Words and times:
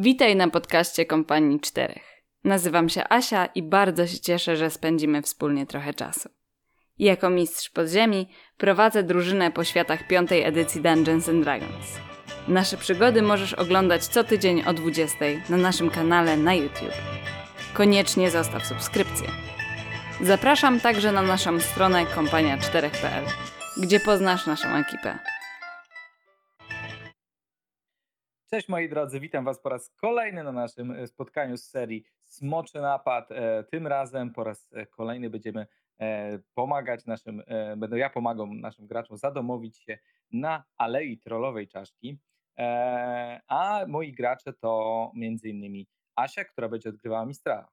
Witaj 0.00 0.36
na 0.36 0.48
podcaście 0.48 1.06
Kompanii 1.06 1.60
Czterech. 1.60 2.22
Nazywam 2.44 2.88
się 2.88 3.04
Asia 3.08 3.46
i 3.46 3.62
bardzo 3.62 4.06
się 4.06 4.20
cieszę, 4.20 4.56
że 4.56 4.70
spędzimy 4.70 5.22
wspólnie 5.22 5.66
trochę 5.66 5.94
czasu. 5.94 6.28
Jako 6.98 7.30
mistrz 7.30 7.70
podziemi 7.70 8.28
prowadzę 8.56 9.02
drużynę 9.02 9.50
po 9.50 9.64
światach 9.64 10.06
piątej 10.06 10.42
edycji 10.42 10.80
Dungeons 10.80 11.28
and 11.28 11.44
Dragons. 11.44 11.98
Nasze 12.48 12.76
przygody 12.76 13.22
możesz 13.22 13.54
oglądać 13.54 14.06
co 14.06 14.24
tydzień 14.24 14.62
o 14.66 14.74
20 14.74 15.18
na 15.48 15.56
naszym 15.56 15.90
kanale 15.90 16.36
na 16.36 16.54
YouTube. 16.54 16.94
Koniecznie 17.74 18.30
zostaw 18.30 18.66
subskrypcję. 18.66 19.28
Zapraszam 20.20 20.80
także 20.80 21.12
na 21.12 21.22
naszą 21.22 21.60
stronę 21.60 22.04
kompania4.pl, 22.04 23.24
gdzie 23.76 24.00
poznasz 24.00 24.46
naszą 24.46 24.68
ekipę. 24.68 25.18
Cześć 28.50 28.68
moi 28.68 28.88
drodzy, 28.88 29.20
witam 29.20 29.44
Was 29.44 29.60
po 29.60 29.68
raz 29.68 29.90
kolejny 29.90 30.44
na 30.44 30.52
naszym 30.52 30.90
e, 30.90 31.06
spotkaniu 31.06 31.56
z 31.56 31.64
serii 31.64 32.04
Smoczy 32.24 32.80
Napad. 32.80 33.32
E, 33.32 33.64
tym 33.64 33.86
razem 33.86 34.32
po 34.32 34.44
raz 34.44 34.72
e, 34.72 34.86
kolejny 34.86 35.30
będziemy 35.30 35.66
pomagać 36.54 37.06
naszym, 37.06 37.42
będę 37.76 37.98
ja 37.98 38.10
pomagam 38.10 38.60
naszym 38.60 38.86
graczom 38.86 39.16
zadomowić 39.16 39.78
się 39.78 39.98
na 40.32 40.64
Alei 40.76 41.18
Trollowej 41.18 41.68
Czaszki. 41.68 42.18
A 43.48 43.84
moi 43.88 44.12
gracze 44.12 44.52
to 44.52 45.12
innymi 45.44 45.88
Asia, 46.16 46.44
która 46.44 46.68
będzie 46.68 46.88
odgrywała 46.88 47.26
Mistrala. 47.26 47.68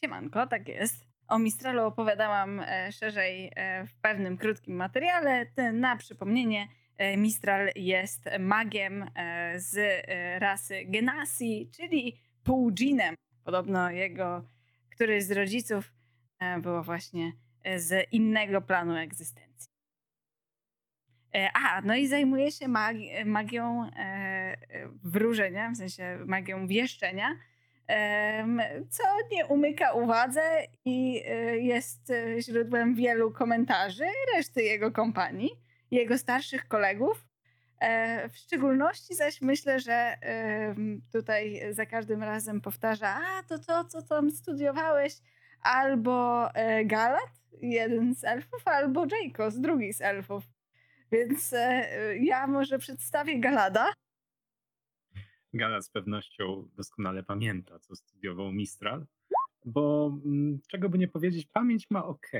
Siemanko, 0.00 0.46
tak 0.46 0.68
jest. 0.68 1.06
O 1.28 1.38
Mistralu 1.38 1.82
opowiadałam 1.82 2.62
szerzej 2.90 3.52
w 3.86 4.00
pewnym 4.00 4.36
krótkim 4.36 4.76
materiale. 4.76 5.46
Na 5.72 5.96
przypomnienie, 5.96 6.68
Mistral 7.16 7.70
jest 7.76 8.24
magiem 8.38 9.02
e, 9.14 9.60
z 9.60 9.76
e, 9.78 10.38
rasy 10.38 10.84
Genasi, 10.84 11.70
czyli 11.76 12.20
półdżinem. 12.44 13.14
Podobno 13.44 13.90
jego 13.90 14.44
któryś 14.90 15.24
z 15.24 15.30
rodziców 15.30 15.92
było 16.60 16.82
właśnie 16.82 17.32
z 17.76 18.12
innego 18.12 18.60
planu 18.62 18.96
egzystencji. 18.96 19.68
A, 21.54 21.80
no 21.84 21.94
i 21.94 22.06
zajmuje 22.06 22.52
się 22.52 22.68
magi 22.68 23.10
magią 23.24 23.90
wróżenia, 25.04 25.70
w 25.70 25.76
sensie 25.76 26.18
magią 26.26 26.66
wieszczenia, 26.66 27.28
co 28.90 29.02
nie 29.32 29.46
umyka 29.46 29.92
uwadze 29.92 30.42
i 30.84 31.22
jest 31.60 32.12
źródłem 32.38 32.94
wielu 32.94 33.30
komentarzy 33.30 34.06
reszty 34.36 34.62
jego 34.62 34.92
kompanii 34.92 35.63
jego 35.90 36.18
starszych 36.18 36.68
kolegów. 36.68 37.26
E, 37.80 38.28
w 38.28 38.36
szczególności 38.36 39.14
zaś 39.14 39.40
myślę, 39.40 39.80
że 39.80 40.16
tutaj 41.12 41.60
za 41.70 41.86
każdym 41.86 42.22
razem 42.22 42.60
powtarza, 42.60 43.08
a 43.08 43.42
to 43.42 43.58
to, 43.58 43.84
co 43.84 44.02
tam 44.02 44.30
studiowałeś, 44.30 45.14
albo 45.64 46.48
e, 46.54 46.84
Galat, 46.84 47.42
jeden 47.62 48.14
z 48.14 48.24
elfów, 48.24 48.68
albo 48.68 49.06
Jaycos, 49.06 49.60
drugi 49.60 49.92
z 49.92 50.00
elfów. 50.00 50.44
Więc 51.12 51.52
e, 51.52 52.16
ja 52.16 52.46
może 52.46 52.78
przedstawię 52.78 53.40
Galada. 53.40 53.92
Galat 55.52 55.84
z 55.84 55.90
pewnością 55.90 56.68
doskonale 56.76 57.22
pamięta, 57.22 57.78
co 57.78 57.96
studiował 57.96 58.52
Mistral, 58.52 59.06
bo 59.64 60.14
mm, 60.24 60.60
czego 60.68 60.88
by 60.88 60.98
nie 60.98 61.08
powiedzieć, 61.08 61.46
pamięć 61.46 61.90
ma 61.90 62.04
ok 62.04 62.30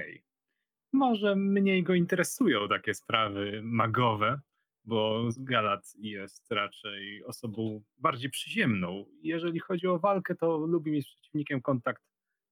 może 0.94 1.36
mniej 1.36 1.82
go 1.82 1.94
interesują 1.94 2.68
takie 2.68 2.94
sprawy 2.94 3.60
magowe, 3.62 4.40
bo 4.84 5.28
Galat 5.36 5.94
jest 5.98 6.52
raczej 6.52 7.24
osobą 7.24 7.82
bardziej 7.98 8.30
przyziemną. 8.30 9.04
Jeżeli 9.22 9.60
chodzi 9.60 9.86
o 9.86 9.98
walkę, 9.98 10.34
to 10.34 10.56
lubi 10.56 10.90
mieć 10.90 11.06
z 11.06 11.14
przeciwnikiem 11.14 11.62
kontakt 11.62 12.02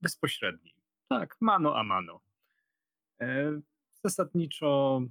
bezpośredni. 0.01 0.75
Tak, 1.09 1.37
mano 1.41 1.77
a 1.77 1.83
mano. 1.83 2.21
E, 3.21 3.61
zasadniczo, 4.05 5.03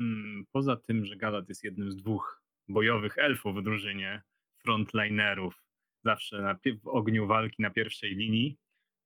mm, 0.00 0.46
poza 0.52 0.76
tym, 0.76 1.04
że 1.04 1.16
Galat 1.16 1.48
jest 1.48 1.64
jednym 1.64 1.92
z 1.92 1.96
dwóch 1.96 2.42
bojowych 2.68 3.18
elfów 3.18 3.56
w 3.56 3.62
drużynie, 3.62 4.22
frontlinerów, 4.58 5.62
zawsze 6.04 6.42
na, 6.42 6.58
w 6.82 6.88
ogniu 6.88 7.26
walki 7.26 7.62
na 7.62 7.70
pierwszej 7.70 8.14
linii, 8.14 8.58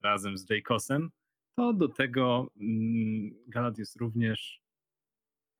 razem 0.02 0.38
z 0.38 0.50
Jacosem, 0.50 1.10
to 1.56 1.72
do 1.72 1.88
tego 1.88 2.50
mm, 2.60 3.34
Galat 3.46 3.78
jest 3.78 3.96
również 3.96 4.62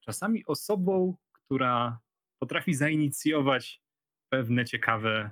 czasami 0.00 0.46
osobą, 0.46 1.16
która 1.32 2.00
potrafi 2.38 2.74
zainicjować 2.74 3.82
pewne 4.28 4.64
ciekawe 4.64 5.30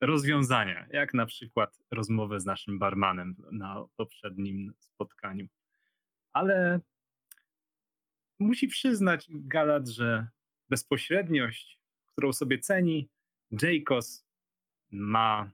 rozwiązania, 0.00 0.86
jak 0.90 1.14
na 1.14 1.26
przykład 1.26 1.78
rozmowę 1.90 2.40
z 2.40 2.46
naszym 2.46 2.78
barmanem 2.78 3.36
na 3.52 3.84
poprzednim 3.96 4.72
spotkaniu. 4.78 5.46
Ale 6.32 6.80
musi 8.38 8.68
przyznać 8.68 9.26
Galat, 9.30 9.88
że 9.88 10.28
bezpośredniość, 10.68 11.80
którą 12.06 12.32
sobie 12.32 12.58
ceni, 12.58 13.08
Jacos 13.62 14.26
ma 14.90 15.50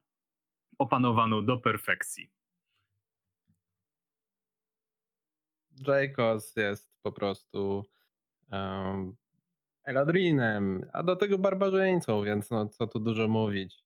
opanowaną 0.78 1.44
do 1.44 1.56
perfekcji. 1.56 2.31
Jacobs 5.86 6.56
jest 6.56 6.92
po 7.02 7.12
prostu 7.12 7.84
um, 8.52 9.16
Eladrinem, 9.84 10.86
a 10.92 11.02
do 11.02 11.16
tego 11.16 11.38
barbarzyńcą, 11.38 12.24
więc 12.24 12.50
no 12.50 12.66
co 12.66 12.86
tu 12.86 13.00
dużo 13.00 13.28
mówić. 13.28 13.84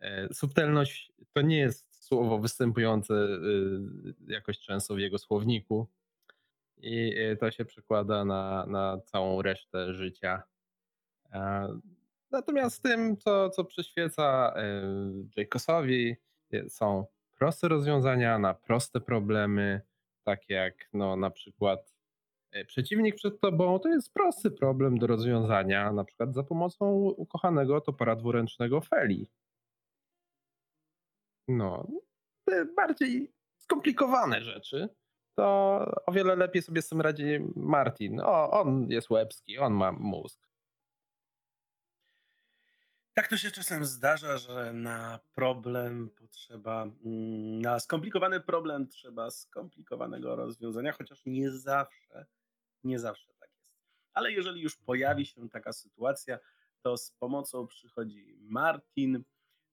E, 0.00 0.34
subtelność 0.34 1.12
to 1.32 1.40
nie 1.40 1.58
jest 1.58 2.04
słowo 2.04 2.38
występujące 2.38 3.14
y, 3.14 4.14
jakoś 4.26 4.58
często 4.58 4.94
w 4.94 4.98
jego 4.98 5.18
słowniku 5.18 5.88
i 6.76 7.18
y, 7.18 7.36
to 7.36 7.50
się 7.50 7.64
przekłada 7.64 8.24
na, 8.24 8.66
na 8.66 9.00
całą 9.00 9.42
resztę 9.42 9.94
życia. 9.94 10.42
E, 11.32 11.68
natomiast 12.30 12.82
tym, 12.82 13.16
co, 13.16 13.50
co 13.50 13.64
przyświeca 13.64 14.54
e, 14.56 14.82
Jacosowi, 15.36 16.16
są 16.68 17.06
proste 17.38 17.68
rozwiązania 17.68 18.38
na 18.38 18.54
proste 18.54 19.00
problemy, 19.00 19.80
takie 20.26 20.54
jak 20.54 20.88
no, 20.92 21.16
na 21.16 21.30
przykład 21.30 21.94
e, 22.52 22.64
przeciwnik 22.64 23.14
przed 23.14 23.40
tobą, 23.40 23.78
to 23.78 23.88
jest 23.88 24.14
prosty 24.14 24.50
problem 24.50 24.98
do 24.98 25.06
rozwiązania, 25.06 25.92
na 25.92 26.04
przykład 26.04 26.34
za 26.34 26.42
pomocą 26.42 26.92
ukochanego 27.16 27.80
topora 27.80 28.16
dwuręcznego 28.16 28.80
Feli. 28.80 29.28
No, 31.48 31.86
te 32.44 32.64
bardziej 32.64 33.32
skomplikowane 33.58 34.42
rzeczy, 34.42 34.88
to 35.34 35.44
o 36.06 36.12
wiele 36.12 36.36
lepiej 36.36 36.62
sobie 36.62 36.82
z 36.82 36.88
tym 36.88 37.00
radzi 37.00 37.24
Martin. 37.56 38.20
O, 38.20 38.50
on 38.50 38.90
jest 38.90 39.10
łebski, 39.10 39.58
on 39.58 39.74
ma 39.74 39.92
mózg. 39.92 40.46
Tak 43.16 43.28
to 43.28 43.36
się 43.36 43.50
czasem 43.50 43.84
zdarza, 43.84 44.38
że 44.38 44.72
na 44.72 45.20
problem 45.34 46.10
potrzeba, 46.10 46.82
mm, 46.82 47.62
na 47.62 47.80
skomplikowany 47.80 48.40
problem 48.40 48.88
trzeba 48.88 49.30
skomplikowanego 49.30 50.36
rozwiązania, 50.36 50.92
chociaż 50.92 51.22
nie 51.26 51.50
zawsze, 51.50 52.26
nie 52.84 52.98
zawsze 52.98 53.34
tak 53.34 53.50
jest. 53.58 53.76
Ale 54.12 54.32
jeżeli 54.32 54.60
już 54.60 54.76
pojawi 54.76 55.26
się 55.26 55.48
taka 55.48 55.72
sytuacja, 55.72 56.38
to 56.82 56.96
z 56.96 57.10
pomocą 57.10 57.66
przychodzi 57.66 58.38
Martin. 58.40 59.24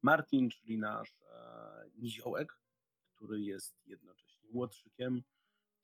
Martin, 0.01 0.49
czyli 0.49 0.77
nasz 0.77 1.21
e, 1.21 1.89
niziołek, 1.95 2.59
który 3.15 3.41
jest 3.41 3.87
jednocześnie 3.87 4.49
łotrzykiem, 4.53 5.23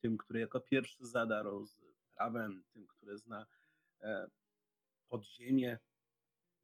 tym, 0.00 0.18
który 0.18 0.40
jako 0.40 0.60
pierwszy 0.60 1.06
zadarł 1.06 1.66
z 1.66 1.80
prawem, 2.14 2.64
tym, 2.72 2.86
który 2.86 3.18
zna 3.18 3.46
e, 4.00 4.30
podziemie, 5.08 5.78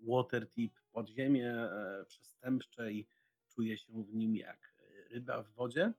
Waterdeep, 0.00 0.72
podziemie 0.92 1.52
e, 1.52 2.04
przestępcze 2.08 2.92
i 2.92 3.06
czuje 3.48 3.78
się 3.78 4.04
w 4.04 4.14
nim 4.14 4.36
jak 4.36 4.76
ryba 5.10 5.42
w 5.42 5.50
wodzie. 5.50 5.92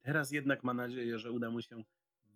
Teraz 0.00 0.30
jednak 0.30 0.64
ma 0.64 0.74
nadzieję, 0.74 1.18
że 1.18 1.32
uda 1.32 1.50
mu 1.50 1.62
się 1.62 1.84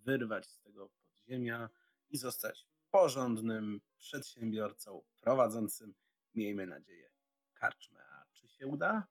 wyrwać 0.05 0.47
z 0.47 0.59
tego 0.59 0.89
podziemia 0.89 1.69
i 2.09 2.17
zostać 2.17 2.67
porządnym 2.91 3.81
przedsiębiorcą 3.97 5.01
prowadzącym, 5.21 5.93
miejmy 6.35 6.67
nadzieję, 6.67 7.09
karczmę. 7.53 7.99
A 8.05 8.25
czy 8.33 8.47
się 8.47 8.67
uda? 8.67 9.07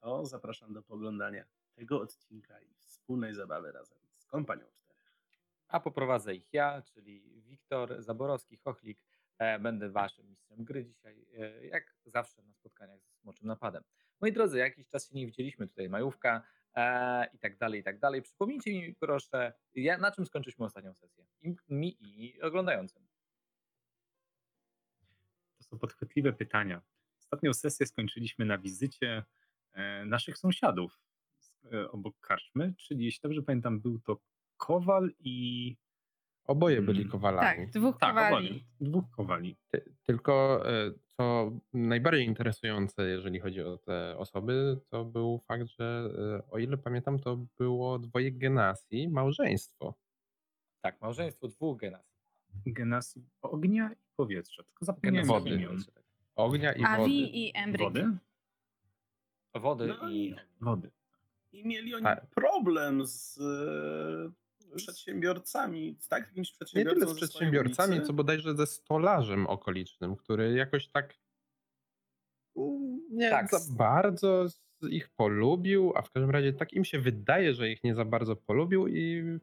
To 0.00 0.26
zapraszam 0.26 0.72
do 0.72 0.82
poglądania 0.82 1.44
tego 1.74 2.00
odcinka 2.00 2.60
i 2.60 2.74
wspólnej 2.74 3.34
zabawy 3.34 3.72
razem 3.72 3.98
z 4.16 4.26
kompanią 4.26 4.66
czterech. 4.74 5.12
A 5.68 5.80
poprowadzę 5.80 6.34
ich 6.34 6.52
ja, 6.52 6.82
czyli 6.82 7.42
Wiktor 7.42 8.02
Zaborowski-Chochlik, 8.02 8.96
E, 8.96 9.11
będę 9.60 9.90
waszym 9.90 10.28
mistrzem 10.28 10.64
gry 10.64 10.84
dzisiaj, 10.84 11.26
e, 11.38 11.66
jak 11.66 11.94
zawsze 12.06 12.42
na 12.42 12.52
spotkaniach 12.54 13.00
ze 13.00 13.14
Smoczym 13.14 13.46
Napadem. 13.46 13.82
Moi 14.20 14.32
drodzy, 14.32 14.58
jakiś 14.58 14.88
czas 14.88 15.08
się 15.08 15.14
nie 15.14 15.26
widzieliśmy, 15.26 15.68
tutaj 15.68 15.88
majówka 15.88 16.42
e, 16.74 17.26
i 17.34 17.38
tak 17.38 17.58
dalej, 17.58 17.80
i 17.80 17.84
tak 17.84 17.98
dalej. 17.98 18.22
Przypomnijcie 18.22 18.72
mi 18.72 18.94
proszę, 18.94 19.52
ja, 19.74 19.98
na 19.98 20.10
czym 20.10 20.26
skończyliśmy 20.26 20.64
ostatnią 20.64 20.94
sesję? 20.94 21.24
I, 21.42 21.54
mi 21.68 21.96
i 22.00 22.42
oglądającym. 22.42 23.06
To 25.58 25.64
są 25.64 25.78
podchwytliwe 25.78 26.32
pytania. 26.32 26.82
ostatnią 27.20 27.54
sesję 27.54 27.86
skończyliśmy 27.86 28.44
na 28.44 28.58
wizycie 28.58 29.24
e, 29.72 30.04
naszych 30.04 30.38
sąsiadów 30.38 31.00
e, 31.72 31.90
obok 31.90 32.20
karczmy, 32.20 32.74
czyli 32.76 33.04
jeśli 33.04 33.20
dobrze 33.22 33.42
pamiętam, 33.42 33.80
był 33.80 34.00
to 34.00 34.20
Kowal 34.56 35.10
i... 35.18 35.76
Oboje 36.46 36.82
byli 36.82 37.00
Mm, 37.00 37.10
kowalami. 37.10 37.46
Tak, 37.66 37.70
dwóch 37.70 37.98
Tak, 37.98 38.14
kowali. 38.14 38.46
oboje, 38.48 38.60
dwóch 38.80 39.04
Kowali. 39.10 39.56
Ty, 39.70 39.84
tylko 40.02 40.62
e, 40.72 40.92
co 41.16 41.52
najbardziej 41.72 42.26
interesujące, 42.26 43.08
jeżeli 43.08 43.40
chodzi 43.40 43.60
o 43.62 43.78
te 43.78 44.16
osoby, 44.18 44.80
to 44.88 45.04
był 45.04 45.38
fakt, 45.48 45.66
że 45.66 46.10
e, 46.44 46.50
o 46.50 46.58
ile 46.58 46.76
pamiętam, 46.76 47.18
to 47.18 47.36
było 47.58 47.98
dwoje 47.98 48.32
genasji, 48.32 49.08
małżeństwo. 49.08 49.94
Tak, 50.80 51.00
małżeństwo 51.00 51.48
dwóch 51.48 51.78
generacji. 51.80 52.12
Genasji 52.66 53.22
ognia 53.42 53.90
i 53.92 53.96
powietrza. 54.16 54.62
Tylko 54.62 54.84
zapomniałem 54.84 55.28
Wody. 55.28 55.50
imion. 55.50 55.76
Ognia 56.36 56.72
i 56.72 56.80
wody. 56.82 56.88
Avi 56.92 57.46
i 57.46 57.52
Embryk. 57.54 57.82
Wody? 57.82 58.10
Wody 59.54 59.86
No 59.86 60.10
i... 60.10 60.16
i, 60.28 60.34
Wody. 60.60 60.90
I 61.52 61.64
mieli 61.68 61.94
oni 61.94 62.04
Tak. 62.04 62.26
problem 62.26 63.06
z 63.06 63.38
e, 63.40 64.32
przedsiębiorcami, 64.76 65.96
tak? 66.08 66.26
Jakimś 66.28 66.48
Nie 66.50 66.54
przedsiębiorcą 66.56 67.00
tyle 67.00 67.14
z 67.14 67.16
przedsiębiorcami, 67.16 68.02
co 68.02 68.12
bodajże 68.12 68.56
ze 68.56 68.66
stolarzem 68.66 69.46
okolicznym, 69.46 70.16
który 70.16 70.52
jakoś 70.52 70.88
tak 70.88 71.14
nie 73.10 73.30
Tak. 73.30 73.50
za 73.50 73.60
bardzo 73.74 74.46
ich 74.90 75.08
polubił, 75.08 75.92
a 75.96 76.02
w 76.02 76.10
każdym 76.10 76.30
razie 76.30 76.52
tak 76.52 76.72
im 76.72 76.84
się 76.84 76.98
wydaje, 76.98 77.54
że 77.54 77.70
ich 77.70 77.84
nie 77.84 77.94
za 77.94 78.04
bardzo 78.04 78.36
polubił 78.36 78.88
i 78.88 79.38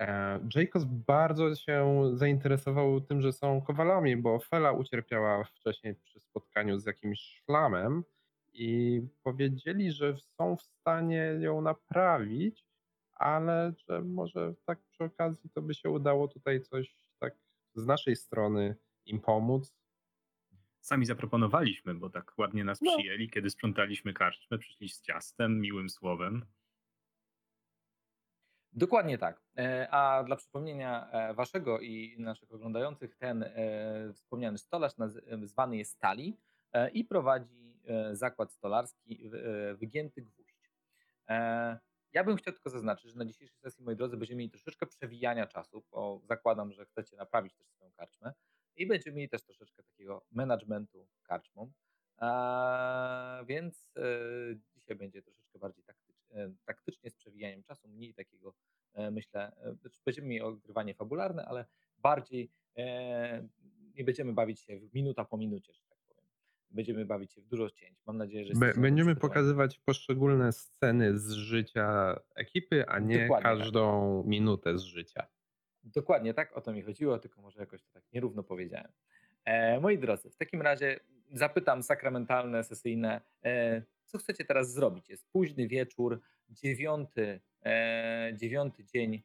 e, 0.00 0.40
Jacobs 0.56 0.84
bardzo 0.84 1.54
się 1.54 2.02
zainteresował 2.14 3.00
tym, 3.00 3.20
że 3.20 3.32
są 3.32 3.60
kowalami, 3.62 4.16
bo 4.16 4.38
Fela 4.38 4.72
ucierpiała 4.72 5.44
wcześniej 5.44 5.94
przy 5.94 6.20
spotkaniu 6.20 6.78
z 6.78 6.86
jakimś 6.86 7.20
szlamem 7.20 8.04
i 8.52 9.00
powiedzieli, 9.22 9.92
że 9.92 10.16
są 10.18 10.56
w 10.56 10.62
stanie 10.62 11.36
ją 11.40 11.60
naprawić, 11.60 12.64
ale 13.20 13.72
że 13.88 14.00
może 14.00 14.54
tak 14.64 14.78
przy 14.90 15.04
okazji 15.04 15.50
to 15.50 15.62
by 15.62 15.74
się 15.74 15.90
udało 15.90 16.28
tutaj 16.28 16.60
coś 16.60 16.94
tak 17.18 17.34
z 17.74 17.86
naszej 17.86 18.16
strony 18.16 18.76
im 19.06 19.20
pomóc. 19.20 19.74
Sami 20.80 21.06
zaproponowaliśmy, 21.06 21.94
bo 21.94 22.10
tak 22.10 22.32
ładnie 22.38 22.64
nas 22.64 22.80
No. 22.80 22.96
przyjęli, 22.96 23.30
kiedy 23.30 23.50
sprzątaliśmy 23.50 24.12
karczmę, 24.12 24.58
przyszli 24.58 24.88
z 24.88 25.02
ciastem, 25.02 25.60
miłym 25.60 25.90
słowem. 25.90 26.46
Dokładnie 28.72 29.18
tak. 29.18 29.42
E, 29.58 29.88
A 29.90 30.24
dla 30.24 30.36
przypomnienia 30.36 31.10
e, 31.10 31.34
waszego 31.34 31.80
i 31.80 32.16
naszych 32.18 32.52
oglądających, 32.52 33.16
ten 33.16 33.42
e, 33.42 34.12
wspomniany 34.14 34.58
stolarz 34.58 34.92
zwany 35.42 35.76
jest 35.76 35.92
Stali 35.92 36.36
i 36.92 37.04
prowadzi 37.04 37.80
zakład 38.12 38.52
stolarski 38.52 39.30
Wygięty 39.74 40.22
Gwóźdź. 40.22 40.70
Ja 42.12 42.24
bym 42.24 42.36
chciał 42.36 42.54
tylko 42.54 42.70
zaznaczyć, 42.70 43.10
że 43.10 43.18
na 43.18 43.24
dzisiejszej 43.24 43.58
sesji, 43.58 43.84
moi 43.84 43.96
drodzy, 43.96 44.16
będziemy 44.16 44.38
mieli 44.38 44.50
troszeczkę 44.50 44.86
przewijania 44.86 45.46
czasu, 45.46 45.84
bo 45.90 46.20
zakładam, 46.24 46.72
że 46.72 46.84
chcecie 46.84 47.16
naprawić 47.16 47.54
też 47.54 47.68
swoją 47.68 47.92
karczmę 47.92 48.32
i 48.76 48.86
będziemy 48.86 49.16
mieli 49.16 49.28
też 49.28 49.42
troszeczkę 49.44 49.82
takiego 49.82 50.26
managementu 50.30 51.08
karczmą. 51.22 51.72
Eee, 52.18 53.46
więc 53.46 53.90
e, 53.96 54.02
dzisiaj 54.74 54.96
będzie 54.96 55.22
troszeczkę 55.22 55.58
bardziej 55.58 55.84
taktycz, 55.84 56.16
e, 56.30 56.52
taktycznie 56.64 57.10
z 57.10 57.14
przewijaniem 57.14 57.62
czasu, 57.62 57.88
mniej 57.88 58.14
takiego, 58.14 58.54
e, 58.94 59.10
myślę, 59.10 59.52
e, 59.56 59.74
znaczy 59.74 60.00
będziemy 60.04 60.28
mieli 60.28 60.42
ogrywanie 60.42 60.94
fabularne, 60.94 61.44
ale 61.46 61.66
bardziej 61.98 62.50
e, 62.76 63.48
nie 63.94 64.04
będziemy 64.04 64.32
bawić 64.32 64.60
się 64.60 64.78
w 64.78 64.94
minuta 64.94 65.24
po 65.24 65.36
minucie, 65.36 65.72
że. 65.74 65.89
Będziemy 66.70 67.04
bawić 67.04 67.32
się 67.32 67.40
w 67.40 67.46
dużo 67.46 67.70
cięć. 67.70 67.98
Mam 68.06 68.16
nadzieję, 68.16 68.44
że 68.44 68.54
Be- 68.54 68.74
Będziemy 68.74 69.16
pokazywać 69.16 69.78
poszczególne 69.78 70.52
sceny 70.52 71.18
z 71.18 71.30
życia 71.32 72.16
ekipy, 72.34 72.86
a 72.88 72.98
nie 72.98 73.18
Dokładnie 73.18 73.42
tak. 73.44 73.58
każdą 73.58 74.22
minutę 74.26 74.78
z 74.78 74.82
życia. 74.82 75.26
Dokładnie 75.84 76.34
tak, 76.34 76.56
o 76.56 76.60
to 76.60 76.72
mi 76.72 76.82
chodziło, 76.82 77.18
tylko 77.18 77.42
może 77.42 77.60
jakoś 77.60 77.82
to 77.82 77.92
tak 77.92 78.04
nierówno 78.12 78.42
powiedziałem. 78.42 78.92
E, 79.44 79.80
moi 79.80 79.98
drodzy, 79.98 80.30
w 80.30 80.36
takim 80.36 80.62
razie 80.62 81.00
zapytam 81.32 81.82
sakramentalne, 81.82 82.64
sesyjne, 82.64 83.20
e, 83.44 83.82
co 84.06 84.18
chcecie 84.18 84.44
teraz 84.44 84.72
zrobić? 84.72 85.08
Jest 85.08 85.28
późny 85.32 85.68
wieczór, 85.68 86.20
dziewiąty, 86.48 87.40
e, 87.64 88.32
dziewiąty 88.36 88.84
dzień, 88.84 89.22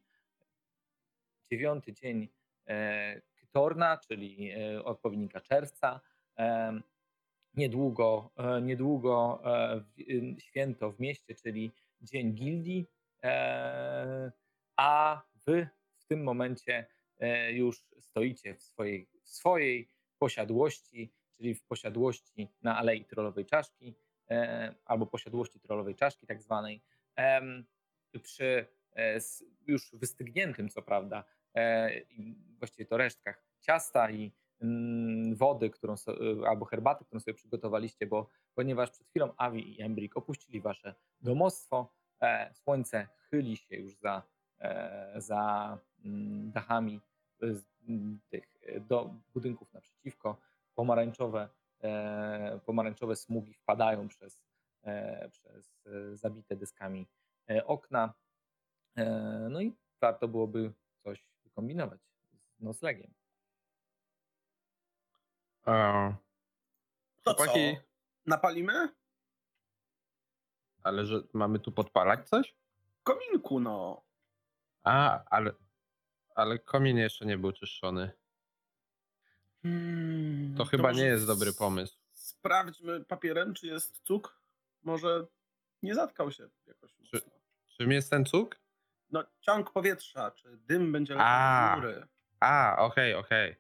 dziewiąty 1.52 1.94
dzień 1.94 2.28
e, 2.68 3.22
Kytorna, 3.36 3.98
czyli 3.98 4.52
e, 4.52 4.84
odpowiednika 4.84 5.42
czerwca. 5.42 6.02
Niedługo, 7.58 8.32
e, 8.38 8.62
niedługo 8.62 9.42
e, 9.46 9.84
święto 10.40 10.92
w 10.92 11.00
mieście, 11.00 11.36
czyli 11.36 11.72
Dzień 12.02 12.34
Gildii, 12.34 12.88
e, 13.24 14.32
a 14.78 15.22
wy 15.46 15.68
w 15.98 16.06
tym 16.06 16.24
momencie 16.24 16.86
już 17.50 17.86
stoicie 18.00 18.56
w 18.56 18.64
swojej, 18.64 19.08
w 19.24 19.30
swojej 19.30 19.90
posiadłości, 20.18 21.14
czyli 21.38 21.56
w 21.56 21.64
posiadłości 21.64 22.48
na 22.62 22.78
Alei 22.78 23.06
Trollowej 23.06 23.46
Czaszki, 23.46 23.96
albo 24.86 25.06
posiadłości 25.06 25.60
Trollowej 25.60 25.96
Czaszki 25.96 26.28
tak 26.28 26.42
zwanej, 26.42 26.82
przy 28.24 28.66
już 29.68 29.96
wystygniętym 29.96 30.70
co 30.70 30.82
prawda, 30.82 31.24
właściwie 32.60 32.86
to 32.86 32.98
resztkach 32.98 33.44
ciasta 33.62 34.12
i 34.12 34.32
wody, 35.34 35.70
którą 35.70 35.98
so, 35.98 36.12
e, 36.12 36.48
albo 36.50 36.66
herbaty, 36.66 37.06
którą 37.06 37.20
sobie 37.20 37.36
przygotowaliście, 37.36 38.08
bo 38.08 38.30
ponieważ 38.56 38.92
przed 38.92 39.08
chwilą 39.08 39.34
Avi 39.38 39.80
i 39.80 39.82
Embrik 39.82 40.18
opuścili 40.18 40.62
wasze 40.62 40.96
domostwo, 41.22 41.92
e, 42.22 42.54
słońce 42.54 43.08
chyli 43.30 43.58
się 43.58 43.76
już 43.76 43.96
za, 43.96 44.24
e, 44.60 45.14
za 45.22 45.78
mm, 46.06 46.52
dachami 46.52 47.00
e, 47.42 47.54
z, 47.54 47.66
mm, 47.90 48.20
tych 48.30 48.58
e, 48.62 48.80
do 48.80 49.14
budynków 49.34 49.74
naprzeciwko. 49.74 50.38
Pomarańczowe, 50.76 51.50
e, 51.84 52.60
pomarańczowe 52.66 53.16
smugi 53.16 53.54
wpadają 53.54 54.08
przez, 54.08 54.40
e, 54.84 55.30
przez 55.30 55.88
zabite 56.14 56.56
deskami 56.56 57.08
e, 57.50 57.66
okna. 57.66 58.14
No 59.50 59.62
i 59.62 59.74
warto 60.02 60.28
byłoby 60.28 60.74
coś 61.04 61.26
wykombinować 61.44 62.00
z 62.60 62.62
noclegiem. 62.62 63.25
A, 65.66 66.14
To 67.24 67.34
co? 67.34 67.38
chłopaki, 67.44 67.78
Napalimy? 68.26 68.90
ale 70.84 71.06
że 71.06 71.22
mamy 71.34 71.60
tu 71.60 71.72
podpalać 71.72 72.30
coś? 72.30 72.56
Kominku, 73.04 73.60
no. 73.60 74.02
A, 74.84 75.24
ale, 75.30 75.52
ale 76.36 76.60
komin 76.60 76.98
jeszcze 76.98 77.26
nie 77.26 77.38
był 77.38 77.52
czyszczony. 77.52 78.12
Hmm, 79.62 80.56
To 80.58 80.66
chyba 80.66 80.84
może 80.90 81.00
nie 81.02 81.06
jest 81.08 81.28
dobry 81.28 81.54
pomysł. 81.54 81.98
Sprawdźmy 82.12 83.06
papierem, 83.06 83.54
czy 83.54 83.68
jest 83.68 84.02
cuk. 84.04 84.42
Może 84.84 85.28
nie 85.84 85.96
zatkał 85.96 86.32
się 86.32 86.50
jakoś 86.68 86.92
Czy- 86.96 87.16
mocno. 87.18 87.32
Czym 87.78 87.92
jest 87.92 88.10
ten 88.10 88.26
cuk? 88.26 88.60
No, 89.12 89.24
ciąg 89.42 89.72
powietrza, 89.72 90.32
czy 90.32 90.58
dym 90.58 90.92
będzie 90.92 91.14
leciał 91.16 91.76
do 91.76 91.82
góry. 91.82 92.08
A, 92.40 92.76
okej, 92.80 93.14
okej. 93.16 93.56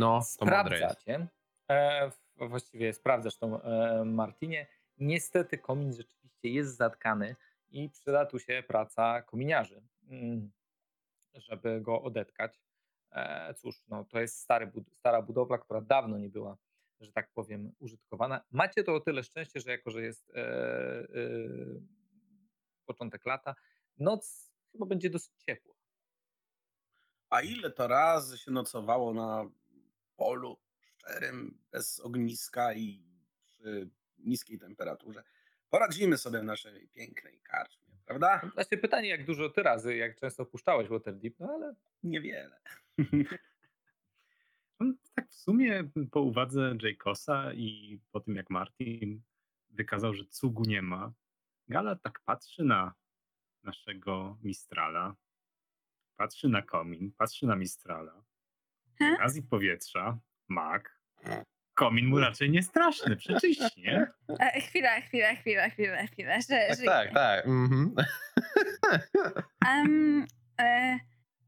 No, 0.00 0.18
to. 0.18 0.46
Sprawdzacie, 0.46 1.28
e, 1.70 2.10
właściwie 2.36 2.92
sprawdzasz 2.92 3.36
tą 3.36 3.62
e, 3.62 4.04
Martinie. 4.04 4.66
Niestety 4.98 5.58
komin 5.58 5.92
rzeczywiście 5.92 6.48
jest 6.48 6.76
zatkany 6.76 7.36
i 7.70 7.90
przyda 7.90 8.26
tu 8.26 8.38
się 8.38 8.62
praca 8.68 9.22
kominiarzy, 9.22 9.82
mm, 10.08 10.50
żeby 11.34 11.80
go 11.80 12.02
odetkać. 12.02 12.60
E, 13.12 13.54
cóż, 13.54 13.82
no, 13.88 14.04
to 14.04 14.20
jest 14.20 14.38
stary, 14.38 14.72
stara 14.92 15.22
budowla, 15.22 15.58
która 15.58 15.80
dawno 15.80 16.18
nie 16.18 16.28
była, 16.28 16.56
że 17.00 17.12
tak 17.12 17.30
powiem, 17.34 17.72
użytkowana. 17.78 18.44
Macie 18.50 18.84
to 18.84 18.94
o 18.94 19.00
tyle 19.00 19.22
szczęście, 19.22 19.60
że 19.60 19.70
jako, 19.70 19.90
że 19.90 20.02
jest 20.02 20.30
e, 20.30 20.34
e, 20.34 21.06
początek 22.86 23.26
lata, 23.26 23.54
noc 23.98 24.52
chyba 24.72 24.86
będzie 24.86 25.10
dosyć 25.10 25.32
ciepła. 25.46 25.74
A 27.30 27.42
ile 27.42 27.70
to 27.70 27.88
razy 27.88 28.38
się 28.38 28.50
nocowało 28.50 29.14
na 29.14 29.50
polu 30.20 30.56
szczerym, 30.96 31.58
bez 31.72 32.00
ogniska 32.00 32.74
i 32.74 33.02
przy 33.44 33.90
niskiej 34.18 34.58
temperaturze. 34.58 35.22
Poradzimy 35.70 36.18
sobie 36.18 36.40
w 36.40 36.44
naszej 36.44 36.88
pięknej 36.88 37.40
karczmie, 37.40 37.94
prawda? 38.06 38.50
Właśnie 38.54 38.78
pytanie, 38.78 39.08
jak 39.08 39.24
dużo 39.24 39.50
ty 39.50 39.62
razy, 39.62 39.96
jak 39.96 40.20
często 40.20 40.46
puszczałeś 40.46 40.88
Waterdeep, 40.88 41.34
no 41.38 41.52
ale 41.52 41.74
Niewiele. 42.02 42.60
Tak 45.14 45.28
w 45.28 45.34
sumie 45.34 45.90
po 46.10 46.20
uwadze 46.20 46.76
Jacosa 46.82 47.52
i 47.52 48.00
po 48.12 48.20
tym 48.20 48.36
jak 48.36 48.50
Martin 48.50 49.22
wykazał, 49.70 50.14
że 50.14 50.24
cugu 50.24 50.62
nie 50.64 50.82
ma, 50.82 51.12
Gala 51.68 51.96
tak 51.96 52.20
patrzy 52.20 52.64
na 52.64 52.94
naszego 53.62 54.38
Mistrala, 54.42 55.16
patrzy 56.16 56.48
na 56.48 56.62
komin, 56.62 57.12
patrzy 57.12 57.46
na 57.46 57.56
Mistrala? 57.56 58.22
Gimnazji 59.00 59.42
powietrza, 59.42 60.18
mak, 60.48 61.00
komin 61.74 62.06
mu 62.06 62.18
raczej 62.18 62.50
nie 62.50 62.62
straszny, 62.62 63.16
przeczyśnie. 63.16 64.06
E, 64.40 64.60
chwila, 64.60 65.00
chwila, 65.00 65.34
chwila, 65.34 65.68
chwila, 65.70 66.06
chwila. 66.06 66.40
Że, 66.40 66.46
Tak, 66.68 66.78
że, 66.78 66.84
tak, 66.84 67.14
tak. 67.14 67.46
Mhm. 67.46 67.94
Um, 69.66 70.26
e, 70.60 70.98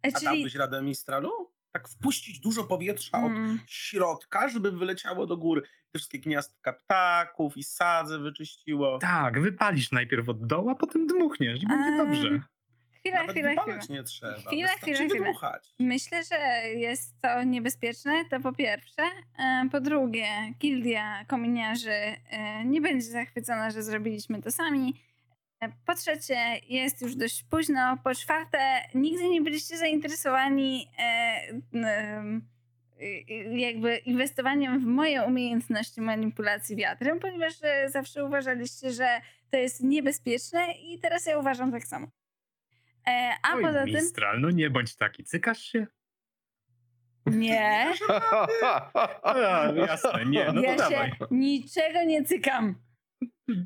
A 0.02 0.10
czyli... 0.12 0.24
dałbyś 0.24 0.54
radę 0.54 0.82
Mistralu? 0.82 1.30
Tak 1.72 1.88
wpuścić 1.88 2.40
dużo 2.40 2.64
powietrza 2.64 3.18
od 3.18 3.24
Mm, 3.32 3.58
środka, 3.66 4.48
żeby 4.48 4.72
wyleciało 4.72 5.26
do 5.26 5.36
góry. 5.36 5.62
Te 5.62 5.98
wszystkie 5.98 6.18
gniazdka 6.18 6.72
ptaków 6.72 7.56
i 7.56 7.62
sadze 7.62 8.18
wyczyściło. 8.18 8.98
Tak, 8.98 9.40
wypalisz 9.40 9.92
najpierw 9.92 10.28
od 10.28 10.46
dołu, 10.46 10.68
a 10.70 10.74
potem 10.74 11.06
dmuchniesz 11.06 11.62
i 11.62 11.66
będzie 11.66 11.90
Eee, 11.90 11.96
dobrze. 11.96 12.40
Chwila, 13.02 13.20
Nawet 13.20 13.36
chwila, 13.36 13.62
chwila. 13.62 13.78
nie 13.90 14.02
trzeba. 14.02 14.32
Chwila, 14.32 14.68
wystarczy 14.68 14.94
chwila, 14.94 14.96
chwila. 15.08 15.24
wydmuchać. 15.24 15.74
Myślę, 15.78 16.22
że 16.24 16.68
jest 16.68 17.20
to 17.22 17.42
niebezpieczne, 17.42 18.24
to 18.30 18.40
po 18.40 18.52
pierwsze. 18.52 19.02
E, 19.38 19.68
Po 19.70 19.80
drugie, 19.80 20.26
gildia 20.60 21.24
kominiarzy 21.28 21.90
e, 22.30 22.64
nie 22.64 22.80
będzie 22.80 23.06
zachwycona, 23.06 23.70
że 23.70 23.82
zrobiliśmy 23.82 24.42
to 24.42 24.50
sami. 24.50 25.00
E, 25.60 25.68
Po 25.86 25.94
trzecie, 25.94 26.36
jest 26.68 27.02
już 27.02 27.14
dość 27.14 27.42
późno. 27.42 27.98
Po 28.04 28.14
czwarte, 28.14 28.58
nigdy 28.94 29.28
nie 29.28 29.40
byliście 29.42 29.76
zainteresowani 29.78 30.88
jakby 33.56 33.96
inwestowaniem 33.96 34.80
w 34.80 34.84
moje 34.84 35.22
umiejętności 35.22 36.00
manipulacji 36.00 36.76
wiatrem, 36.76 37.20
ponieważ 37.20 37.52
zawsze 37.86 38.24
uważaliście, 38.24 38.90
że 38.92 39.20
to 39.50 39.56
jest 39.56 39.80
niebezpieczne 39.82 40.72
i 40.72 40.98
teraz 40.98 41.26
ja 41.26 41.38
uważam 41.38 41.72
tak 41.72 41.84
samo. 41.84 42.06
E, 43.08 43.32
A 43.42 43.54
Oj, 43.54 43.62
poza 43.62 43.84
tym... 43.84 43.94
Mistral, 43.94 44.40
no 44.40 44.50
nie 44.50 44.70
bądź 44.70 44.96
taki, 44.96 45.24
cykasz 45.24 45.62
się? 45.62 45.86
Nie. 47.26 47.92
A, 49.22 49.72
jasne, 49.76 50.24
nie, 50.26 50.52
no 50.52 50.60
ja 50.62 50.76
to 50.76 50.84
się 50.84 50.90
dawaj. 50.90 51.12
niczego 51.30 52.04
nie 52.06 52.24
cykam. 52.24 52.74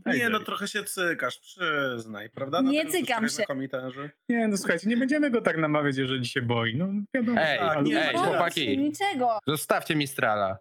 Nie, 0.07 0.29
no 0.29 0.41
trochę 0.41 0.69
się 0.69 0.85
cykasz, 0.85 1.39
przyznaj, 1.39 2.31
prawda? 2.31 2.61
Nie 2.61 2.83
tym, 2.83 2.93
co 2.93 2.99
cykam 2.99 3.29
się. 3.29 3.39
na 3.39 3.47
komitarzy. 3.47 4.11
Nie, 4.29 4.49
no 4.49 4.57
słuchajcie, 4.57 4.89
nie 4.89 4.97
będziemy 4.97 5.31
go 5.31 5.41
tak 5.41 5.59
namawiać, 5.59 5.97
jeżeli 5.97 6.27
się 6.27 6.43
boi. 6.43 6.77
No 6.77 6.89
wiadomo. 7.15 7.41
Ej, 7.41 7.59
ale- 7.59 7.83
nie, 7.83 8.09
ej, 8.09 8.15
nie, 8.15 8.21
chłopaki, 8.21 8.79
Niczego. 8.79 9.39
zostawcie 9.47 9.97
Mistrala. 9.97 10.59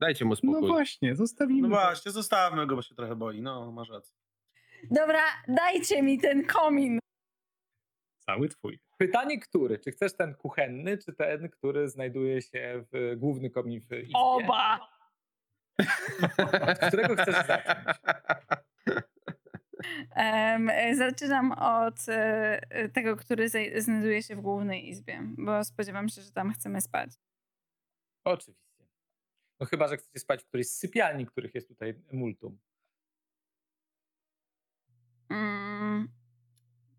Dajcie 0.00 0.24
mu 0.24 0.30
No 0.30 0.36
spokój. 0.36 0.68
właśnie, 0.68 1.16
zostawimy. 1.16 1.62
No 1.62 1.68
właśnie, 1.68 2.12
zostawmy 2.12 2.66
go, 2.66 2.76
bo 2.76 2.82
się 2.82 2.94
trochę 2.94 3.16
boi. 3.16 3.42
No, 3.42 3.72
masz 3.72 3.90
rację. 3.90 4.16
Dobra, 4.90 5.22
dajcie 5.48 6.02
mi 6.02 6.18
ten 6.18 6.46
komin. 6.46 6.98
Cały 8.30 8.48
twój. 8.48 8.80
Pytanie 8.98 9.38
który? 9.38 9.78
Czy 9.78 9.90
chcesz 9.90 10.16
ten 10.16 10.34
kuchenny, 10.34 10.98
czy 10.98 11.12
ten, 11.12 11.48
który 11.48 11.88
znajduje 11.88 12.42
się 12.42 12.84
w 12.92 13.14
główny 13.16 13.50
komin 13.50 13.80
w 13.80 13.92
izbie? 13.92 14.12
Oba. 14.14 14.88
Od 16.70 16.78
którego 16.78 17.22
chcesz 17.22 17.46
zacząć? 17.46 17.78
E, 20.16 20.94
zaczynam 20.94 21.52
od 21.52 21.94
e, 22.08 22.88
tego, 22.88 23.16
który 23.16 23.48
znajduje 23.76 24.22
się 24.22 24.36
w 24.36 24.40
głównej 24.40 24.88
izbie, 24.88 25.22
bo 25.38 25.64
spodziewam 25.64 26.08
się, 26.08 26.22
że 26.22 26.32
tam 26.32 26.52
chcemy 26.52 26.80
spać. 26.80 27.10
Oczywiście. 28.24 28.84
No 29.60 29.66
chyba, 29.66 29.88
że 29.88 29.96
chcecie 29.96 30.18
spać 30.18 30.42
w 30.42 30.46
którejś 30.46 30.68
z 30.68 30.76
sypialni, 30.76 31.26
których 31.26 31.54
jest 31.54 31.68
tutaj 31.68 31.94
multum. 32.12 32.58
Mm, 35.30 35.59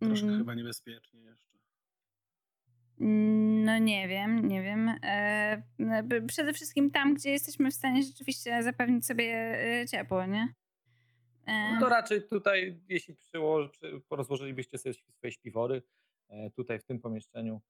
Troszkę 0.01 0.27
mm, 0.27 0.39
chyba 0.39 0.53
niebezpiecznie 0.53 1.19
jeszcze. 1.21 1.51
No 3.65 3.77
nie 3.77 4.07
wiem, 4.07 4.47
nie 4.47 4.61
wiem. 4.63 4.91
E, 5.03 5.63
b- 6.03 6.21
przede 6.21 6.53
wszystkim 6.53 6.91
tam, 6.91 7.13
gdzie 7.13 7.29
jesteśmy 7.31 7.71
w 7.71 7.73
stanie 7.73 8.03
rzeczywiście 8.03 8.63
zapewnić 8.63 9.05
sobie 9.05 9.25
e, 9.81 9.85
ciepło, 9.87 10.25
nie? 10.25 10.47
E, 11.45 11.73
No 11.73 11.79
to 11.79 11.89
raczej 11.89 12.27
tutaj, 12.27 12.79
jeśli 12.89 13.15
przyło, 13.15 13.69
przy, 13.69 14.01
rozłożylibyście 14.09 14.77
sobie 14.77 14.93
swoje 14.93 15.31
śpiwory, 15.31 15.81
tutaj 16.55 16.79
w 16.79 16.83
tym 16.85 16.99
pomieszczeniu, 16.99 17.61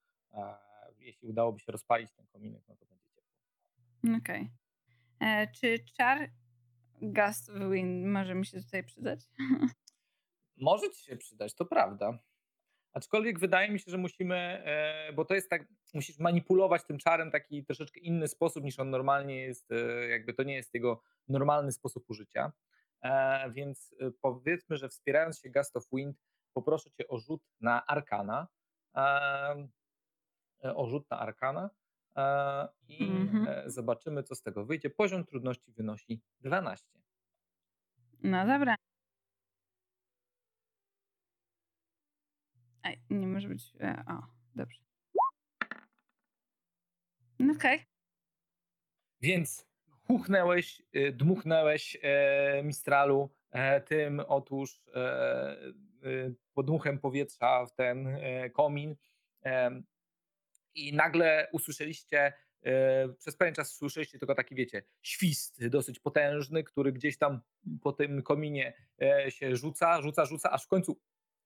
jeśli 0.99 1.27
udałoby 1.27 1.59
się 1.59 1.71
rozpalić 1.71 2.11
ten 2.11 2.27
kominek, 2.27 2.63
no 2.67 2.75
to 2.75 2.85
będzie 2.85 3.05
ciepło. 3.15 4.17
Okej. 4.17 4.51
E, 5.19 5.47
Czy 5.51 5.79
czar 5.97 6.29
Gust 7.01 7.49
of 7.49 7.71
Wind 7.71 8.05
może 8.07 8.35
mi 8.35 8.45
się 8.45 8.61
tutaj 8.61 8.83
przydać? 8.83 9.19
Może 10.57 10.89
ci 10.89 11.03
się 11.03 11.17
przydać, 11.17 11.55
to 11.55 11.65
prawda. 11.65 12.19
Aczkolwiek 12.93 13.39
wydaje 13.39 13.71
mi 13.71 13.79
się, 13.79 13.91
że 13.91 13.97
musimy, 13.97 14.35
e, 14.35 15.13
bo 15.13 15.25
to 15.25 15.33
jest 15.35 15.49
tak, 15.49 15.65
musisz 15.93 16.19
manipulować 16.19 16.83
tym 16.83 16.97
czarem 16.97 17.31
taki 17.31 17.65
troszeczkę 17.65 17.99
inny 17.99 18.27
sposób 18.27 18.63
niż 18.63 18.79
on 18.79 18.89
normalnie 18.89 19.41
jest, 19.41 19.71
e, 19.71 20.07
jakby 20.07 20.33
to 20.33 20.43
nie 20.43 20.55
jest 20.55 20.73
jego 20.73 21.01
normalny 21.27 21.71
sposób 21.71 22.09
użycia. 22.09 22.51
E, 23.01 23.51
Więc 23.51 23.95
powiedzmy, 24.21 24.77
że 24.77 24.89
wspierając 24.89 25.39
się 25.39 25.49
Gust 25.49 25.77
of 25.77 25.83
Wind, 25.93 26.17
poproszę 26.53 26.91
cię 26.91 27.07
o 27.07 27.17
rzut 27.17 27.43
na 27.61 27.85
Arkana. 27.85 28.47
O 30.63 30.85
rzut 30.87 31.09
na 31.11 31.19
Arkana 31.19 31.69
i 32.87 33.03
Mhm. 33.03 33.69
zobaczymy, 33.69 34.23
co 34.23 34.35
z 34.35 34.41
tego 34.41 34.65
wyjdzie. 34.65 34.89
Poziom 34.89 35.25
trudności 35.25 35.71
wynosi 35.71 36.21
12. 36.39 36.99
No 38.23 38.45
dobra. 38.47 38.75
Nie 43.09 43.27
może 43.27 43.47
być. 43.47 43.73
e, 43.79 44.03
O, 44.07 44.21
dobrze. 44.55 44.81
No 47.39 47.53
Okej. 47.53 47.85
Więc 49.21 49.67
huchnęłeś, 50.07 50.81
y, 50.95 51.11
dmuchnęłeś 51.11 51.97
e, 52.01 52.63
Mistralu 52.63 53.29
e, 53.51 53.81
tym 53.81 54.19
otóż 54.27 54.81
e, 54.95 55.57
y, 56.05 56.35
podmuchem 56.53 56.99
powietrza 56.99 57.65
w 57.65 57.75
ten 57.75 58.07
e, 58.07 58.49
komin 58.49 58.95
i 60.75 60.93
nagle 60.93 61.47
usłyszeliście, 61.51 62.33
e, 62.63 63.09
przez 63.09 63.37
pewien 63.37 63.53
czas 63.53 63.75
słyszeliście 63.75 64.19
tylko 64.19 64.35
taki, 64.35 64.55
wiecie, 64.55 64.83
świst 65.01 65.67
dosyć 65.67 65.99
potężny, 65.99 66.63
który 66.63 66.91
gdzieś 66.91 67.17
tam 67.17 67.41
po 67.81 67.91
tym 67.93 68.23
kominie 68.23 68.73
e, 69.01 69.31
się 69.31 69.55
rzuca, 69.55 70.01
rzuca, 70.01 70.25
rzuca, 70.25 70.51
aż 70.51 70.63
w 70.63 70.67
końcu 70.67 70.99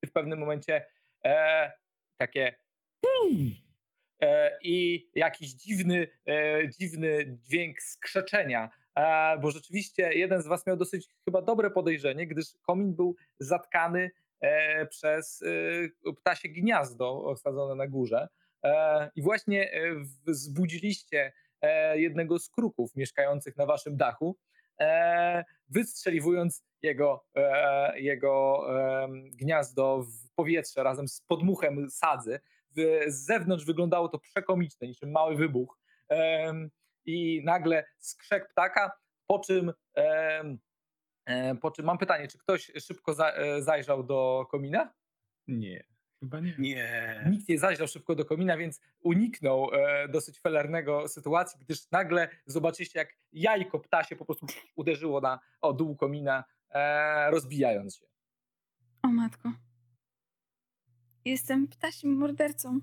w 0.05 0.11
pewnym 0.11 0.39
momencie 0.39 0.85
e, 1.25 1.72
takie 2.17 2.55
e, 4.22 4.58
i 4.62 5.08
jakiś 5.15 5.53
dziwny, 5.53 6.08
e, 6.27 6.70
dziwny 6.70 7.38
dźwięk 7.44 7.82
skrzeczenia, 7.82 8.70
e, 8.96 9.38
bo 9.38 9.51
rzeczywiście 9.51 10.13
jeden 10.13 10.41
z 10.41 10.48
was 10.48 10.67
miał 10.67 10.77
dosyć 10.77 11.08
chyba 11.25 11.41
dobre 11.41 11.72
podejrzenie, 11.72 12.27
gdyż 12.27 12.46
komin 12.62 12.96
był 12.96 13.15
zatkany 13.39 14.12
e, 14.41 14.86
przez 14.86 15.44
e, 16.05 16.13
ptasie 16.13 16.50
gniazdo 16.50 17.24
osadzone 17.24 17.75
na 17.75 17.88
górze. 17.88 18.27
I 19.15 19.22
właśnie 19.22 19.72
e, 19.72 19.96
wzbudziliście 20.27 21.34
e, 21.62 22.00
jednego 22.00 22.39
z 22.39 22.50
kruków 22.50 22.96
mieszkających 22.96 23.58
na 23.58 23.65
waszym 23.65 23.98
dachu, 23.98 24.38
wystrzeliwując 25.70 26.63
jego, 26.85 27.25
e, 27.35 27.99
jego 27.99 28.67
gniazdo 29.33 30.03
w 30.03 30.33
powietrze 30.35 30.83
razem 30.83 31.07
z 31.07 31.21
podmuchem 31.21 31.89
sadzy, 31.89 32.39
z 33.07 33.25
zewnątrz 33.25 33.65
wyglądało 33.65 34.09
to 34.09 34.19
przekomiczne, 34.19 34.87
niczym 34.87 35.11
mały 35.11 35.35
wybuch. 35.35 35.79
I 37.05 37.41
nagle 37.45 37.85
skrzek 37.97 38.49
ptaka, 38.49 38.91
po 39.27 39.39
czym, 39.39 39.73
e, 39.95 41.55
po 41.61 41.71
czym 41.71 41.85
mam 41.85 41.97
pytanie, 41.97 42.27
czy 42.27 42.37
ktoś 42.37 42.71
szybko 42.79 43.13
za, 43.13 43.31
e, 43.31 43.61
zajrzał 43.61 44.03
do 44.03 44.45
komina? 44.51 44.93
Nie, 45.47 45.83
chyba 46.19 46.39
nie. 46.39 46.55
Nie. 46.59 47.25
Nikt 47.29 47.49
nie 47.49 47.59
zajrzał 47.59 47.87
szybko 47.87 48.15
do 48.15 48.25
komina, 48.25 48.57
więc 48.57 48.81
uniknął 48.99 49.69
e, 49.73 50.07
dosyć 50.07 50.39
felernego 50.39 51.07
sytuacji, 51.07 51.59
gdyż 51.59 51.91
nagle 51.91 52.29
zobaczyliście, 52.45 52.99
jak 52.99 53.09
jajko 53.33 53.79
ptasie 53.79 54.15
po 54.15 54.25
prostu 54.25 54.45
uderzyło 54.75 55.21
na 55.21 55.39
o, 55.61 55.73
dół 55.73 55.95
komina, 55.95 56.43
rozbijając 57.29 57.95
się. 57.98 58.05
O 59.03 59.07
matko. 59.07 59.51
Jestem 61.25 61.67
ptasim 61.67 62.17
mordercą. 62.17 62.79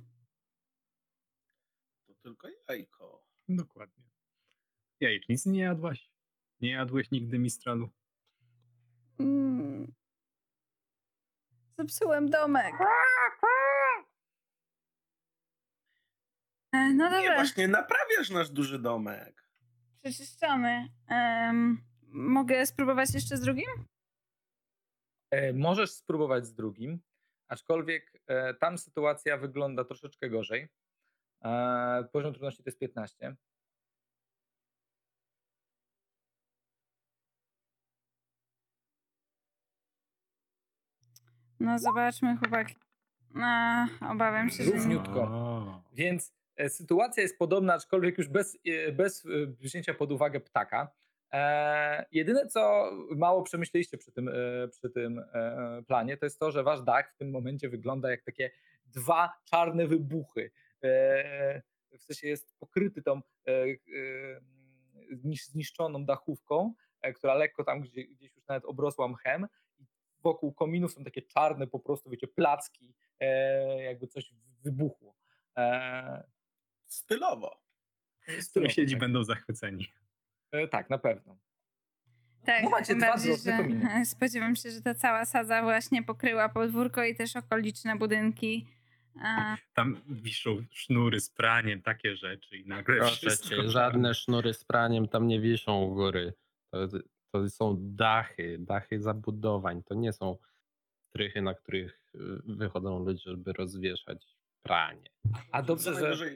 To 2.07 2.15
tylko 2.23 2.49
jajko. 2.69 3.27
Dokładnie. 3.49 4.05
Jajecznicy 5.01 5.49
nie 5.51 5.61
jadłaś? 5.61 6.11
Nie 6.61 6.71
jadłeś 6.71 7.11
nigdy 7.11 7.39
Mistralu? 7.39 7.91
Mm. 9.19 9.95
Zepsułem 11.79 12.31
domek. 12.31 12.75
E, 16.75 16.93
No 16.95 17.11
Nie, 17.11 17.17
dobra, 17.17 17.35
właśnie 17.35 17.69
naprawiasz 17.69 18.31
nasz 18.31 18.51
duży 18.51 18.79
domek. 18.79 19.49
przeczyszczony. 20.03 20.89
Em, 21.09 21.85
Mogę 22.12 22.66
spróbować 22.66 23.14
jeszcze 23.14 23.37
z 23.37 23.40
drugim? 23.40 23.66
E, 25.31 25.52
możesz 25.52 25.90
spróbować 25.90 26.47
z 26.47 26.54
drugim, 26.54 27.00
aczkolwiek 27.49 28.23
e, 28.26 28.54
tam 28.54 28.78
sytuacja 28.78 29.38
wygląda 29.38 29.85
troszeczkę 29.85 30.31
gorzej. 30.31 30.69
E, 31.45 32.04
poziom 32.12 32.33
trudności 32.33 32.62
to 32.62 32.69
jest 32.69 32.78
15. 32.78 33.37
No 41.61 41.78
zobaczmy, 41.78 42.37
chłopaki. 42.37 42.75
No, 43.35 43.87
obawiam 44.11 44.50
się, 44.50 44.64
że 44.64 44.88
nie. 44.88 45.02
Więc 45.92 46.33
sytuacja 46.69 47.23
jest 47.23 47.38
podobna, 47.38 47.75
aczkolwiek 47.75 48.19
już 48.19 48.28
bez, 48.28 48.59
bez 48.92 49.26
wzięcia 49.61 49.95
pod 49.95 50.12
uwagę 50.12 50.40
ptaka. 50.40 50.92
E, 51.33 52.07
jedyne, 52.12 52.47
co 52.47 52.91
mało 53.17 53.43
przemyśleliście 53.43 53.99
przy 53.99 54.12
tym, 54.12 54.29
e, 54.29 54.69
przy 54.69 54.91
tym 54.91 55.19
e, 55.19 55.83
planie, 55.87 56.17
to 56.17 56.27
jest 56.27 56.39
to, 56.39 56.51
że 56.51 56.62
wasz 56.62 56.83
dach 56.83 57.12
w 57.15 57.17
tym 57.17 57.31
momencie 57.31 57.69
wygląda 57.69 58.11
jak 58.11 58.23
takie 58.23 58.51
dwa 58.87 59.33
czarne 59.45 59.87
wybuchy. 59.87 60.51
E, 60.83 61.62
w 61.99 62.03
sensie 62.03 62.29
jest 62.29 62.59
pokryty 62.59 63.03
tą 63.03 63.17
e, 63.17 63.53
e, 63.53 63.77
znisz- 65.12 65.51
zniszczoną 65.51 66.05
dachówką, 66.05 66.75
która 67.15 67.35
lekko 67.35 67.65
tam 67.65 67.81
gdzie, 67.81 68.05
gdzieś 68.05 68.37
już 68.37 68.47
nawet 68.47 68.65
obrosła 68.65 69.09
mchem. 69.09 69.47
I 69.79 69.85
wokół 70.21 70.55
kominów 70.55 70.93
są 70.93 71.05
takie 71.05 71.23
czarne 71.23 71.67
po 71.67 71.81
prostu, 71.81 72.11
wiecie, 72.11 72.29
placki, 72.29 72.95
jakby 73.79 74.07
coś 74.07 74.35
wybuchło. 74.62 75.17
Stylowo. 76.87 77.62
z 78.41 78.51
których 78.51 78.73
siedzi 78.73 78.97
będą 78.97 79.25
zachwyceni. 79.25 79.89
E, 80.52 80.68
tak, 80.68 80.90
na 80.90 80.99
pewno. 80.99 81.37
Tak, 82.44 82.64
No 82.64 82.71
macie 82.71 82.94
dwa 82.94 83.06
bardziej, 83.06 83.37
że 83.37 83.59
spodziewam 84.04 84.56
się, 84.56 84.71
że 84.71 84.82
ta 84.82 84.94
cała 84.94 85.25
sadza 85.25 85.62
właśnie 85.62 86.02
pokryła 86.02 86.49
podwórko 86.49 87.04
i 87.04 87.14
też 87.14 87.37
okoliczne 87.37 87.97
budynki. 87.97 88.66
A, 89.23 89.56
Tam 89.75 90.00
wiszą 90.09 90.64
sznury 90.71 91.21
z 91.21 91.30
praniem, 91.30 91.82
takie 91.82 92.16
rzeczy 92.16 92.56
i 92.56 92.66
nagle 92.66 92.97
Proszę 92.97 93.38
cię, 93.38 93.68
żadne 93.68 94.14
sznury 94.14 94.54
z 94.54 94.64
praniem 94.64 95.09
tam 95.09 95.26
nie 95.26 95.40
wiszą 95.40 95.82
u 95.82 95.94
góry. 95.94 96.32
To, 96.71 96.78
to 97.32 97.50
są 97.50 97.76
dachy, 97.80 98.56
dachy 98.61 99.00
zabudowań. 99.00 99.82
To 99.82 99.94
nie 99.94 100.12
są 100.12 100.37
strychy, 101.09 101.42
na 101.42 101.54
których 101.54 102.02
y, 102.14 102.18
wychodzą 102.44 103.04
ludzie, 103.04 103.23
żeby 103.30 103.52
rozwieszać 103.52 104.37
pranie. 104.62 105.11
A 105.50 105.62
dobrze, 105.62 106.14
że 106.16 106.30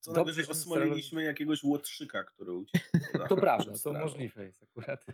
co 0.00 0.12
Dobrze, 0.12 0.24
najwyżej 0.24 0.44
że 0.44 0.50
osmoliliśmy 0.50 1.22
jakiegoś 1.22 1.64
łotrzyka, 1.64 2.24
który 2.24 2.52
uciekł. 2.52 2.84
to 3.28 3.36
prawda, 3.36 3.72
to 3.84 3.92
możliwe 3.92 4.44
jest 4.44 4.62
akurat. 4.62 5.04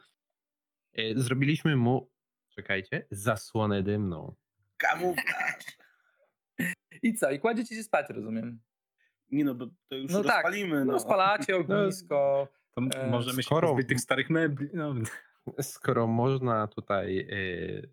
Y, 0.98 1.14
Zrobiliśmy 1.16 1.76
mu, 1.76 2.10
czekajcie, 2.50 3.06
zasłonę 3.10 3.82
dymną. 3.82 4.34
Kamuflaż. 4.76 5.64
I 7.02 7.14
co? 7.14 7.30
I 7.30 7.38
kładziecie 7.40 7.74
się 7.76 7.82
spać, 7.82 8.06
rozumiem. 8.10 8.60
Nie 9.30 9.44
no, 9.44 9.54
bo 9.54 9.66
to 9.88 9.96
już 9.96 10.12
No 10.12 10.24
tak, 10.24 10.44
rozpalimy. 10.44 10.84
No, 10.84 10.92
No, 10.92 11.00
spalacie 11.00 11.56
ognisko. 11.66 12.48
To 12.74 12.82
E, 12.94 13.10
możemy 13.10 13.42
się 13.42 13.46
skoro- 13.46 13.68
pozbyć 13.68 13.88
tych 13.88 14.00
starych 14.00 14.30
mebli. 14.30 14.68
No, 14.72 14.94
Skoro 15.62 16.06
można 16.06 16.66
tutaj 16.66 17.18
y, 17.18 17.90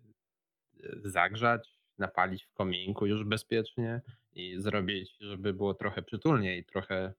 zagrzać, 1.04 1.74
napalić 2.02 2.44
w 2.44 2.52
kominku 2.52 3.06
już 3.06 3.24
bezpiecznie 3.24 4.00
i 4.32 4.60
zrobić, 4.60 5.16
żeby 5.20 5.54
było 5.54 5.74
trochę 5.74 6.02
przytulniej, 6.02 6.64
trochę 6.64 7.12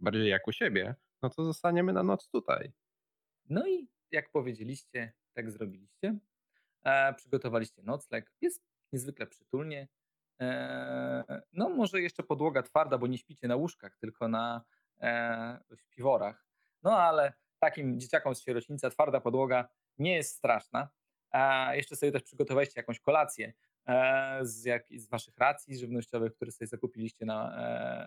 bardziej 0.00 0.28
jak 0.28 0.48
u 0.48 0.52
siebie, 0.52 0.94
no 1.22 1.30
to 1.30 1.44
zostaniemy 1.44 1.92
na 1.92 2.02
noc 2.02 2.28
tutaj. 2.28 2.72
No 3.48 3.66
i 3.66 3.88
jak 4.10 4.30
powiedzieliście, 4.30 5.12
tak 5.32 5.50
zrobiliście. 5.50 6.18
E, 6.84 7.14
przygotowaliście 7.14 7.82
nocleg. 7.82 8.32
Jest 8.40 8.64
niezwykle 8.92 9.26
przytulnie. 9.26 9.88
E, 10.40 11.42
no 11.52 11.68
może 11.68 12.00
jeszcze 12.00 12.22
podłoga 12.22 12.62
twarda, 12.62 12.98
bo 12.98 13.06
nie 13.06 13.18
śpicie 13.18 13.48
na 13.48 13.56
łóżkach, 13.56 13.96
tylko 13.96 14.28
na 14.28 14.64
e, 15.00 15.60
śpiworach. 15.76 16.46
No 16.82 16.98
ale 16.98 17.32
takim 17.58 18.00
dzieciakom 18.00 18.34
z 18.34 18.42
sierocińca 18.42 18.90
twarda 18.90 19.20
podłoga 19.20 19.68
nie 19.98 20.14
jest 20.14 20.36
straszna. 20.36 20.88
A 21.30 21.70
jeszcze 21.74 21.96
sobie 21.96 22.12
też 22.12 22.22
przygotowaliście 22.22 22.80
jakąś 22.80 23.00
kolację 23.00 23.46
e, 23.48 23.52
z, 24.42 24.64
jak, 24.64 24.86
z 24.96 25.08
waszych 25.08 25.38
racji 25.38 25.78
żywnościowych, 25.78 26.34
które 26.34 26.52
sobie 26.52 26.68
zakupiliście 26.68 27.26
na, 27.26 27.56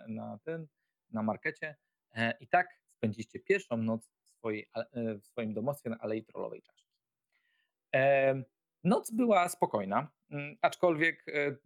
e, 0.06 0.08
na 0.08 0.38
tym, 0.44 0.68
na 1.10 1.22
markecie. 1.22 1.76
E, 2.14 2.34
I 2.40 2.48
tak 2.48 2.68
spędziliście 2.96 3.40
pierwszą 3.40 3.76
noc 3.76 4.10
w, 4.24 4.30
swojej, 4.30 4.70
e, 4.74 5.14
w 5.14 5.26
swoim 5.26 5.54
domostwie 5.54 5.90
na 5.90 5.98
Alei 5.98 6.24
Trollowej 6.24 6.62
Czaszki. 6.62 6.92
E, 7.94 8.42
Noc 8.84 9.10
była 9.10 9.48
spokojna, 9.48 10.10
mm, 10.30 10.56
aczkolwiek 10.62 11.28
e, 11.28 11.56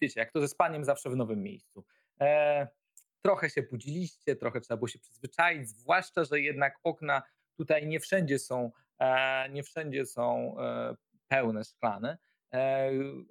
wiecie, 0.00 0.20
jak 0.20 0.32
to 0.32 0.40
ze 0.40 0.48
spaniem 0.48 0.84
zawsze 0.84 1.10
w 1.10 1.16
nowym 1.16 1.42
miejscu. 1.42 1.84
E, 2.20 2.68
Trochę 3.22 3.50
się 3.50 3.62
budziliście, 3.62 4.36
trochę 4.36 4.60
trzeba 4.60 4.78
było 4.78 4.88
się 4.88 4.98
przyzwyczaić, 4.98 5.68
zwłaszcza, 5.68 6.24
że 6.24 6.40
jednak 6.40 6.78
okna 6.82 7.22
tutaj 7.56 7.86
nie 7.86 8.00
wszędzie 8.00 8.38
są, 8.38 8.70
e, 8.98 9.48
nie 9.50 9.62
wszędzie 9.62 10.06
są 10.06 10.54
e, 10.58 10.94
pełne, 11.28 11.64
szklane. 11.64 12.18
E, 12.54 12.90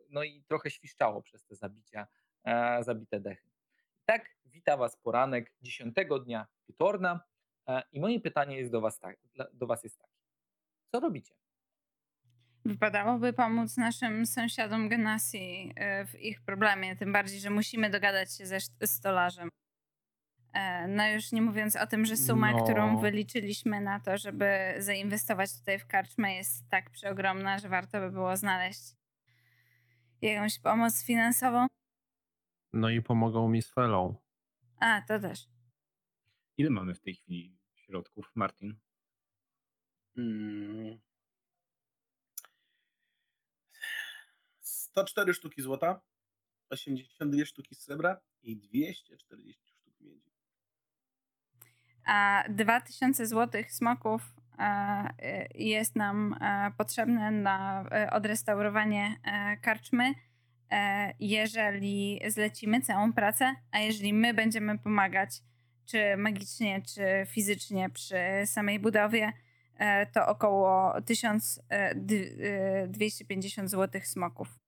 No 0.09 0.23
i 0.23 0.43
trochę 0.47 0.69
świszczało 0.71 1.21
przez 1.21 1.45
te 1.45 1.55
zabicia, 1.55 2.07
e, 2.43 2.83
zabite 2.83 3.19
dechy. 3.19 3.49
Tak, 4.05 4.29
wita 4.45 4.77
Was 4.77 4.97
poranek 4.97 5.53
10 5.61 5.95
dnia 6.25 6.47
Pitorna 6.67 7.19
e, 7.67 7.83
i 7.91 7.99
moje 7.99 8.19
pytanie 8.19 8.57
jest 8.57 8.71
do 8.71 8.81
Was, 8.81 8.99
tak, 8.99 9.17
do 9.53 9.67
was 9.67 9.83
jest 9.83 9.99
takie. 9.99 10.13
Co 10.91 10.99
robicie? 10.99 11.33
Wypadałoby 12.65 13.33
pomóc 13.33 13.77
naszym 13.77 14.25
sąsiadom 14.25 14.89
Genasi 14.89 15.73
w 16.07 16.19
ich 16.19 16.41
problemie, 16.41 16.95
tym 16.95 17.13
bardziej, 17.13 17.39
że 17.39 17.49
musimy 17.49 17.89
dogadać 17.89 18.37
się 18.37 18.45
ze 18.45 18.55
st- 18.59 18.87
stolarzem. 18.89 19.49
No 20.87 21.07
już 21.09 21.31
nie 21.31 21.41
mówiąc 21.41 21.75
o 21.75 21.87
tym, 21.87 22.05
że 22.05 22.17
suma, 22.17 22.51
No. 22.51 22.63
którą 22.63 22.97
wyliczyliśmy 22.99 23.81
na 23.81 23.99
to, 23.99 24.17
żeby 24.17 24.73
zainwestować 24.77 25.59
tutaj 25.59 25.79
w 25.79 25.87
karczmę 25.87 26.35
jest 26.35 26.69
tak 26.69 26.89
przeogromna, 26.89 27.59
że 27.59 27.69
warto 27.69 27.99
by 27.99 28.11
było 28.11 28.37
znaleźć 28.37 28.81
jakąś 30.21 30.59
pomoc 30.59 31.03
finansową. 31.05 31.67
No 32.73 32.89
i 32.89 33.01
pomogą 33.01 33.49
mi 33.49 33.61
z 33.61 33.69
felą. 33.73 34.15
A, 34.79 35.01
to 35.07 35.19
też. 35.19 35.47
ile 36.57 36.69
mamy 36.69 36.95
w 36.95 36.99
tej 37.01 37.15
chwili 37.15 37.57
środków, 37.75 38.31
Martin? 38.35 38.79
Mm. 40.17 40.99
104 44.59 45.33
sztuki 45.33 45.61
złota, 45.61 46.01
82 46.69 47.45
sztuki 47.45 47.75
srebra 47.75 48.21
i 48.43 48.57
240 48.57 49.67
sztuk 49.67 49.99
miedzi. 49.99 50.31
A 52.05 52.43
2000 52.49 53.27
złotych 53.27 53.71
smoków 53.71 54.21
jest 55.55 55.95
nam 55.95 56.35
e, 56.41 56.71
potrzebne 56.77 57.31
na 57.31 57.85
e, 57.91 58.11
odrestaurowanie 58.11 59.15
e, 59.23 59.57
karczmy, 59.57 60.13
e, 60.71 61.13
jeżeli 61.19 62.19
zlecimy 62.27 62.81
całą 62.81 63.13
pracę, 63.13 63.55
a 63.71 63.79
jeżeli 63.79 64.13
my 64.13 64.33
będziemy 64.33 64.79
pomagać, 64.79 65.29
czy 65.85 66.17
magicznie, 66.17 66.81
czy 66.81 67.03
fizycznie 67.27 67.89
przy 67.89 68.17
samej 68.45 68.79
budowie, 68.79 69.33
e, 69.75 70.05
to 70.05 70.27
około 70.27 71.01
1250 71.01 73.69
złotych 73.69 74.07
smoków. 74.07 74.59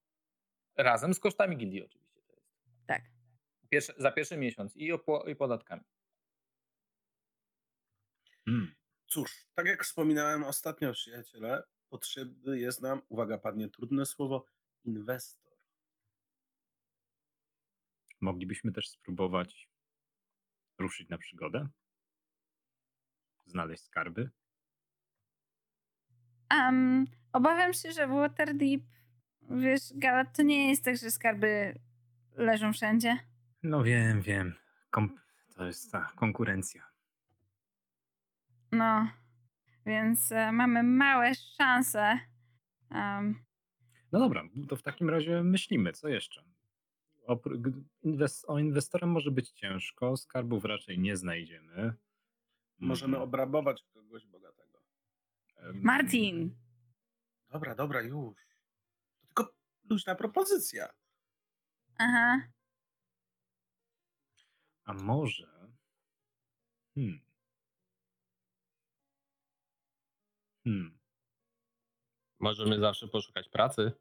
Razem 0.77 1.13
z 1.13 1.19
kosztami 1.19 1.57
gildii 1.57 1.85
oczywiście. 1.85 2.21
To 2.27 2.33
jest. 2.33 2.47
Tak. 2.85 3.01
Pierwszy, 3.69 3.93
za 3.97 4.11
pierwszy 4.11 4.37
miesiąc 4.37 4.75
i, 4.75 4.91
i 5.27 5.35
podatkami. 5.35 5.81
Hmm. 8.45 8.82
Cóż, 9.13 9.45
tak 9.55 9.65
jak 9.65 9.83
wspominałem 9.83 10.43
ostatnio, 10.43 10.93
przyjaciele, 10.93 11.63
potrzebny 11.89 12.59
jest 12.59 12.81
nam, 12.81 13.01
uwaga, 13.09 13.37
padnie 13.37 13.69
trudne 13.69 14.05
słowo, 14.05 14.45
inwestor. 14.83 15.53
Moglibyśmy 18.21 18.71
też 18.71 18.89
spróbować 18.89 19.69
ruszyć 20.79 21.09
na 21.09 21.17
przygodę, 21.17 21.67
znaleźć 23.45 23.83
skarby. 23.83 24.29
Um, 26.51 27.07
obawiam 27.33 27.73
się, 27.73 27.91
że 27.91 28.07
w 28.07 28.11
Waterdeep, 28.11 28.81
wiesz, 29.41 29.81
Galat, 29.95 30.35
to 30.37 30.43
nie 30.43 30.69
jest 30.69 30.83
tak, 30.83 30.97
że 30.97 31.11
skarby 31.11 31.79
leżą 32.35 32.73
wszędzie. 32.73 33.17
No 33.63 33.83
wiem, 33.83 34.21
wiem. 34.21 34.55
Kom- 34.89 35.19
to 35.55 35.65
jest 35.65 35.91
ta 35.91 36.11
konkurencja. 36.15 36.92
No, 38.73 39.07
więc 39.85 40.31
e, 40.31 40.51
mamy 40.51 40.83
małe 40.83 41.35
szanse. 41.35 42.19
Um, 42.91 43.43
No 44.11 44.19
dobra, 44.19 44.43
to 44.69 44.75
w 44.75 44.81
takim 44.81 45.09
razie 45.09 45.43
myślimy, 45.43 45.93
co 45.93 46.07
jeszcze? 46.07 46.43
Opr- 47.27 47.61
g- 47.61 47.83
inwes- 48.05 48.45
o 48.47 48.59
inwestorem 48.59 49.09
może 49.11 49.31
być 49.31 49.49
ciężko, 49.51 50.17
skarbów 50.17 50.65
raczej 50.65 50.99
nie 50.99 51.17
znajdziemy. 51.17 51.93
Możemy 52.79 53.09
Mhm. 53.13 53.23
obrabować 53.23 53.83
kogoś 53.93 54.25
bogatego. 54.25 54.79
Martin! 55.73 56.55
Dobra, 57.49 57.75
dobra, 57.75 58.01
już. 58.01 58.35
To 59.19 59.25
tylko 59.25 59.53
luźna 59.89 60.15
propozycja. 60.15 60.89
Aha. 61.97 62.41
A 64.85 64.93
może. 64.93 65.69
Hmm. 66.95 67.19
Hmm. 70.63 70.99
Możemy 72.39 72.79
zawsze 72.79 73.07
poszukać 73.07 73.49
pracy. 73.49 73.91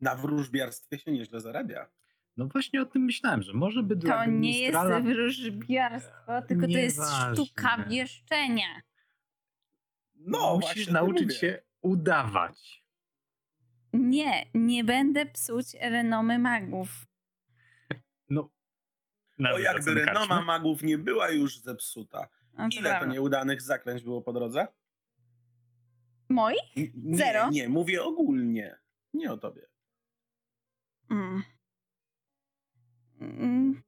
Na 0.00 0.16
wróżbiarstwie 0.16 0.98
się 0.98 1.12
nieźle 1.12 1.40
zarabia. 1.40 1.90
No 2.36 2.46
właśnie 2.46 2.82
o 2.82 2.86
tym 2.86 3.02
myślałem, 3.02 3.42
że 3.42 3.52
może 3.52 3.82
by 3.82 3.96
dla 3.96 4.24
To 4.24 4.30
nie 4.30 4.60
jest 4.60 4.76
administrala- 4.78 5.02
wróżbiarstwo, 5.14 6.42
tylko 6.48 6.66
to 6.66 6.72
jest 6.72 6.96
Nieważne. 6.98 7.34
sztuka 7.44 7.84
wieszczenia. 7.88 8.82
No, 10.14 10.54
Musisz 10.54 10.74
właśnie 10.74 10.92
nauczyć 10.92 11.22
mówię. 11.22 11.34
się 11.34 11.62
udawać. 11.82 12.84
Nie, 13.92 14.46
nie 14.54 14.84
będę 14.84 15.26
psuć 15.26 15.66
renomy 15.80 16.38
magów. 16.38 16.88
No, 18.30 18.40
O, 18.42 18.50
nazwę 19.38 19.62
jakby 19.62 19.94
renoma 19.94 20.42
magów 20.42 20.82
nie 20.82 20.98
była 20.98 21.30
już 21.30 21.58
zepsuta. 21.58 22.28
No 22.52 22.68
to 22.68 22.78
Ile 22.78 22.90
to 22.90 22.96
prawda. 22.96 23.12
nieudanych 23.14 23.62
zaklęć 23.62 24.02
było 24.02 24.22
po 24.22 24.32
drodze? 24.32 24.66
Moi? 26.28 26.56
Nie, 26.94 27.16
Zero? 27.16 27.50
Nie, 27.50 27.68
mówię 27.68 28.04
ogólnie. 28.04 28.78
Nie 29.14 29.32
o 29.32 29.36
tobie. 29.36 29.66
Mm. 31.10 31.42
Mm. 33.20 33.82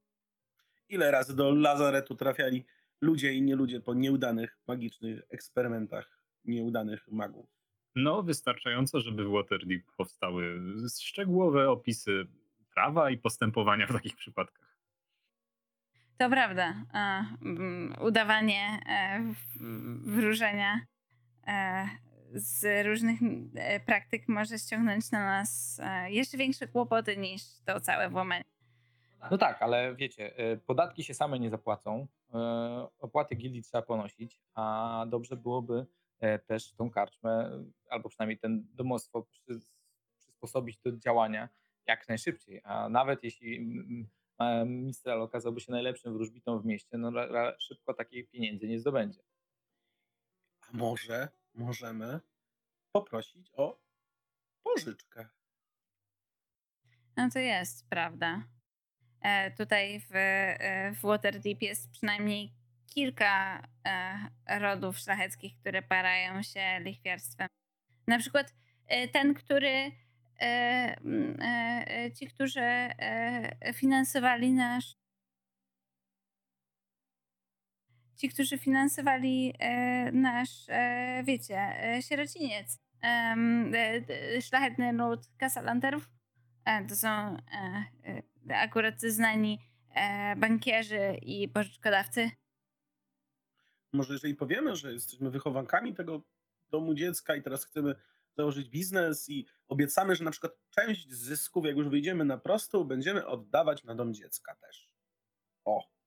Ile 0.88 1.10
razy 1.10 1.36
do 1.36 1.54
lazaretu 1.54 2.14
trafiali 2.14 2.64
ludzie 3.00 3.32
i 3.32 3.42
nie 3.42 3.56
ludzie 3.56 3.80
po 3.80 3.94
nieudanych 3.94 4.58
magicznych 4.66 5.22
eksperymentach 5.30 6.18
nieudanych 6.44 7.08
magów? 7.08 7.46
No, 7.94 8.22
wystarczająco, 8.22 9.00
żeby 9.00 9.24
w 9.24 9.30
Waterdeep 9.30 9.82
powstały 9.96 10.60
szczegółowe 11.00 11.70
opisy 11.70 12.26
prawa 12.74 13.10
i 13.10 13.18
postępowania 13.18 13.86
w 13.86 13.92
takich 13.92 14.16
przypadkach. 14.16 14.78
To 16.18 16.30
prawda. 16.30 16.74
A, 16.92 17.24
mm, 17.42 17.94
udawanie 18.00 18.80
e, 18.88 19.34
wróżenia 20.04 20.80
e, 21.46 21.88
z 22.32 22.86
różnych 22.86 23.20
e, 23.54 23.80
praktyk 23.80 24.28
może 24.28 24.58
ściągnąć 24.58 25.10
na 25.10 25.24
nas 25.24 25.80
e, 25.82 26.10
jeszcze 26.10 26.36
większe 26.36 26.68
kłopoty 26.68 27.16
niż 27.16 27.42
to 27.64 27.80
całe 27.80 28.08
włamanie. 28.08 28.44
No 29.30 29.38
tak, 29.38 29.62
ale 29.62 29.94
wiecie, 29.94 30.36
e, 30.36 30.56
podatki 30.56 31.04
się 31.04 31.14
same 31.14 31.38
nie 31.38 31.50
zapłacą, 31.50 32.06
opłaty 32.98 33.34
gildii 33.34 33.62
trzeba 33.62 33.82
ponosić, 33.82 34.40
a 34.54 35.04
dobrze 35.08 35.36
byłoby 35.36 35.86
też 36.46 36.72
tą 36.72 36.90
karczmę, 36.90 37.50
albo 37.90 38.08
przynajmniej 38.08 38.38
ten 38.38 38.66
domostwo 38.74 39.22
przy, 39.22 39.60
przysposobić 40.18 40.78
do 40.78 40.96
działania 40.96 41.48
jak 41.86 42.08
najszybciej, 42.08 42.60
a 42.64 42.88
nawet 42.88 43.24
jeśli 43.24 43.60
Mistral 44.66 45.22
okazałby 45.22 45.60
się 45.60 45.72
najlepszym 45.72 46.12
wróżbitą 46.12 46.60
w 46.60 46.64
mieście, 46.64 46.98
no 46.98 47.12
szybko 47.58 47.94
takich 47.94 48.30
pieniędzy 48.30 48.68
nie 48.68 48.80
zdobędzie. 48.80 49.20
A 50.60 50.76
może 50.76 51.28
możemy 51.58 52.20
poprosić 52.92 53.50
o 53.56 53.80
pożyczkę? 54.62 55.28
No 57.16 57.30
to 57.30 57.38
jest 57.38 57.88
prawda. 57.88 58.44
E, 59.22 59.50
tutaj 59.50 60.00
w, 60.00 60.10
e, 60.14 60.92
w 60.94 61.00
Waterdeep 61.00 61.62
jest 61.62 61.90
przynajmniej 61.90 62.52
kilka 62.86 63.62
e, 63.86 64.58
rodów 64.60 64.98
szlacheckich, 64.98 65.56
które 65.60 65.82
parają 65.82 66.42
się 66.42 66.80
lichwiarstwem. 66.80 67.48
Na 68.06 68.18
przykład 68.18 68.54
e, 68.86 69.08
ten, 69.08 69.34
który 69.34 69.92
e, 70.40 70.96
e, 71.40 72.12
ci, 72.12 72.26
którzy 72.26 72.88
finansowali 73.74 74.52
nasz 74.52 74.97
ci, 78.18 78.28
którzy 78.28 78.58
finansowali 78.58 79.54
e, 79.58 80.12
nasz, 80.12 80.68
e, 80.68 81.22
wiecie, 81.26 81.58
e, 81.58 82.02
sierociniec. 82.02 82.78
Szlachetny 84.40 84.92
lud 84.92 85.20
kasalanterów. 85.38 86.10
To 86.88 86.96
są 86.96 87.36
akurat 88.50 89.00
znani 89.00 89.58
bankierzy 90.36 91.16
i 91.22 91.48
pożyczkodawcy. 91.48 92.30
Może 93.92 94.12
jeżeli 94.12 94.34
powiemy, 94.34 94.76
że 94.76 94.92
jesteśmy 94.92 95.30
wychowankami 95.30 95.94
tego 95.94 96.22
domu 96.70 96.94
dziecka 96.94 97.36
i 97.36 97.42
teraz 97.42 97.64
chcemy 97.64 97.94
założyć 98.36 98.68
biznes 98.68 99.28
i 99.28 99.46
obiecamy, 99.68 100.16
że 100.16 100.24
na 100.24 100.30
przykład 100.30 100.52
część 100.70 101.10
zysków, 101.10 101.64
jak 101.66 101.76
już 101.76 101.88
wyjdziemy 101.88 102.24
na 102.24 102.38
prostą, 102.38 102.84
będziemy 102.84 103.26
oddawać 103.26 103.84
na 103.84 103.94
dom 103.94 104.14
dziecka 104.14 104.54
też. 104.54 104.90
O, 105.64 105.97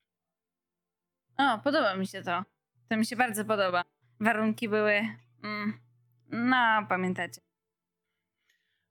O, 1.41 1.59
podoba 1.63 1.95
mi 1.95 2.07
się 2.07 2.21
to. 2.23 2.43
To 2.89 2.97
mi 2.97 3.05
się 3.05 3.15
bardzo 3.15 3.45
podoba. 3.45 3.83
Warunki 4.19 4.69
były. 4.69 4.93
Mm, 5.43 5.79
no, 6.29 6.85
pamiętacie. 6.89 7.41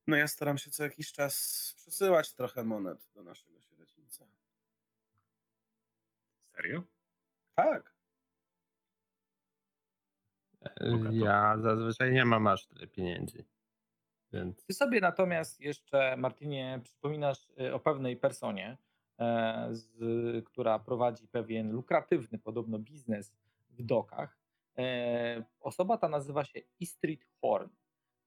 no 0.06 0.16
ja 0.16 0.28
staram 0.28 0.58
się 0.58 0.70
co 0.70 0.82
jakiś 0.82 1.12
czas 1.12 1.34
przesyłać 1.76 2.34
trochę 2.34 2.64
monet 2.64 3.08
do 3.14 3.22
naszego 3.22 3.60
sierocińca. 3.60 4.24
Serio? 6.56 6.82
Tak. 7.54 7.94
Bogato. 10.80 11.14
Ja 11.14 11.58
zazwyczaj 11.58 12.12
nie 12.12 12.24
mam 12.24 12.46
aż 12.46 12.66
tyle 12.66 12.86
pieniędzy. 12.86 13.44
Więc 14.32 14.66
Ty 14.66 14.74
sobie 14.74 15.00
natomiast 15.00 15.60
jeszcze, 15.60 16.16
Martinie, 16.16 16.80
przypominasz 16.84 17.48
y, 17.60 17.74
o 17.74 17.80
pewnej 17.80 18.16
personie, 18.16 18.76
z, 19.70 20.44
która 20.44 20.78
prowadzi 20.78 21.28
pewien 21.28 21.72
lukratywny 21.72 22.38
podobno 22.38 22.78
biznes 22.78 23.32
w 23.70 23.82
dokach. 23.82 24.38
E, 24.78 25.44
Osoba 25.60 25.98
ta 25.98 26.08
nazywa 26.08 26.44
się 26.44 26.60
Istrid 26.80 27.26
Horn 27.40 27.70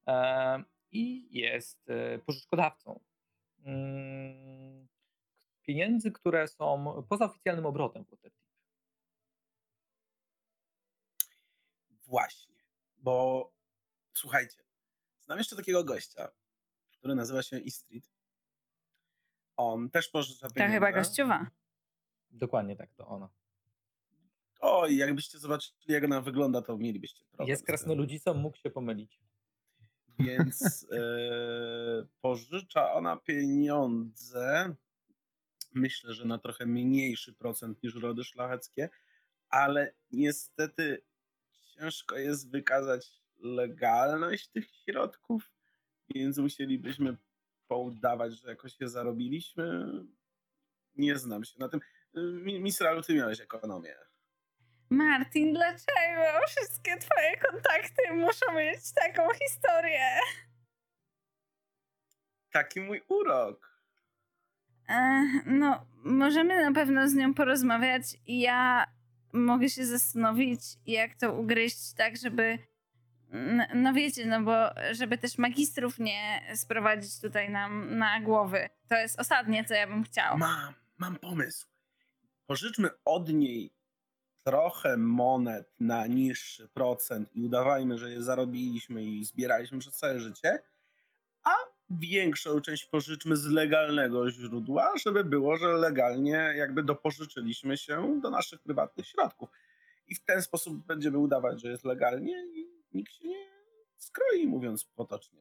e, 0.08 0.64
i 0.92 1.28
jest 1.40 1.90
e, 1.90 2.20
pożyczkodawcą 2.20 3.00
mm, 3.66 4.88
pieniędzy, 5.62 6.12
które 6.12 6.48
są 6.48 7.04
poza 7.10 7.26
oficjalnym 7.26 7.66
obrotem 7.66 8.06
w 8.06 8.10
Waterdeep. 8.10 8.44
Właśnie. 11.90 12.56
Bo 12.98 13.52
słuchajcie, 14.14 14.64
znam 15.22 15.38
jeszcze 15.38 15.56
takiego 15.56 15.84
gościa, 15.84 16.32
który 16.92 17.16
nazywa 17.16 17.44
się 17.44 17.60
Istrid. 17.60 18.13
On 19.58 19.90
też 19.90 20.10
pożycza 20.10 20.48
To 20.48 20.54
pieniądze. 20.54 20.74
chyba 20.74 20.92
gościuwa. 20.92 21.48
Dokładnie 22.32 22.76
tak 22.76 22.94
to 22.94 23.08
ona. 23.08 23.30
Oj, 24.60 24.98
jakbyście 24.98 25.40
zobaczyli, 25.40 25.76
jak 25.88 26.04
ona 26.04 26.22
wygląda, 26.22 26.62
to 26.62 26.78
mielibyście 26.78 27.26
problem. 27.26 27.50
Jest 27.50 27.66
krasnoludzicą, 27.66 28.34
mógł 28.34 28.58
się 28.58 28.70
pomylić. 28.70 29.20
Więc 30.20 30.62
e, 30.92 30.98
pożycza 32.22 32.94
ona 32.94 33.18
pieniądze. 33.18 34.76
Myślę, 35.74 36.14
że 36.14 36.26
na 36.26 36.38
trochę 36.38 36.66
mniejszy 36.66 37.34
procent 37.34 37.84
niż 37.84 37.96
rody 37.96 38.24
szlacheckie, 38.24 38.90
ale 39.50 39.94
niestety 40.12 41.02
ciężko 41.74 42.18
jest 42.18 42.52
wykazać 42.52 43.22
legalność 43.40 44.48
tych 44.48 44.66
środków, 44.76 45.52
więc 46.10 46.38
musielibyśmy 46.38 47.18
poudawać, 47.74 48.34
że 48.34 48.50
jakoś 48.50 48.80
je 48.80 48.90
zarobiliśmy. 48.90 49.86
Nie 50.96 51.18
znam 51.18 51.44
się 51.44 51.60
na 51.60 51.70
tym. 51.70 51.80
Mi- 52.16 52.60
Misralu, 52.60 53.02
ty 53.02 53.16
miałeś 53.16 53.42
ekonomię. 53.42 53.96
Martin, 54.90 55.54
dlaczego 55.54 56.48
wszystkie 56.48 56.98
twoje 56.98 57.38
kontakty 57.38 58.14
muszą 58.14 58.54
mieć 58.54 58.94
taką 58.94 59.24
historię? 59.34 60.10
Taki 62.52 62.82
mój 62.82 63.02
urok. 63.08 63.80
E, 64.90 65.24
no, 65.46 65.86
możemy 66.04 66.62
na 66.62 66.72
pewno 66.72 67.10
z 67.10 67.14
nią 67.14 67.34
porozmawiać 67.34 68.04
i 68.28 68.42
ja 68.42 68.86
mogę 69.34 69.70
się 69.70 69.86
zastanowić, 69.86 70.62
jak 70.86 71.16
to 71.16 71.34
ugryźć 71.34 71.94
tak, 71.94 72.18
żeby. 72.18 72.60
No 73.76 73.94
wiecie, 73.94 74.26
no 74.26 74.42
bo 74.42 74.54
żeby 74.92 75.18
też 75.18 75.38
magistrów 75.38 76.00
nie 76.00 76.42
sprowadzić 76.56 77.22
tutaj 77.22 77.50
nam 77.50 77.98
na 77.98 78.22
głowy. 78.22 78.70
To 78.90 78.96
jest 78.96 79.20
ostatnie, 79.20 79.66
co 79.66 79.74
ja 79.74 79.88
bym 79.88 80.04
chciał. 80.04 80.38
Mam, 80.38 80.74
mam 80.98 81.16
pomysł. 81.16 81.68
Pożyczmy 82.48 82.90
od 83.06 83.30
niej 83.30 83.74
trochę 84.44 84.98
monet 84.98 85.76
na 85.80 86.08
niższy 86.08 86.68
procent 86.68 87.36
i 87.36 87.44
udawajmy, 87.46 87.98
że 87.98 88.12
je 88.12 88.24
zarobiliśmy 88.24 89.04
i 89.04 89.26
zbieraliśmy 89.26 89.80
przez 89.80 89.98
całe 89.98 90.20
życie, 90.20 90.64
a 91.44 91.52
większą 91.90 92.62
część 92.62 92.86
pożyczmy 92.86 93.38
z 93.38 93.46
legalnego 93.46 94.32
źródła, 94.32 94.94
żeby 95.06 95.24
było, 95.24 95.58
że 95.58 95.68
legalnie 95.68 96.54
jakby 96.56 96.84
dopożyczyliśmy 96.84 97.78
się 97.78 98.20
do 98.22 98.30
naszych 98.30 98.62
prywatnych 98.62 99.08
środków. 99.08 99.50
I 100.08 100.16
w 100.16 100.24
ten 100.26 100.42
sposób 100.42 100.86
będziemy 100.86 101.18
udawać, 101.18 101.62
że 101.62 101.70
jest 101.70 101.86
legalnie 101.86 102.46
i 102.54 102.73
nikt 102.94 103.14
się 103.14 103.28
nie 103.28 103.48
skroi, 103.98 104.48
mówiąc 104.48 104.86
potocznie. 104.86 105.40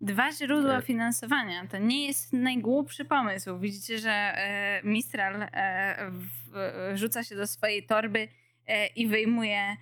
Dwa 0.00 0.32
źródła 0.32 0.80
finansowania 0.80 1.66
to 1.66 1.78
nie 1.78 2.06
jest 2.06 2.32
najgłupszy 2.32 3.04
pomysł. 3.04 3.58
Widzicie, 3.58 3.98
że 3.98 4.10
e, 4.10 4.80
Mistral 4.84 5.42
e, 5.42 6.10
w, 6.10 6.56
e, 6.56 6.96
rzuca 6.96 7.24
się 7.24 7.36
do 7.36 7.46
swojej 7.46 7.86
torby 7.86 8.28
e, 8.66 8.86
i 8.86 9.08
wyjmuje 9.08 9.76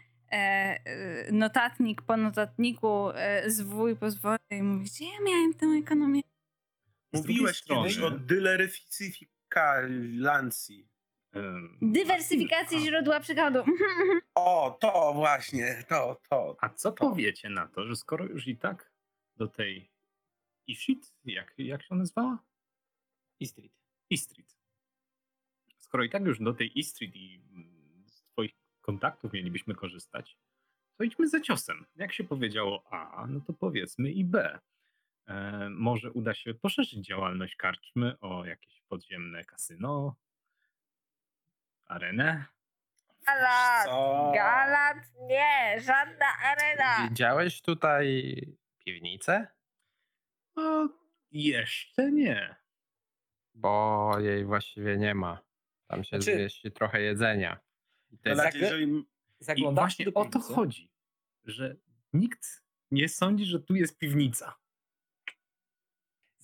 notatnik 1.32 2.02
po 2.02 2.16
notatniku, 2.16 3.10
e, 3.10 3.50
zwój 3.50 3.96
po 3.96 4.10
zwoju 4.10 4.38
i 4.50 4.62
mówi, 4.62 4.84
gdzie 4.84 5.04
ja 5.04 5.20
miałem 5.26 5.54
tę 5.54 5.66
ekonomię? 5.66 6.20
Mówiłeś 7.12 7.62
kiedyś 7.62 7.98
o 7.98 8.10
dyleryficyfikalancji. 8.10 10.87
Dywersyfikacji 11.82 12.80
źródła 12.80 13.20
przychodu. 13.20 13.64
O, 14.34 14.78
to 14.80 15.12
właśnie, 15.14 15.84
to, 15.88 16.20
to. 16.30 16.56
A 16.60 16.68
co 16.68 16.92
powiecie 16.92 17.48
na 17.48 17.68
to, 17.68 17.86
że 17.86 17.96
skoro 17.96 18.24
już 18.24 18.46
i 18.46 18.56
tak 18.56 18.92
do 19.36 19.48
tej 19.48 19.90
Ishit, 20.66 21.14
jak, 21.24 21.54
jak 21.58 21.82
się 21.82 21.94
nazywała? 21.94 22.38
I 23.40 23.46
street. 23.46 23.72
E-Street. 24.12 24.56
Skoro 25.78 26.04
i 26.04 26.10
tak 26.10 26.24
już 26.24 26.38
do 26.38 26.54
tej 26.54 26.72
E-Street 26.78 27.16
i 27.16 27.42
z 28.06 28.22
Twoich 28.22 28.54
kontaktów 28.80 29.32
mielibyśmy 29.32 29.74
korzystać, 29.74 30.38
to 30.96 31.04
idźmy 31.04 31.28
za 31.28 31.40
ciosem. 31.40 31.86
Jak 31.96 32.12
się 32.12 32.24
powiedziało 32.24 32.92
A, 32.92 33.26
no 33.26 33.40
to 33.40 33.52
powiedzmy 33.52 34.10
i 34.10 34.24
B. 34.24 34.58
E, 35.26 35.68
może 35.70 36.12
uda 36.12 36.34
się 36.34 36.54
poszerzyć 36.54 37.06
działalność 37.06 37.56
karczmy 37.56 38.18
o 38.20 38.44
jakieś 38.44 38.80
podziemne 38.88 39.44
kasyno, 39.44 40.16
arenę. 41.88 42.44
Galat! 43.26 43.84
Co? 43.86 44.32
Galat 44.34 44.96
nie, 45.20 45.80
żadna 45.80 46.26
arena. 46.44 47.08
Widziałeś 47.08 47.62
tutaj 47.62 48.34
piwnicę? 48.78 49.46
No, 50.56 50.88
jeszcze 51.30 52.10
nie. 52.12 52.56
Bo 53.54 54.12
jej 54.20 54.44
właściwie 54.44 54.96
nie 54.96 55.14
ma. 55.14 55.42
Tam 55.86 56.04
się 56.04 56.16
Znaczy- 56.20 56.36
zmieści 56.38 56.72
trochę 56.72 57.00
jedzenia. 57.00 57.58
I 58.10 58.14
Ale 58.14 58.20
tyle. 58.22 58.36
Zagle- 58.44 58.60
jeżeli, 58.60 59.04
I 59.56 59.74
właśnie 59.74 60.06
o 60.14 60.24
to 60.24 60.40
chodzi, 60.40 60.92
że 61.44 61.76
nikt 62.12 62.62
nie 62.90 63.08
sądzi, 63.08 63.44
że 63.44 63.60
tu 63.60 63.74
jest 63.74 63.98
piwnica. 63.98 64.57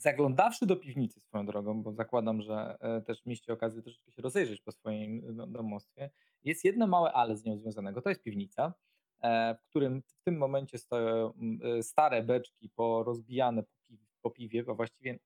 Zaglądawszy 0.05 0.67
do 0.67 0.77
piwnicy 0.77 1.21
swoją 1.21 1.47
drogą, 1.47 1.83
bo 1.83 1.93
zakładam, 1.93 2.43
że 2.43 2.77
e, 2.81 3.01
też 3.01 3.27
mieliście 3.27 3.53
okazję 3.53 3.83
troszeczkę 3.83 4.13
się 4.13 4.23
rozejrzeć 4.23 4.61
po 4.61 4.73
swoim 4.73 5.23
no, 5.37 5.47
domostwie, 5.47 6.11
jest 6.43 6.65
jedno 6.65 6.87
małe 6.87 7.13
ale 7.13 7.37
z 7.37 7.45
nią 7.45 7.57
związanego. 7.57 8.03
To 8.03 8.09
jest 8.09 8.23
piwnica, 8.23 8.75
e, 9.23 9.55
w 9.55 9.63
którym 9.63 10.03
w 10.03 10.23
tym 10.25 10.37
momencie 10.37 10.79
stoją 10.79 11.33
e, 11.79 11.83
stare 11.83 12.23
beczki 12.23 12.69
porozbijane 12.69 13.63
po, 13.63 13.73
pi 13.83 13.99
po 14.23 14.31
piwie, 14.31 14.63
bo 14.63 14.75
właściwie 14.75 15.19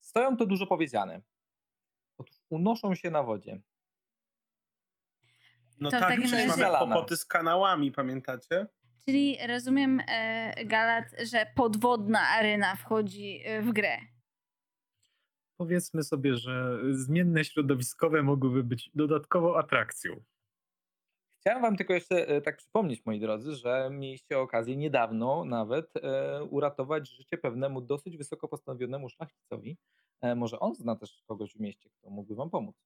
stoją 0.00 0.36
to 0.36 0.46
dużo 0.46 0.66
powiedziane. 0.66 1.22
Otóż 2.18 2.36
unoszą 2.50 2.94
się 2.94 3.10
na 3.10 3.22
wodzie. 3.22 3.60
no 5.80 5.90
To 5.90 6.00
tak, 6.00 6.20
przecież 6.20 6.48
mamy 6.48 6.62
Zalana. 6.62 6.94
kłopoty 6.94 7.16
z 7.16 7.24
kanałami, 7.24 7.92
pamiętacie? 7.92 8.66
Czyli 9.04 9.38
rozumiem, 9.46 10.00
e, 10.08 10.64
Galat, 10.64 11.04
że 11.30 11.46
podwodna 11.54 12.20
arena 12.20 12.76
wchodzi 12.76 13.42
e, 13.44 13.62
w 13.62 13.72
grę. 13.72 13.98
Powiedzmy 15.56 16.02
sobie, 16.02 16.36
że 16.36 16.78
zmienne 16.90 17.44
środowiskowe 17.44 18.22
mogłyby 18.22 18.64
być 18.64 18.90
dodatkową 18.94 19.56
atrakcją. 19.56 20.20
Chciałem 21.40 21.62
wam 21.62 21.76
tylko 21.76 21.94
jeszcze 21.94 22.28
e, 22.28 22.40
tak 22.40 22.56
przypomnieć, 22.56 23.06
moi 23.06 23.20
drodzy, 23.20 23.54
że 23.54 23.88
mieliście 23.92 24.38
okazję 24.38 24.76
niedawno 24.76 25.44
nawet 25.44 25.96
e, 25.96 26.44
uratować 26.44 27.08
życie 27.08 27.38
pewnemu 27.38 27.80
dosyć 27.80 28.16
wysoko 28.16 28.48
postanowionemu 28.48 29.08
szlachcicowi. 29.08 29.78
E, 30.20 30.34
może 30.34 30.60
on 30.60 30.74
zna 30.74 30.96
też 30.96 31.22
kogoś 31.26 31.52
w 31.52 31.60
mieście, 31.60 31.90
kto 31.90 32.10
mógłby 32.10 32.34
wam 32.34 32.50
pomóc. 32.50 32.76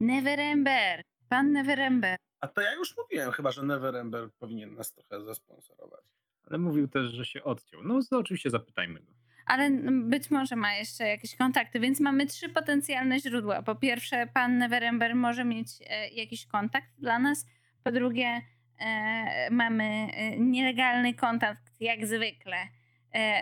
Neverember, 0.00 1.02
pan 1.28 1.52
Neverember. 1.52 2.16
A 2.40 2.48
to 2.48 2.60
ja 2.60 2.74
już 2.74 2.96
mówiłem 2.96 3.32
chyba, 3.32 3.50
że 3.50 3.62
Neverember 3.62 4.30
powinien 4.38 4.74
nas 4.74 4.92
trochę 4.92 5.24
zasponsorować. 5.24 6.04
Ale 6.44 6.58
mówił 6.58 6.88
też, 6.88 7.10
że 7.10 7.24
się 7.24 7.44
odciął. 7.44 7.82
No 7.82 8.00
to 8.10 8.18
oczywiście 8.18 8.50
zapytajmy 8.50 9.00
go. 9.00 9.21
Ale 9.52 9.70
być 10.04 10.30
może 10.30 10.56
ma 10.56 10.74
jeszcze 10.74 11.08
jakieś 11.08 11.36
kontakty, 11.36 11.80
więc 11.80 12.00
mamy 12.00 12.26
trzy 12.26 12.48
potencjalne 12.48 13.20
źródła. 13.20 13.62
Po 13.62 13.74
pierwsze, 13.74 14.26
pan 14.26 14.58
Neverember 14.58 15.14
może 15.14 15.44
mieć 15.44 15.68
e, 15.86 16.08
jakiś 16.08 16.46
kontakt 16.46 16.88
dla 16.98 17.18
nas. 17.18 17.46
Po 17.82 17.92
drugie, 17.92 18.42
e, 18.78 19.50
mamy 19.50 19.84
e, 19.84 20.38
nielegalny 20.38 21.14
kontakt, 21.14 21.72
jak 21.80 22.06
zwykle, 22.06 22.56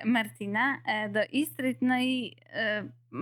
Martina 0.05 0.83
do 1.11 1.21
Istrid. 1.33 1.79
No 1.83 2.01
i 2.01 2.37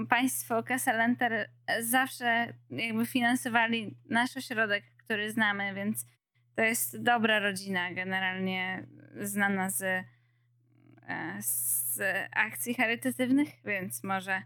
państwo 0.09 0.63
Casalenter 0.63 1.51
zawsze 1.81 2.55
jakby 2.71 3.07
finansowali 3.07 3.97
nasz 4.11 4.37
ośrodek, 4.37 4.85
który 4.97 5.33
znamy, 5.33 5.75
więc 5.75 6.07
to 6.57 6.63
jest 6.63 7.03
dobra 7.03 7.39
rodzina, 7.39 7.93
generalnie 7.95 8.87
znana 9.21 9.71
z 9.71 10.05
z 11.39 12.01
akcji 12.33 12.75
charytatywnych, 12.75 13.49
więc 13.65 14.05
może, 14.05 14.43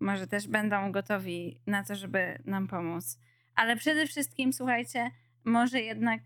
może 0.00 0.26
też 0.26 0.48
będą 0.48 0.92
gotowi 0.92 1.60
na 1.66 1.84
to, 1.84 1.94
żeby 1.94 2.42
nam 2.44 2.68
pomóc. 2.68 3.18
Ale 3.54 3.76
przede 3.76 4.06
wszystkim, 4.06 4.52
słuchajcie, 4.52 5.10
może 5.44 5.80
jednak 5.80 6.22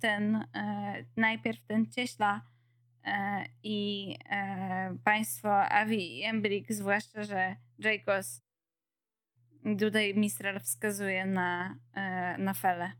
ten 0.00 0.36
e, 0.54 1.04
najpierw 1.16 1.66
ten 1.66 1.90
cieśla 1.90 2.42
e, 3.04 3.44
i 3.62 4.10
e, 4.30 4.96
państwo 5.04 5.62
Avi 5.68 6.18
i 6.18 6.22
Embrik, 6.22 6.72
zwłaszcza, 6.72 7.22
że 7.22 7.56
Jacos 7.78 8.42
tutaj 9.78 10.14
Mistral 10.14 10.60
wskazuje 10.60 11.26
na, 11.26 11.78
na 12.38 12.54
felę. 12.54 12.92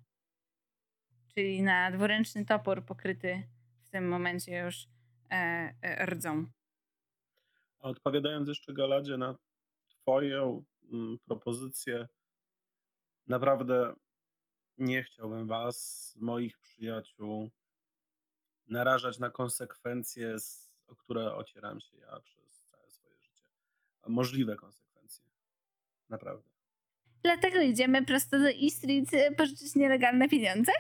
Czyli 1.35 1.63
na 1.63 1.91
dwuręczny 1.91 2.45
topór 2.45 2.85
pokryty 2.85 3.43
w 3.83 3.91
tym 3.91 4.09
momencie 4.09 4.59
już 4.59 4.94
rdzą. 6.05 6.47
A 7.81 7.89
odpowiadając 7.89 8.49
jeszcze 8.49 8.73
Galadzie 8.73 9.17
na 9.17 9.35
twoją 9.89 10.65
mm, 10.93 11.19
propozycję, 11.25 12.09
naprawdę 13.27 13.95
nie 14.79 15.03
chciałbym 15.03 15.47
was, 15.47 16.15
moich 16.21 16.59
przyjaciół, 16.59 17.51
narażać 18.69 19.19
na 19.19 19.31
konsekwencje, 19.31 20.39
z, 20.39 20.73
o 20.87 20.97
które 20.97 21.35
ocieram 21.35 21.81
się 21.81 21.97
ja 21.97 22.21
przez 22.21 22.63
całe 22.71 22.91
swoje 22.91 23.17
życie. 23.21 23.45
Możliwe 24.07 24.57
konsekwencje. 24.57 25.25
Naprawdę. 26.09 26.51
Dlatego 27.23 27.61
idziemy 27.61 28.05
prosto 28.05 28.39
do 28.39 28.49
E 28.49 28.71
Street 28.71 29.15
e, 29.15 29.35
pożyczyć 29.35 29.75
nielegalne 29.75 30.29
pieniądze? 30.29 30.73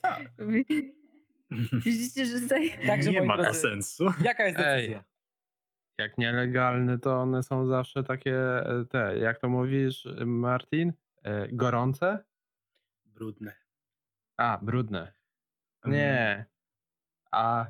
Tak. 0.00 0.22
Wi- 1.50 1.80
Widzicie, 1.84 2.26
że 2.26 2.40
tutaj... 2.40 2.70
Także, 2.86 3.10
nie 3.10 3.22
ma 3.22 3.36
drodzy, 3.36 3.58
sensu. 3.58 4.04
Jaka 4.22 4.44
jest 4.44 4.58
Ej. 4.58 4.76
decyzja? 4.76 5.04
Jak 5.98 6.18
nielegalne, 6.18 6.98
to 6.98 7.20
one 7.20 7.42
są 7.42 7.66
zawsze 7.66 8.04
takie, 8.04 8.36
e, 8.66 8.84
te, 8.84 9.18
jak 9.18 9.40
to 9.40 9.48
mówisz, 9.48 10.08
Martin? 10.26 10.92
E, 11.22 11.48
Gorące? 11.48 12.24
Brudne. 13.04 13.56
A, 14.36 14.58
brudne. 14.62 15.12
Mm. 15.84 15.96
Nie. 15.96 16.46
A 17.32 17.66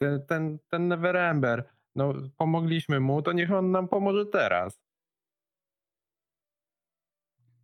ten, 0.00 0.26
ten, 0.26 0.58
ten 0.68 0.88
Neverember, 0.88 1.68
no 1.94 2.14
pomogliśmy 2.36 3.00
mu, 3.00 3.22
to 3.22 3.32
niech 3.32 3.52
on 3.52 3.70
nam 3.70 3.88
pomoże 3.88 4.26
teraz. 4.26 4.82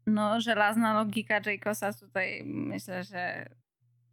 No, 0.06 0.40
żelazna 0.40 0.94
logika 0.94 1.40
Jacosa 1.46 1.92
tutaj 1.92 2.42
myślę, 2.44 3.04
że 3.04 3.46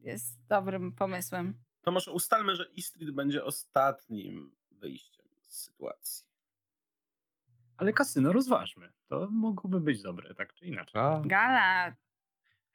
jest 0.03 0.47
dobrym 0.47 0.91
pomysłem. 0.91 1.53
To 1.81 1.91
może 1.91 2.11
ustalmy, 2.11 2.55
że 2.55 2.65
Street 2.81 3.11
będzie 3.11 3.45
ostatnim 3.45 4.55
wyjściem 4.71 5.25
z 5.41 5.63
sytuacji. 5.63 6.25
Ale 7.77 7.93
kasyno 7.93 8.33
rozważmy. 8.33 8.93
To 9.07 9.27
mogłoby 9.31 9.79
być 9.79 10.01
dobre, 10.01 10.35
tak 10.35 10.53
czy 10.53 10.65
inaczej. 10.65 10.93
Co? 10.93 11.21
Gala, 11.25 11.95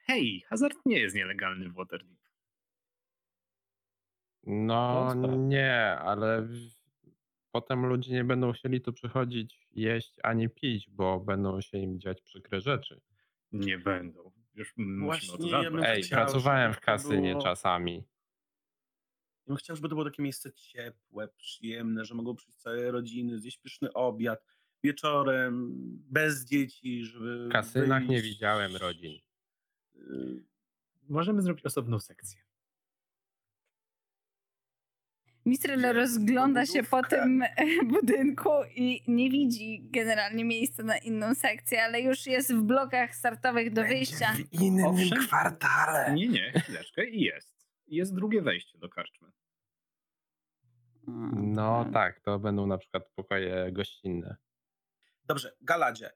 Hej, 0.09 0.41
hazard 0.41 0.79
nie 0.87 0.99
jest 0.99 1.17
nielegalny 1.17 1.69
w 1.69 1.75
Waterdeep. 1.75 2.19
No 4.47 5.15
nie, 5.37 5.99
ale 5.99 6.49
potem 7.51 7.87
ludzie 7.87 8.13
nie 8.13 8.25
będą 8.25 8.53
chcieli 8.53 8.81
tu 8.81 8.93
przychodzić 8.93 9.69
jeść 9.71 10.15
ani 10.23 10.49
pić, 10.49 10.91
bo 10.91 11.21
będą 11.21 11.61
się 11.61 11.79
im 11.79 12.01
dziać 12.01 12.23
przykre 12.23 12.61
rzeczy. 12.61 13.01
Nie 13.53 13.79
będą. 13.79 14.31
Już 14.59 14.77
musimy 14.77 15.05
Właśnie 15.05 15.35
o 15.35 15.39
to 15.39 15.47
ja 15.63 15.71
bym 15.71 15.83
Ej, 15.85 16.03
chciał, 16.03 16.17
pracowałem 16.25 16.75
w 16.75 16.81
kasynie 16.81 17.31
było- 17.31 17.43
czasami. 17.43 17.95
Ja 17.97 19.47
bym 19.47 19.57
chciał, 19.57 19.77
żeby 19.77 19.89
to 19.89 19.95
było 19.95 20.05
takie 20.05 20.23
miejsce 20.23 20.53
ciepłe, 20.53 21.29
przyjemne, 21.29 22.05
że 22.05 22.15
mogą 22.15 22.37
przyjść 22.37 22.59
całe 22.59 22.91
rodziny, 22.91 23.39
zjeść 23.39 23.59
pyszny 23.59 23.93
obiad 23.93 24.45
wieczorem, 24.85 25.73
bez 26.11 26.45
dzieci, 26.45 27.05
żeby 27.05 27.49
W 27.49 27.53
kasynach 27.53 28.03
nie 28.03 28.09
wyjść. 28.09 28.25
widziałem 28.35 28.77
rodzin. 28.77 29.21
Y, 29.97 30.45
Możemy 31.09 31.43
zrobić 31.43 31.65
osobną 31.65 32.01
sekcję. 32.01 32.41
Mistrel 35.49 35.79
Gdzie? 35.79 35.93
rozgląda 35.93 36.67
się 36.67 36.83
po 36.83 37.03
tym 37.03 37.43
budynku 37.87 38.51
i 38.75 39.03
nie 39.09 39.31
widzi 39.31 39.81
generalnie 39.91 40.45
miejsca 40.45 40.83
na 40.83 40.99
inną 40.99 41.35
sekcję, 41.35 41.85
ale 41.85 42.01
już 42.01 42.27
jest 42.27 42.55
w 42.55 42.63
blokach 42.63 43.15
startowych 43.15 43.73
do 43.73 43.83
wyjścia. 43.83 44.33
w 44.33 44.63
innym 44.63 44.87
Owszem. 44.87 45.19
kwartale. 45.19 46.15
Nie, 46.15 46.29
nie, 46.29 46.53
chwileczkę. 46.53 47.07
I 47.07 47.21
jest. 47.21 47.69
Jest 47.87 48.15
drugie 48.15 48.43
wejście 48.43 48.79
do 48.79 48.89
karczmy. 48.89 49.29
No 51.37 51.85
tak, 51.93 52.21
to 52.21 52.39
będą 52.39 52.67
na 52.67 52.79
przykład 52.79 53.03
pokoje 53.15 53.73
gościnne. 53.73 54.37
Dobrze, 55.25 55.53
Galadzie. 55.61 56.11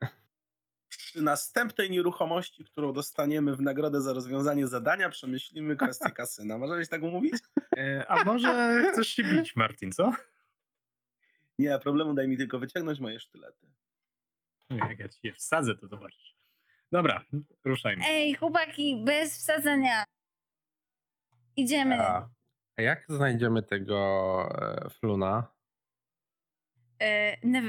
Przy 0.96 1.22
następnej 1.22 1.90
nieruchomości, 1.90 2.64
którą 2.64 2.92
dostaniemy 2.92 3.57
w 3.57 3.61
nagrodę 3.61 4.00
za 4.02 4.12
rozwiązanie 4.12 4.66
zadania, 4.66 5.09
przemyślimy 5.09 5.76
kwestię 5.76 6.11
kasyna. 6.20 6.59
Możesz 6.59 6.88
tak 6.88 7.02
umówić? 7.02 7.35
E, 7.76 8.07
A 8.09 8.24
może 8.24 8.83
chcesz 8.92 9.09
się 9.09 9.24
bić, 9.24 9.57
Martin, 9.57 9.92
co? 9.92 10.12
Nie 11.59 11.78
problemu, 11.78 12.14
daj 12.14 12.28
mi 12.28 12.37
tylko 12.37 12.59
wyciągnąć 12.59 13.00
moje 13.00 13.20
sztylety. 13.20 13.66
Jak 14.70 14.98
ja 14.98 15.09
ci 15.09 15.18
je 15.22 15.33
wsadzę, 15.33 15.74
to 15.74 15.87
zobaczysz. 15.88 16.37
Dobra, 16.92 17.24
ruszajmy. 17.64 18.05
Ej, 18.07 18.35
chłopaki, 18.35 19.02
bez 19.05 19.38
wsadzania. 19.38 20.05
Idziemy. 21.57 22.00
A, 22.00 22.28
a 22.76 22.83
jak 22.83 23.05
znajdziemy 23.09 23.62
tego 23.62 24.48
e, 24.87 24.90
Fluna? 24.90 25.46
E, 27.03 27.37
e, 27.43 27.62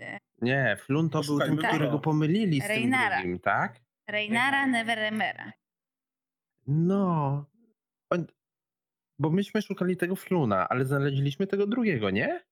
e, 0.00 0.18
Nie, 0.42 0.76
Flun 0.80 1.10
to 1.10 1.20
był 1.20 1.38
ten, 1.38 1.56
go. 1.56 1.68
którego 1.68 1.98
pomylili 1.98 2.60
z 2.60 2.66
tym 2.66 2.90
drugim, 2.90 3.38
tak? 3.38 3.80
Reinara 4.08 4.66
Neveremera. 4.66 5.52
No. 6.66 7.44
On, 8.10 8.26
bo 9.18 9.30
myśmy 9.30 9.62
szukali 9.62 9.96
tego 9.96 10.16
Fluna, 10.16 10.68
ale 10.68 10.84
znaleźliśmy 10.84 11.46
tego 11.46 11.66
drugiego, 11.66 12.10
nie? 12.10 12.44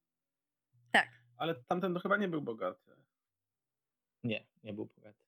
Tak. 0.91 1.09
Ale 1.37 1.55
tamten 1.55 1.95
to 1.95 2.01
chyba 2.01 2.17
nie 2.17 2.29
był 2.29 2.43
bogaty. 2.43 2.93
Nie, 4.25 4.47
nie 4.65 4.73
był 4.73 4.87
bogaty. 4.87 5.25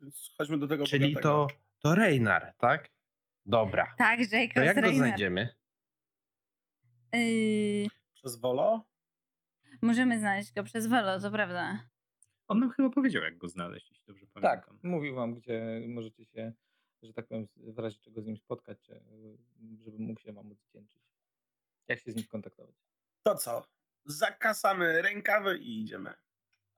Więc 0.00 0.34
chodźmy 0.38 0.58
do 0.58 0.68
tego 0.68 0.86
Czyli 0.86 1.08
bogatego. 1.14 1.46
to, 1.46 1.54
to 1.78 1.94
Reinar, 1.94 2.54
tak? 2.58 2.90
Dobra. 3.46 3.94
Tak, 3.98 4.20
Jacob 4.32 4.54
To 4.54 4.60
jak 4.60 4.74
go 4.76 4.80
Reiner. 4.80 4.96
znajdziemy? 5.06 5.54
Yy, 7.12 7.88
Przez 8.14 8.36
Wolo? 8.40 8.89
Możemy 9.82 10.18
znaleźć 10.18 10.52
go 10.52 10.64
przez 10.64 10.86
Wolo, 10.86 11.20
to 11.20 11.30
prawda. 11.30 11.88
On 12.48 12.58
nam 12.60 12.70
chyba 12.70 12.90
powiedział, 12.90 13.22
jak 13.22 13.38
go 13.38 13.48
znaleźć, 13.48 13.90
jeśli 13.90 14.04
dobrze 14.06 14.26
Tak, 14.26 14.66
pamiętam. 14.66 14.90
mówił 14.90 15.14
wam, 15.14 15.34
gdzie 15.34 15.82
możecie 15.88 16.24
się, 16.24 16.52
że 17.02 17.12
tak 17.12 17.26
powiem, 17.28 17.46
w 17.56 17.78
razie 17.78 17.98
czego 17.98 18.22
z 18.22 18.26
nim 18.26 18.36
spotkać, 18.36 18.90
żeby 19.84 19.98
mógł 19.98 20.20
się 20.20 20.32
wam 20.32 20.50
odwdzięczyć. 20.52 21.02
Jak 21.88 21.98
się 22.00 22.12
z 22.12 22.16
nim 22.16 22.24
skontaktować? 22.24 22.74
To 23.22 23.34
co? 23.34 23.64
Zakasamy 24.04 25.02
rękawy 25.02 25.58
i 25.58 25.80
idziemy. 25.80 26.14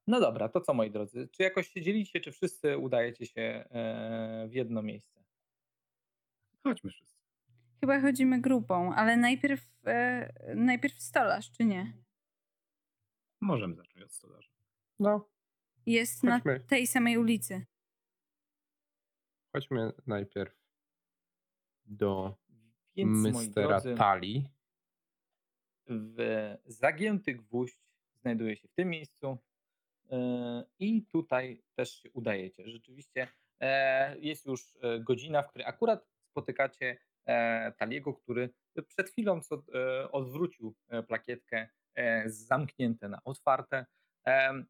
No 0.06 0.20
dobra, 0.20 0.48
to 0.48 0.60
co 0.60 0.74
moi 0.74 0.90
drodzy? 0.90 1.28
Czy 1.32 1.42
jakoś 1.42 1.68
się 1.68 1.82
dzielicie, 1.82 2.20
czy 2.20 2.32
wszyscy 2.32 2.78
udajecie 2.78 3.26
się 3.26 3.40
e, 3.40 4.46
w 4.50 4.54
jedno 4.54 4.82
miejsce? 4.82 5.24
Chodźmy 6.64 6.90
wszyscy. 6.90 7.22
Chyba 7.80 8.00
chodzimy 8.00 8.40
grupą, 8.40 8.94
ale 8.94 9.16
najpierw, 9.16 9.60
e, 9.86 10.54
najpierw 10.54 11.00
stolarz, 11.02 11.50
czy 11.50 11.64
nie? 11.64 11.92
Możemy 13.42 13.74
zacząć 13.74 14.02
od 14.04 14.12
stolarza. 14.12 14.48
No, 14.98 15.28
Jest 15.86 16.22
na 16.22 16.36
Chodźmy. 16.38 16.60
tej 16.60 16.86
samej 16.86 17.18
ulicy. 17.18 17.66
chodźmy 19.52 19.92
najpierw 20.06 20.54
do 21.84 22.36
Więc 22.96 23.24
Mistera 23.26 23.68
drodzy, 23.80 23.94
Tali. 23.94 24.48
w 25.86 26.18
zagięty 26.66 27.34
gwóźdź 27.34 27.78
znajduje 28.20 28.56
się 28.56 28.68
w 28.68 28.72
tym 28.74 28.88
miejscu 28.88 29.38
e, 30.10 30.64
i 30.78 31.06
tutaj 31.06 31.62
też 31.74 31.94
się 32.02 32.10
udajecie. 32.10 32.68
Rzeczywiście 32.68 33.28
e, 33.60 34.18
jest 34.18 34.46
już 34.46 34.76
e, 34.82 35.00
godzina, 35.00 35.42
w 35.42 35.48
której 35.48 35.66
akurat 35.66 36.06
spotykacie 36.30 36.98
e, 37.26 37.72
Taliego, 37.72 38.14
który 38.14 38.54
przed 38.86 39.10
chwilą 39.10 39.40
co, 39.40 39.62
e, 39.74 40.12
odwrócił 40.12 40.74
plakietkę 41.08 41.68
zamknięte 42.26 43.08
na 43.08 43.18
otwarte. 43.24 43.86
E, 44.26 44.64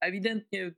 Ewidentnie 0.00 0.66
e, 0.66 0.72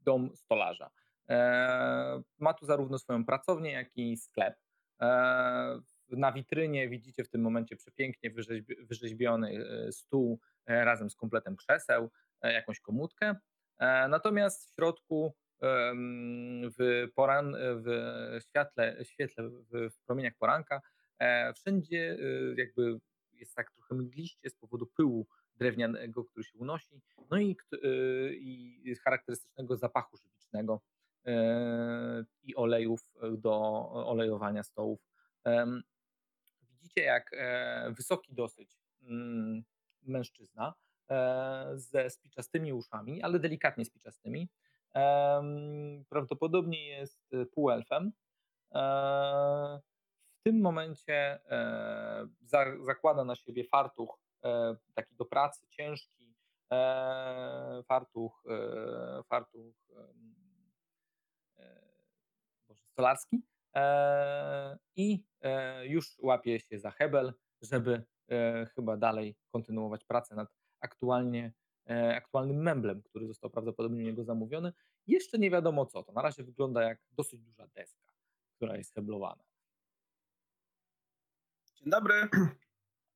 dom 0.00 0.36
stolarza. 0.36 0.90
E, 1.28 2.22
Ma 2.38 2.54
tu 2.54 2.66
zarówno 2.66 2.98
swoją 2.98 3.24
pracownię, 3.24 3.72
jak 3.72 3.96
i 3.96 4.16
sklep. 4.16 4.54
E, 5.02 5.80
na 6.08 6.32
witrynie 6.32 6.88
widzicie 6.88 7.24
w 7.24 7.28
tym 7.28 7.40
momencie 7.40 7.76
przepięknie 7.76 8.30
wyrzeźbi- 8.30 8.86
wyrzeźbiony 8.88 9.64
e, 9.88 9.92
stół 9.92 10.40
e, 10.66 10.84
razem 10.84 11.10
z 11.10 11.16
kompletem 11.16 11.56
krzeseł, 11.56 12.10
e, 12.42 12.52
jakąś 12.52 12.80
komódkę. 12.80 13.36
E, 13.78 14.08
Natomiast 14.08 14.70
w 14.70 14.74
środku 14.74 15.34
w, 16.78 17.06
poran, 17.14 17.56
w 17.58 17.86
świetle, 18.48 19.04
świetle 19.04 19.48
w, 19.48 20.00
promieniach 20.06 20.34
poranka 20.38 20.80
e, 21.18 21.52
wszędzie 21.52 22.16
e, 22.20 22.60
jakby 22.60 22.98
jest 23.40 23.54
tak 23.54 23.70
trochę 23.70 23.94
mgliście 23.94 24.50
z 24.50 24.54
powodu 24.54 24.86
pyłu 24.86 25.26
drewnianego, 25.56 26.24
który 26.24 26.44
się 26.44 26.58
unosi, 26.58 27.00
no 27.30 27.38
i, 27.38 27.56
e, 27.72 27.76
i 28.34 28.94
charakterystycznego 29.04 29.76
zapachu 29.76 30.16
żywicznego 30.16 30.80
e, 31.26 32.24
i 32.42 32.56
olejów 32.56 33.00
do 33.38 33.52
olejowania 33.90 34.62
stołów. 34.62 35.00
Widzicie, 36.62 37.00
jak 37.02 37.30
e, 37.32 37.92
wysoki 37.96 38.34
dosyć 38.34 38.78
mm, 39.02 39.64
mężczyzna 40.02 40.74
ze 41.74 42.10
spiczastymi 42.10 42.72
uszami, 42.72 43.22
ale 43.22 43.38
delikatnie 43.38 43.84
spiczastymi, 43.84 44.48
prawdopodobnie 46.08 46.88
jest 46.88 47.30
półelfem. 47.52 48.12
Tym 50.48 50.60
momencie 50.60 51.14
e, 51.50 52.28
za, 52.42 52.64
zakłada 52.80 53.24
na 53.24 53.34
siebie 53.34 53.64
fartuch 53.64 54.20
e, 54.44 54.76
taki 54.94 55.16
do 55.16 55.24
pracy, 55.24 55.66
ciężki, 55.70 56.34
e, 56.72 57.82
fartuch, 57.88 58.44
fartuch 59.28 59.74
Boże, 62.68 62.82
stolarski 62.84 63.42
i 64.96 65.24
już 65.82 66.18
łapie 66.22 66.60
się 66.60 66.78
za 66.78 66.90
hebel, 66.90 67.32
żeby 67.62 68.04
chyba 68.74 68.96
dalej 68.96 69.36
kontynuować 69.52 70.04
pracę 70.04 70.34
nad 70.34 70.48
aktualnie, 70.80 71.52
aktualnym 72.14 72.62
memblem, 72.62 73.02
który 73.02 73.26
został 73.26 73.50
prawdopodobnie 73.50 74.04
niego 74.04 74.24
zamówiony. 74.24 74.72
Jeszcze 75.06 75.38
nie 75.38 75.50
wiadomo 75.50 75.86
co 75.86 76.02
to. 76.02 76.12
Na 76.12 76.22
razie 76.22 76.42
wygląda 76.42 76.82
jak 76.82 77.00
dosyć 77.10 77.40
duża 77.40 77.66
deska, 77.66 78.12
która 78.56 78.76
jest 78.76 78.94
heblowana. 78.94 79.47
Dzień 81.78 81.90
dobry. 81.90 82.28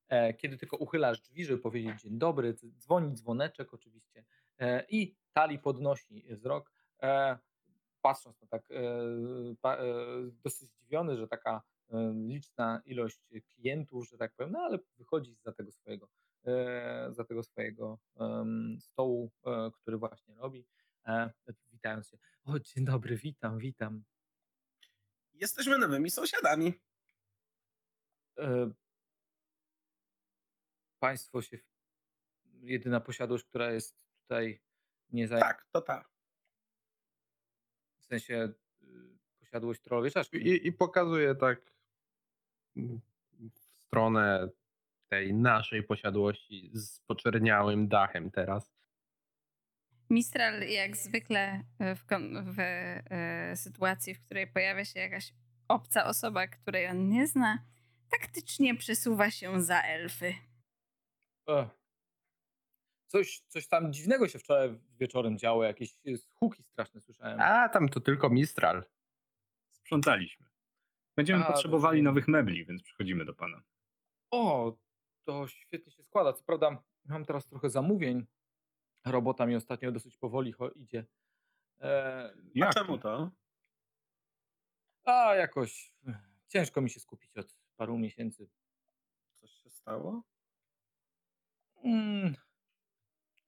E, 0.08 0.34
Kiedy 0.34 0.58
tylko 0.58 0.76
uchylasz 0.76 1.20
drzwi, 1.20 1.44
żeby 1.44 1.58
powiedzieć 1.62 2.02
dzień 2.02 2.18
dobry, 2.18 2.54
dz- 2.54 2.78
dzwoni 2.78 3.12
dzwoneczek 3.14 3.74
oczywiście 3.74 4.24
e, 4.58 4.86
i 4.88 5.16
Tali 5.32 5.58
podnosi 5.58 6.24
wzrok, 6.36 6.72
e, 7.02 7.38
patrząc 8.02 8.40
na 8.42 8.48
tak 8.48 8.68
dosyć 10.44 10.70
zdziwiony, 10.70 11.16
że 11.16 11.28
taka 11.28 11.62
liczna 12.26 12.82
ilość 12.84 13.20
klientów, 13.48 14.08
że 14.08 14.18
tak 14.18 14.34
powiem, 14.34 14.52
no 14.52 14.58
ale 14.58 14.78
wychodzi 14.96 15.34
za 15.34 15.52
tego 15.52 15.72
swojego, 15.72 16.08
za 17.10 17.24
tego 17.24 17.42
swojego 17.42 17.98
stołu, 18.80 19.32
który 19.72 19.96
właśnie 19.98 20.34
robi, 20.34 20.66
witając 21.72 22.08
się. 22.08 22.18
O, 22.44 22.58
dzień 22.58 22.84
dobry, 22.84 23.16
witam, 23.16 23.58
witam. 23.58 24.04
Jesteśmy 25.32 25.78
nowymi 25.78 26.10
sąsiadami. 26.10 26.72
E, 28.38 28.70
Państwo 30.98 31.42
się, 31.42 31.58
jedyna 32.60 33.00
posiadłość, 33.00 33.44
która 33.44 33.72
jest 33.72 34.06
tutaj 34.22 34.62
nie 35.10 35.28
za, 35.28 35.40
Tak, 35.40 35.66
to 35.72 35.80
tak. 35.80 36.10
w 38.00 38.04
sensie 38.04 38.52
y, 38.82 39.18
posiadłość 39.40 39.80
trollowej 39.82 40.10
czaszki. 40.10 40.36
I, 40.36 40.66
I 40.66 40.72
pokazuje 40.72 41.34
tak 41.34 41.72
mm, 42.76 43.00
w 43.54 43.58
stronę 43.86 44.48
tej 45.08 45.34
naszej 45.34 45.82
posiadłości 45.82 46.70
z 46.74 47.00
poczerniałym 47.00 47.88
dachem 47.88 48.30
teraz. 48.30 48.72
Mistral 50.10 50.62
jak 50.68 50.96
zwykle 50.96 51.64
e, 51.78 51.94
w, 51.94 52.06
kon- 52.06 52.52
w 52.52 52.58
e, 52.58 53.56
sytuacji, 53.56 54.14
w 54.14 54.24
której 54.24 54.46
pojawia 54.46 54.84
się 54.84 55.00
jakaś 55.00 55.34
obca 55.68 56.04
osoba, 56.04 56.46
której 56.46 56.86
on 56.88 57.08
nie 57.08 57.26
zna, 57.26 57.58
taktycznie 58.20 58.74
przesuwa 58.74 59.30
się 59.30 59.62
za 59.62 59.82
elfy. 59.82 60.34
Ech. 61.48 61.68
Coś, 63.06 63.40
coś 63.48 63.68
tam 63.68 63.92
dziwnego 63.92 64.28
się 64.28 64.38
wczoraj 64.38 64.80
wieczorem 64.98 65.38
działo, 65.38 65.64
jakieś 65.64 65.96
huki 66.34 66.62
straszne 66.62 67.00
słyszałem. 67.00 67.40
A 67.40 67.68
tam 67.68 67.88
to 67.88 68.00
tylko 68.00 68.30
Mistral. 68.30 68.84
Sprzątaliśmy. 69.70 70.46
Będziemy 71.16 71.44
A, 71.44 71.52
potrzebowali 71.52 71.92
rozumiem. 71.98 72.04
nowych 72.04 72.28
mebli, 72.28 72.66
więc 72.66 72.82
przychodzimy 72.82 73.24
do 73.24 73.34
pana. 73.34 73.62
O, 74.30 74.76
to 75.24 75.48
świetnie 75.48 75.92
się 75.92 76.02
składa. 76.02 76.32
Co 76.32 76.44
prawda 76.44 76.82
mam 77.04 77.24
teraz 77.24 77.46
trochę 77.46 77.70
zamówień. 77.70 78.26
Robota 79.06 79.46
mi 79.46 79.56
ostatnio 79.56 79.92
dosyć 79.92 80.16
powoli 80.16 80.54
idzie. 80.74 81.06
E, 81.80 82.32
A 82.34 82.38
Jak 82.54 82.74
czemu 82.74 82.98
to? 82.98 83.30
a 85.04 85.34
jakoś 85.34 85.94
ech, 86.08 86.16
ciężko 86.48 86.80
mi 86.80 86.90
się 86.90 87.00
skupić 87.00 87.36
od 87.38 87.56
paru 87.76 87.98
miesięcy. 87.98 88.48
Coś 89.40 89.50
się 89.50 89.70
stało? 89.70 90.22
Mm, 91.84 92.34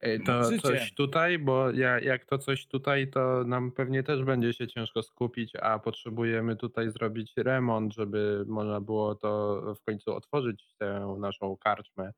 Ej, 0.01 0.25
To 0.25 0.45
Życie. 0.45 0.63
coś 0.63 0.95
tutaj, 0.95 1.39
bo 1.39 1.71
ja, 1.71 2.01
jak 2.01 2.25
to 2.25 2.39
coś 2.39 2.67
tutaj, 2.67 3.11
to 3.11 3.45
nam 3.45 3.73
pewnie 3.73 4.03
też 4.03 4.25
będzie 4.25 4.53
się 4.53 4.67
ciężko 4.67 5.03
skupić, 5.03 5.57
a 5.57 5.79
potrzebujemy 5.79 6.57
tutaj 6.57 6.91
zrobić 6.91 7.33
remont, 7.37 7.95
żeby 7.95 8.45
można 8.49 8.81
było 8.81 9.15
to 9.15 9.61
w 9.75 9.83
końcu 9.83 10.15
otworzyć 10.15 10.75
tę 10.79 11.17
naszą 11.19 11.57
karczmę, 11.57 12.13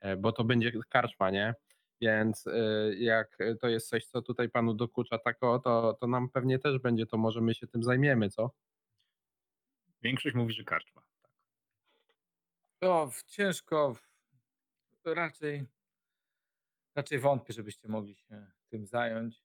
e, 0.00 0.16
bo 0.16 0.32
to 0.32 0.44
będzie 0.44 0.72
karczma, 0.88 1.30
nie? 1.30 1.54
Więc 2.00 2.46
e, 2.46 2.94
jak 2.94 3.38
to 3.60 3.68
jest 3.68 3.88
coś, 3.88 4.06
co 4.06 4.22
tutaj 4.22 4.48
panu 4.50 4.74
dokucza 4.74 5.18
tako, 5.18 5.58
to, 5.58 5.96
to 6.00 6.06
nam 6.06 6.28
pewnie 6.28 6.58
też 6.58 6.78
będzie, 6.78 7.06
to 7.06 7.16
może 7.18 7.40
my 7.40 7.54
się 7.54 7.66
tym 7.66 7.82
zajmiemy, 7.82 8.30
co? 8.30 8.50
Większość 10.02 10.34
mówi, 10.34 10.52
że 10.54 10.64
karczma. 10.64 11.02
To 12.84 13.06
w- 13.10 13.22
ciężko. 13.24 13.94
w- 13.94 14.04
Raczej, 15.06 15.64
raczej 16.94 17.18
wątpię, 17.18 17.52
żebyście 17.52 17.88
mogli 17.88 18.14
się 18.14 18.46
tym 18.68 18.86
zająć. 18.86 19.44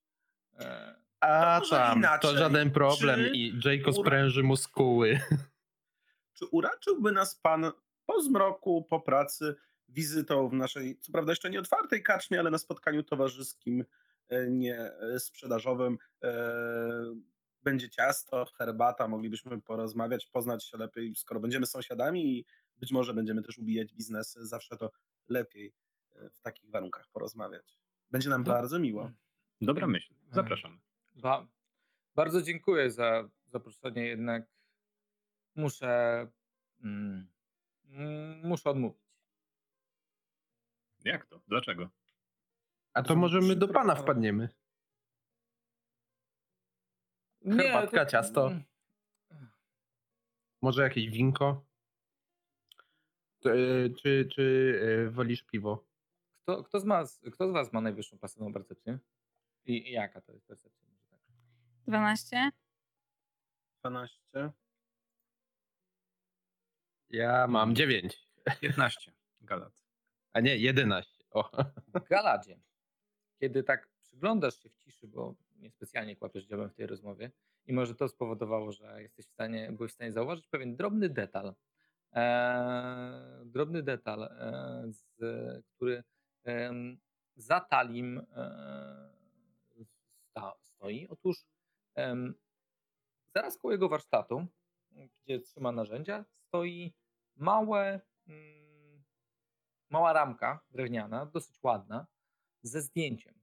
E, 0.59 0.95
A 1.19 1.59
może 1.59 1.69
tam, 1.75 1.93
to 1.93 1.97
inaczej. 1.99 2.37
żaden 2.37 2.71
problem 2.71 3.19
Czy 3.19 3.31
i 3.37 3.53
ura- 3.85 3.93
spręży 3.93 4.43
muskuły. 4.43 5.19
Czy 6.33 6.45
uraczyłby 6.45 7.11
nas 7.11 7.35
pan 7.35 7.71
po 8.05 8.21
zmroku, 8.21 8.83
po 8.89 8.99
pracy, 8.99 9.55
wizytą 9.87 10.49
w 10.49 10.53
naszej, 10.53 10.99
co 10.99 11.11
prawda 11.11 11.31
jeszcze 11.31 11.49
nie 11.49 11.59
otwartej 11.59 12.03
kaczmie, 12.03 12.39
ale 12.39 12.51
na 12.51 12.57
spotkaniu 12.57 13.03
towarzyskim, 13.03 13.85
e, 14.29 14.47
nie 14.49 14.79
e, 14.79 15.19
sprzedażowym? 15.19 15.97
e, 16.23 16.29
Będzie 17.63 17.89
ciasto, 17.89 18.45
herbata, 18.57 19.07
moglibyśmy 19.07 19.61
porozmawiać, 19.61 20.25
poznać 20.25 20.65
się 20.65 20.77
lepiej, 20.77 21.15
skoro 21.15 21.39
będziemy 21.39 21.65
sąsiadami 21.65 22.37
i 22.39 22.45
być 22.80 22.91
może 22.91 23.13
będziemy 23.13 23.41
też 23.43 23.57
ubijać 23.57 23.93
biznes, 23.93 24.34
zawsze 24.34 24.77
to 24.77 24.91
lepiej 25.27 25.73
e, 26.15 26.30
w 26.30 26.41
takich 26.41 26.69
warunkach 26.69 27.07
porozmawiać. 27.07 27.80
Będzie 28.11 28.30
nam 28.30 28.43
No. 28.43 28.53
bardzo 28.53 28.80
miło. 28.80 29.11
Dobra 29.61 29.88
myśl. 29.88 30.13
Zapraszamy. 30.32 30.77
ba, 31.15 31.47
bardzo 32.15 32.41
dziękuję 32.41 32.91
za 32.91 33.30
zaproszenie, 33.47 34.05
jednak 34.05 34.47
muszę. 35.55 36.27
Mm, 36.84 37.27
mm, 37.86 38.47
muszę 38.47 38.69
odmówić. 38.69 39.01
Jak 41.05 41.25
to? 41.25 41.41
Dlaczego? 41.47 41.89
A 42.93 43.03
to 43.03 43.15
może 43.15 43.41
my 43.41 43.55
do 43.55 43.67
pana 43.67 43.95
wpadniemy. 43.95 44.49
Nie, 47.41 47.57
Herbatka, 47.63 48.05
ciasto. 48.05 48.51
Może 50.61 50.84
jakieś 50.84 51.09
winko? 51.09 51.65
E, 53.45 53.89
Czy, 53.89 54.29
czy 54.31 54.75
e, 55.07 55.09
wolisz 55.09 55.43
piwo? 55.43 55.85
Kto, 56.43 56.63
kto, 56.63 56.79
z 56.79 56.85
was, 56.85 57.21
kto 57.33 57.47
z 57.47 57.51
Was 57.51 57.73
ma 57.73 57.81
najwyższą 57.81 58.17
pasywną 58.17 58.53
percepcję? 58.53 58.99
I, 59.65 59.89
I 59.89 59.91
jaka 59.91 60.21
to 60.21 60.31
jest 60.31 60.47
percepcja? 60.47 60.87
Może 60.87 61.03
tak. 61.09 61.19
12? 61.87 62.51
12. 63.79 64.51
Ja 67.09 67.47
mam 67.47 67.75
9. 67.75 68.29
15. 68.61 69.11
Galat. 69.41 69.83
A 70.33 70.39
nie, 70.39 70.57
11. 70.57 71.23
O. 71.31 71.49
Galadzie, 72.09 72.59
kiedy 73.39 73.63
tak 73.63 73.89
przyglądasz 74.01 74.59
się 74.63 74.69
w 74.69 74.75
ciszy, 74.75 75.07
bo 75.07 75.35
niespecjalnie 75.55 76.15
kłapiesz 76.15 76.45
dziobem 76.45 76.69
w 76.69 76.73
tej 76.73 76.87
rozmowie 76.87 77.31
i 77.65 77.73
może 77.73 77.95
to 77.95 78.07
spowodowało, 78.07 78.71
że 78.71 79.01
jesteś 79.01 79.25
w 79.25 79.29
stanie, 79.29 79.71
byłeś 79.71 79.91
w 79.91 79.95
stanie 79.95 80.11
zauważyć 80.11 80.47
pewien 80.47 80.75
drobny 80.75 81.09
detal, 81.09 81.55
drobny 83.45 83.84
detal, 83.84 84.24
e, 84.24 84.84
z, 84.88 85.18
który 85.76 86.03
za 87.36 87.60
talim 87.60 88.18
e, 88.18 89.10
sta, 90.30 90.53
stoi. 90.62 91.07
Otóż 91.07 91.45
zaraz 93.36 93.57
koło 93.57 93.72
jego 93.72 93.89
warsztatu, 93.89 94.45
gdzie 95.24 95.39
trzyma 95.39 95.72
narzędzia, 95.72 96.26
stoi 96.47 96.93
małe, 97.36 98.01
mm, 98.28 99.03
mała 99.89 100.14
ramka 100.14 100.60
drewniana, 100.72 101.26
dosyć 101.26 101.64
ładna, 101.64 102.07
ze 102.62 102.82
zdjęciem. 102.82 103.39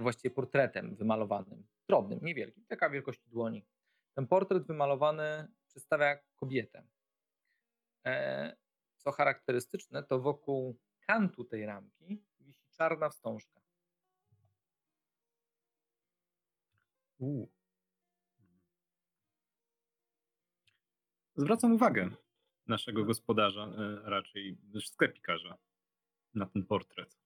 Właściwie 0.00 0.34
portretem 0.34 0.96
wymalowanym, 0.96 1.66
drobnym, 1.88 2.18
niewielkim, 2.22 2.66
taka 2.66 2.90
wielkości 2.90 3.30
dłoni. 3.30 3.66
Ten 4.14 4.26
portret 4.26 4.66
wymalowany 4.66 5.48
przedstawia 5.68 6.18
kobietę. 6.36 6.86
E, 8.06 8.56
co 8.96 9.12
charakterystyczne, 9.12 10.02
to 10.02 10.20
wokół 10.20 10.78
kantu 11.00 11.44
tej 11.44 11.66
ramki 11.66 12.22
wisi 12.40 12.68
czarna 12.70 13.08
wstążka. 13.08 13.60
U. 17.18 17.46
Zwracam 21.34 21.72
uwagę 21.72 22.10
naszego 22.66 23.04
gospodarza, 23.04 23.62
e, 23.62 24.10
raczej 24.10 24.58
sklepikarza, 24.80 25.58
na 26.34 26.46
ten 26.46 26.66
portret. 26.66 27.18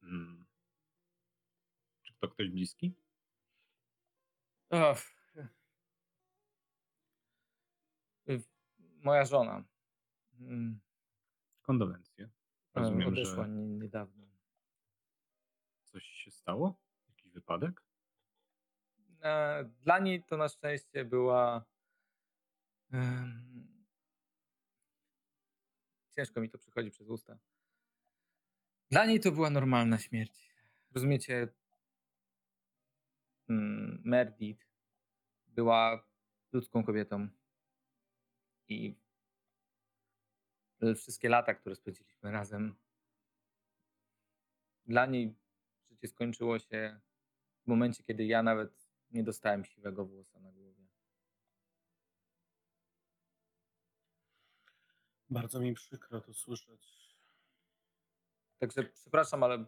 Hmm. 0.00 0.46
Czy 2.02 2.14
to 2.20 2.28
ktoś 2.28 2.50
bliski? 2.50 2.94
Och. 4.70 5.20
Y, 8.28 8.42
Moja 8.78 9.24
żona. 9.24 9.64
Mm, 10.40 10.80
Kondolencje. 11.62 12.30
Rozumiem, 12.74 13.08
Odeszła 13.08 13.44
że 13.44 13.50
nie- 13.50 13.66
niedawno. 13.66 14.26
coś 15.84 16.04
się 16.04 16.30
stało? 16.30 16.80
Jakiś 17.08 17.32
wypadek? 17.32 17.84
E, 19.22 19.64
Dla 19.64 19.98
niej 19.98 20.24
to 20.24 20.36
na 20.36 20.48
szczęście 20.48 21.04
była. 21.04 21.64
Ciężko 26.16 26.40
mi 26.40 26.50
to 26.50 26.58
przychodzi 26.58 26.90
przez 26.90 27.08
usta. 27.08 27.38
Dla 28.90 29.06
niej 29.06 29.20
to 29.20 29.32
była 29.32 29.50
normalna 29.50 29.98
śmierć. 29.98 30.54
Rozumiecie? 30.94 31.48
Mm, 33.48 34.02
Merdit 34.04 34.66
była 35.46 36.06
ludzką 36.52 36.84
kobietą. 36.84 37.28
I 38.68 38.96
wszystkie 40.96 41.28
lata, 41.28 41.54
które 41.54 41.74
spędziliśmy 41.76 42.30
razem, 42.30 42.74
dla 44.86 45.06
niej 45.06 45.34
życie 45.90 46.08
skończyło 46.08 46.58
się 46.58 47.00
w 47.64 47.66
momencie, 47.66 48.02
kiedy 48.04 48.24
ja 48.24 48.42
nawet 48.42 48.90
nie 49.10 49.24
dostałem 49.24 49.64
siwego 49.64 50.06
włosa 50.06 50.40
na 50.40 50.52
głowie. 50.52 50.86
Bardzo 55.30 55.60
mi 55.60 55.74
przykro 55.74 56.20
to 56.20 56.34
słyszeć. 56.34 57.16
Także 58.58 58.84
przepraszam, 58.84 59.42
ale 59.42 59.64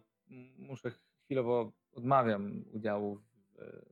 muszę 0.57 0.91
chwilowo 1.25 1.73
odmawiam 1.91 2.65
udziału 2.71 3.15
w. 3.15 3.59
e, 3.59 3.85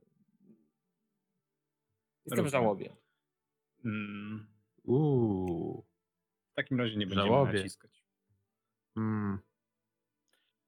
Jestem 2.24 2.44
w 2.44 2.48
żałobie. 2.48 2.96
Mm, 3.84 4.46
Uuu. 4.82 5.84
W 6.52 6.54
takim 6.54 6.80
razie 6.80 6.96
nie 6.96 7.06
będziemy 7.06 7.28
Żałobie. 7.28 7.52
naciskać. 7.52 8.04
Mm. 8.96 9.38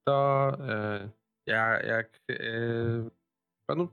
To 0.03 0.49
e, 0.59 1.09
ja, 1.45 1.83
jak 1.83 2.19
e, 2.29 2.35
panu 3.65 3.89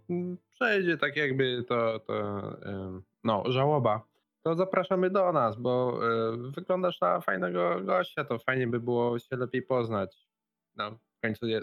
przejdzie 0.51 0.99
tak 0.99 1.17
jakby 1.17 1.65
to, 1.69 1.99
to 1.99 2.39
e, 2.67 3.01
no, 3.25 3.45
żałoba, 3.47 4.07
to 4.43 4.55
zapraszamy 4.55 5.11
do 5.11 5.33
nas, 5.33 5.57
bo 5.57 6.01
wyglądasz 6.37 7.01
na 7.01 7.21
fajnego 7.21 7.81
gościa, 7.81 8.25
to 8.25 8.39
fajnie 8.39 8.67
by 8.67 8.81
było 8.81 9.19
się 9.19 9.37
lepiej 9.37 9.63
poznać. 9.63 10.29
No, 10.77 10.91
w 10.91 11.21
końcu 11.23 11.47
je, 11.47 11.61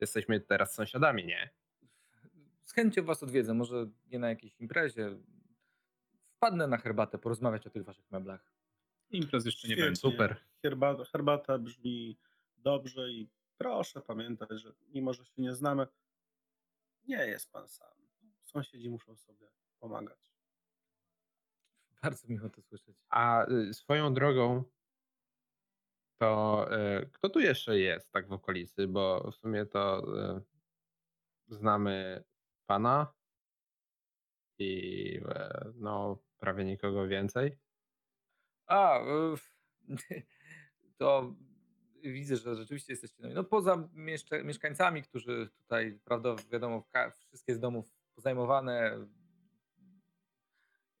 jesteśmy 0.00 0.40
teraz 0.40 0.74
sąsiadami, 0.74 1.26
nie? 1.26 1.50
Z 2.64 2.72
chęcią 2.72 3.04
was 3.04 3.22
odwiedzę, 3.22 3.54
może 3.54 3.86
nie 4.10 4.18
na 4.18 4.28
jakiejś 4.28 4.60
imprezie. 4.60 5.16
Wpadnę 6.36 6.66
na 6.66 6.76
herbatę, 6.76 7.18
porozmawiać 7.18 7.66
o 7.66 7.70
tych 7.70 7.84
waszych 7.84 8.10
meblach. 8.10 8.59
Imprez 9.10 9.46
jeszcze 9.46 9.68
nie 9.68 9.76
będzie. 9.76 10.00
Super. 10.00 10.36
Herbata, 10.62 11.04
herbata 11.04 11.58
brzmi 11.58 12.18
dobrze 12.56 13.10
i 13.10 13.28
proszę 13.58 14.00
pamiętać, 14.00 14.60
że 14.60 14.72
mimo, 14.88 15.14
że 15.14 15.24
się 15.24 15.42
nie 15.42 15.54
znamy, 15.54 15.86
nie 17.04 17.26
jest 17.26 17.52
pan 17.52 17.68
sam. 17.68 17.88
Sąsiedzi 18.42 18.90
muszą 18.90 19.16
sobie 19.16 19.48
pomagać. 19.78 20.18
Bardzo 22.02 22.28
miło 22.28 22.48
to 22.48 22.62
słyszeć. 22.62 22.96
A 23.08 23.46
y, 23.50 23.74
swoją 23.74 24.14
drogą, 24.14 24.64
to 26.18 26.66
y, 27.00 27.10
kto 27.12 27.28
tu 27.28 27.40
jeszcze 27.40 27.78
jest 27.78 28.12
tak 28.12 28.28
w 28.28 28.32
okolicy? 28.32 28.88
Bo 28.88 29.30
w 29.30 29.34
sumie 29.34 29.66
to 29.66 30.04
y, 30.38 30.42
znamy 31.48 32.24
pana 32.66 33.12
i 34.58 35.20
e, 35.28 35.72
no 35.74 36.18
prawie 36.38 36.64
nikogo 36.64 37.08
więcej. 37.08 37.58
A, 38.70 39.00
y, 39.00 39.36
to 40.98 41.34
widzę, 42.02 42.36
że 42.36 42.56
rzeczywiście 42.56 42.92
jesteście 42.92 43.22
nowi. 43.22 43.34
No 43.34 43.44
poza 43.44 43.88
mieszka 43.94 44.42
mieszkańcami, 44.42 45.02
którzy 45.02 45.50
tutaj, 45.58 45.98
prawda, 46.04 46.34
wiadomo, 46.50 46.84
wszystkie 47.28 47.54
z 47.54 47.60
domów 47.60 47.86
pozajmowane, 48.14 49.06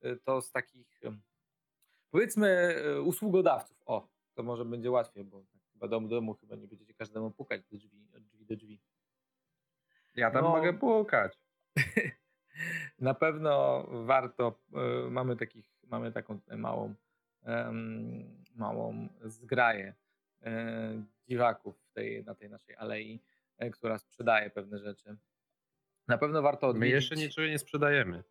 y, 0.04 0.16
to 0.24 0.42
z 0.42 0.52
takich 0.52 1.00
powiedzmy 2.10 2.74
usługodawców. 3.04 3.82
O, 3.86 4.08
to 4.34 4.42
może 4.42 4.64
będzie 4.64 4.90
łatwiej, 4.90 5.24
bo 5.24 5.44
chyba 5.72 5.88
dom 5.88 6.08
do 6.08 6.14
domu 6.16 6.34
chyba 6.34 6.56
nie 6.56 6.68
będziecie 6.68 6.94
każdemu 6.94 7.30
pukać 7.30 7.62
do 7.70 7.78
drzwi, 7.78 8.08
od 8.16 8.22
drzwi 8.22 8.46
do 8.46 8.56
drzwi. 8.56 8.80
Ja 10.14 10.30
tam 10.30 10.44
no, 10.44 10.50
mogę 10.50 10.72
pukać. 10.72 11.38
na 12.98 13.14
pewno 13.14 13.84
warto, 14.04 14.60
mamy 15.10 15.36
takich, 15.36 15.66
mamy 15.82 16.12
taką 16.12 16.40
małą, 16.56 16.94
małą 18.54 19.08
zgraję 19.24 19.94
e, 20.42 21.04
dziwaków 21.28 21.80
w 21.82 21.92
tej, 21.92 22.24
na 22.24 22.34
tej 22.34 22.50
naszej 22.50 22.76
alei, 22.76 23.22
e, 23.58 23.70
która 23.70 23.98
sprzedaje 23.98 24.50
pewne 24.50 24.78
rzeczy. 24.78 25.16
Na 26.08 26.18
pewno 26.18 26.42
warto 26.42 26.68
odwiedzić. 26.68 26.90
My 26.90 26.94
jeszcze 26.94 27.16
niczego 27.16 27.48
nie 27.48 27.58
sprzedajemy. 27.58 28.24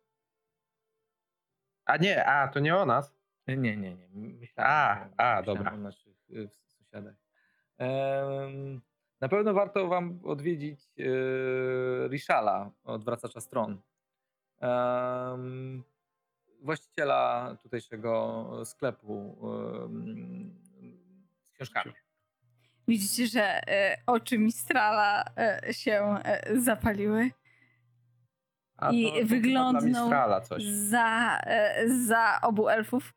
A 1.84 1.96
nie, 1.96 2.24
a 2.24 2.48
to 2.48 2.60
nie 2.60 2.76
o 2.76 2.86
nas? 2.86 3.20
Nie, 3.46 3.56
nie, 3.56 3.76
nie. 3.76 4.08
Myślałem, 4.12 5.12
a, 5.16 5.36
a 5.36 5.42
dobra. 5.42 5.72
o 5.72 5.76
naszych 5.76 6.16
sąsiadach. 6.50 7.14
Na 9.20 9.28
pewno 9.28 9.54
warto 9.54 9.88
wam 9.88 10.20
odwiedzić 10.24 10.80
Rishala, 12.08 12.70
odwracacza 12.84 13.40
stron 13.40 13.80
właściciela 16.60 17.56
tutejszego 17.62 18.46
sklepu 18.64 19.38
z 21.44 21.50
książkami. 21.50 21.92
Widzicie, 22.90 23.26
że 23.26 23.68
e, 23.68 24.02
oczy 24.06 24.38
Mistrala 24.38 25.24
e, 25.36 25.74
się 25.74 26.14
e, 26.24 26.60
zapaliły. 26.60 27.30
A 28.76 28.90
I 28.90 29.12
to 29.20 29.26
wyglądnął 29.26 30.10
za, 30.88 31.40
za 32.06 32.40
obu 32.42 32.68
elfów. 32.68 33.14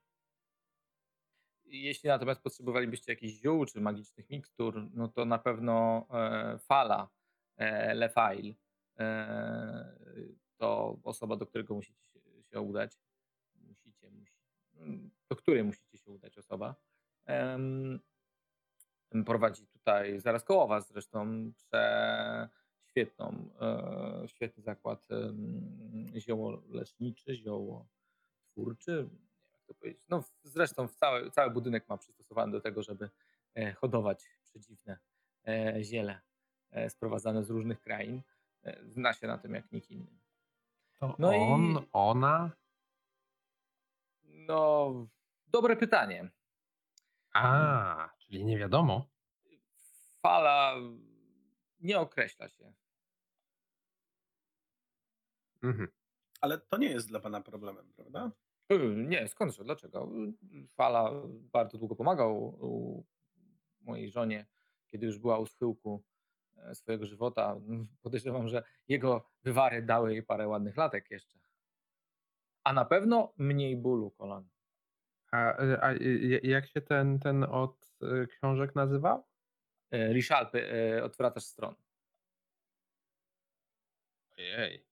Jeśli 1.65 2.09
natomiast 2.09 2.41
potrzebowalibyście 2.41 3.11
jakichś 3.11 3.33
ziół 3.33 3.65
czy 3.65 3.81
magicznych 3.81 4.29
mikstur, 4.29 4.89
no 4.93 5.07
to 5.07 5.25
na 5.25 5.37
pewno 5.37 6.07
fala 6.67 7.09
Lefail 7.93 8.55
to 10.57 10.97
osoba, 11.03 11.35
do 11.35 11.45
którego 11.45 11.75
musicie 11.75 11.99
się 12.51 12.61
udać. 12.61 12.99
Do 15.29 15.35
której 15.35 15.63
musicie 15.63 15.97
się 15.97 16.11
udać 16.11 16.37
osoba. 16.37 16.75
prowadzi 19.25 19.67
tutaj 19.67 20.19
zaraz 20.19 20.43
koło 20.43 20.67
was 20.67 20.87
zresztą 20.87 21.51
prze 21.55 22.49
świetną, 22.93 23.49
e, 23.61 24.27
świetny 24.27 24.63
zakład 24.63 25.07
ziołoleczniczy, 26.17 27.35
ziołotwórczy, 27.35 28.91
nie 28.91 29.43
wiem 29.43 29.53
jak 29.53 29.63
to 29.67 29.73
powiedzieć. 29.73 30.03
No 30.09 30.23
zresztą 30.43 30.87
cały, 30.87 31.31
cały 31.31 31.51
budynek 31.51 31.89
ma 31.89 31.97
przystosowany 31.97 32.51
do 32.51 32.61
tego, 32.61 32.83
żeby 32.83 33.09
e, 33.55 33.73
hodować 33.73 34.29
przedziwne 34.43 34.97
e, 35.47 35.83
ziele 35.83 36.21
sprowadzane 36.89 37.43
z 37.43 37.49
różnych 37.49 37.81
krain. 37.81 38.21
Zna 38.87 39.13
się 39.13 39.27
na 39.27 39.37
tym 39.37 39.53
jak 39.53 39.71
nikt 39.71 39.91
inny. 39.91 40.19
To 40.99 41.15
no 41.19 41.29
on, 41.29 41.61
i... 41.61 41.87
ona? 41.93 42.51
No, 44.47 44.93
dobre 45.47 45.75
pytanie. 45.75 46.31
A, 47.33 48.09
czyli 48.17 48.45
nie 48.45 48.57
wiadomo. 48.57 49.09
Fala 50.21 50.75
nie 51.79 51.99
określa 51.99 52.49
się. 52.49 52.73
Mhm. 55.63 55.87
Ale 56.41 56.57
to 56.57 56.77
nie 56.77 56.89
jest 56.89 57.07
dla 57.07 57.19
pana 57.19 57.41
problemem, 57.41 57.93
prawda? 57.93 58.31
Y, 58.71 58.95
nie, 58.95 59.27
skądże, 59.27 59.63
dlaczego? 59.63 60.09
Fala 60.75 61.11
bardzo 61.27 61.77
długo 61.77 61.95
pomagał 61.95 62.59
mojej 63.81 64.11
żonie, 64.11 64.45
kiedy 64.87 65.05
już 65.05 65.19
była 65.19 65.39
u 65.39 65.45
schyłku 65.45 66.03
E, 66.57 66.75
swojego 66.75 67.05
żywota. 67.05 67.55
Podejrzewam, 68.03 68.47
że 68.47 68.63
jego 68.87 69.29
wywary 69.43 69.81
dały 69.81 70.13
jej 70.13 70.23
parę 70.23 70.47
ładnych 70.47 70.77
latek 70.77 71.11
jeszcze. 71.11 71.39
A 72.63 72.73
na 72.73 72.85
pewno 72.85 73.33
mniej 73.37 73.77
bólu 73.77 74.11
kolan. 74.11 74.49
A, 75.31 75.57
a 75.81 75.93
jak 76.43 76.67
się 76.67 76.81
ten, 76.81 77.19
ten 77.19 77.43
od 77.43 77.89
e, 78.01 78.27
książek 78.27 78.75
nazywał? 78.75 79.27
E, 79.91 80.13
Richalpy, 80.13 80.69
odwracasz 81.03 81.43
stron. 81.43 81.75
Ojej. 84.37 84.85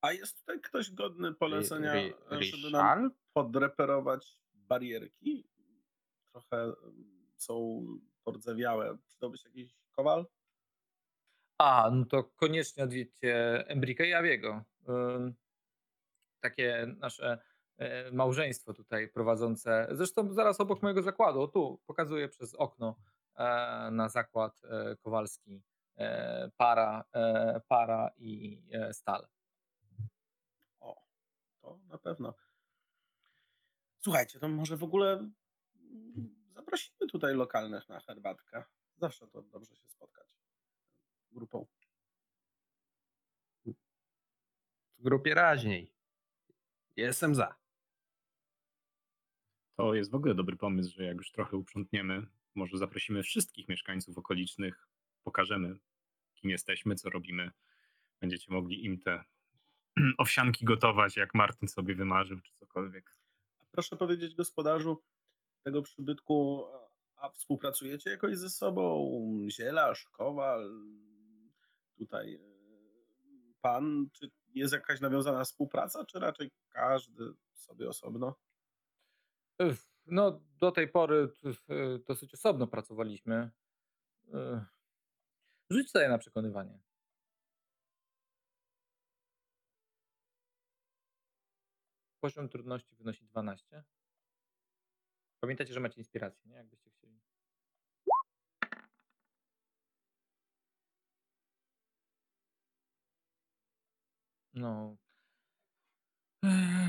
A 0.00 0.12
jest 0.12 0.40
tutaj 0.40 0.60
ktoś 0.60 0.90
godny 0.90 1.34
polecenia, 1.34 1.94
żeby 2.30 2.70
nam 2.70 3.10
podreperować 3.32 4.40
barierki? 4.54 5.48
Trochę 6.32 6.72
są 7.36 7.86
pordzewiałe. 8.24 8.98
Przydałby 9.06 9.38
się 9.38 9.48
jakiś 9.48 9.76
kowal? 9.92 10.26
A, 11.58 11.90
no 11.92 12.04
to 12.04 12.24
koniecznie 12.24 12.84
odwiedźcie 12.84 13.64
Embrika 13.66 14.04
i 14.04 14.12
Awiego. 14.12 14.64
Takie 16.40 16.86
nasze 16.98 17.38
e, 17.78 18.12
małżeństwo 18.12 18.74
tutaj 18.74 19.08
prowadzące, 19.08 19.88
zresztą 19.90 20.32
zaraz 20.32 20.60
obok 20.60 20.82
mojego 20.82 21.02
zakładu, 21.02 21.48
tu 21.48 21.80
pokazuję 21.86 22.28
przez 22.28 22.54
okno 22.54 22.96
e, 23.34 23.44
na 23.92 24.08
zakład 24.08 24.60
e, 24.64 24.96
Kowalski, 24.96 25.62
para, 26.56 27.04
para 27.68 28.10
i 28.18 28.62
stal. 28.92 29.26
O, 30.80 31.02
to 31.60 31.78
na 31.88 31.98
pewno. 31.98 32.34
Słuchajcie, 33.98 34.38
to 34.38 34.48
może 34.48 34.76
w 34.76 34.84
ogóle 34.84 35.30
zaprosimy 36.54 37.10
tutaj 37.10 37.34
lokalnych 37.34 37.88
na 37.88 38.00
herbatkę. 38.00 38.64
Zawsze 38.96 39.28
to 39.28 39.42
dobrze 39.42 39.76
się 39.76 39.88
spotkać 39.88 40.26
grupą. 41.32 41.66
W 44.98 45.02
grupie 45.02 45.34
raźniej. 45.34 45.99
Jestem 46.96 47.34
za. 47.34 47.54
To 49.76 49.94
jest 49.94 50.10
w 50.10 50.14
ogóle 50.14 50.34
dobry 50.34 50.56
pomysł, 50.56 50.94
że 50.96 51.04
jak 51.04 51.16
już 51.16 51.32
trochę 51.32 51.56
uprzątniemy, 51.56 52.26
może 52.54 52.78
zaprosimy 52.78 53.22
wszystkich 53.22 53.68
mieszkańców 53.68 54.18
okolicznych, 54.18 54.88
pokażemy, 55.24 55.78
kim 56.34 56.50
jesteśmy, 56.50 56.94
co 56.94 57.10
robimy. 57.10 57.50
Będziecie 58.20 58.52
mogli 58.52 58.84
im 58.84 58.98
te 58.98 59.24
owsianki 60.18 60.64
gotować, 60.64 61.16
jak 61.16 61.34
Martin 61.34 61.68
sobie 61.68 61.94
wymarzył, 61.94 62.40
czy 62.40 62.52
cokolwiek. 62.54 63.16
Proszę 63.70 63.96
powiedzieć, 63.96 64.34
gospodarzu 64.34 65.02
tego 65.62 65.82
przybytku, 65.82 66.64
a 67.16 67.28
współpracujecie 67.28 68.10
jakoś 68.10 68.36
ze 68.36 68.50
sobą? 68.50 69.10
Zielarz, 69.50 70.04
kowal, 70.12 70.70
tutaj 71.98 72.34
e, 72.34 72.40
pan? 73.60 74.08
Czy 74.12 74.30
jest 74.54 74.72
jakaś 74.72 75.00
nawiązana 75.00 75.44
współpraca, 75.44 76.04
czy 76.04 76.18
raczej 76.18 76.50
każdy 76.68 77.32
sobie 77.54 77.88
osobno? 77.88 78.34
No, 80.06 80.40
do 80.58 80.72
tej 80.72 80.88
pory 80.88 81.32
e, 81.68 81.98
dosyć 81.98 82.34
osobno 82.34 82.66
pracowaliśmy. 82.66 83.50
E, 84.34 84.64
rzuć 85.70 85.90
sobie 85.90 86.08
na 86.08 86.18
przekonywanie. 86.18 86.78
Poziom 92.20 92.48
trudności 92.48 92.96
wynosi 92.96 93.24
12. 93.24 93.84
Pamiętajcie, 95.40 95.74
że 95.74 95.80
macie 95.80 96.00
inspirację, 96.00 96.50
nie? 96.50 96.56
Jakbyście 96.56 96.90
No. 104.60 104.96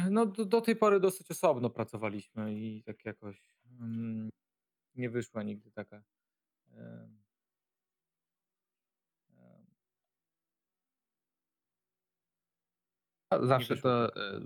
No, 0.09 0.25
do, 0.25 0.45
do 0.45 0.61
tej 0.61 0.75
pory 0.75 0.99
dosyć 0.99 1.31
osobno 1.31 1.69
pracowaliśmy 1.69 2.53
i 2.53 2.83
tak 2.83 3.05
jakoś 3.05 3.55
mm, 3.79 4.29
nie 4.95 5.09
wyszła 5.09 5.43
nigdy 5.43 5.71
taka. 5.71 6.03
Zawsze 13.41 13.77
to 13.77 14.15
e, 14.15 14.41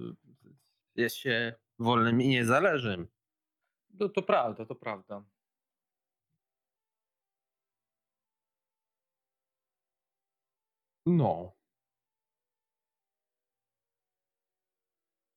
jest 0.96 1.16
się 1.16 1.54
wolnym 1.80 2.22
i 2.22 2.28
niezależnym. 2.28 3.08
No, 3.90 4.10
to 4.10 4.24
prawda, 4.24 4.66
to 4.66 4.76
prawda. 4.76 5.26
No. 11.06 11.56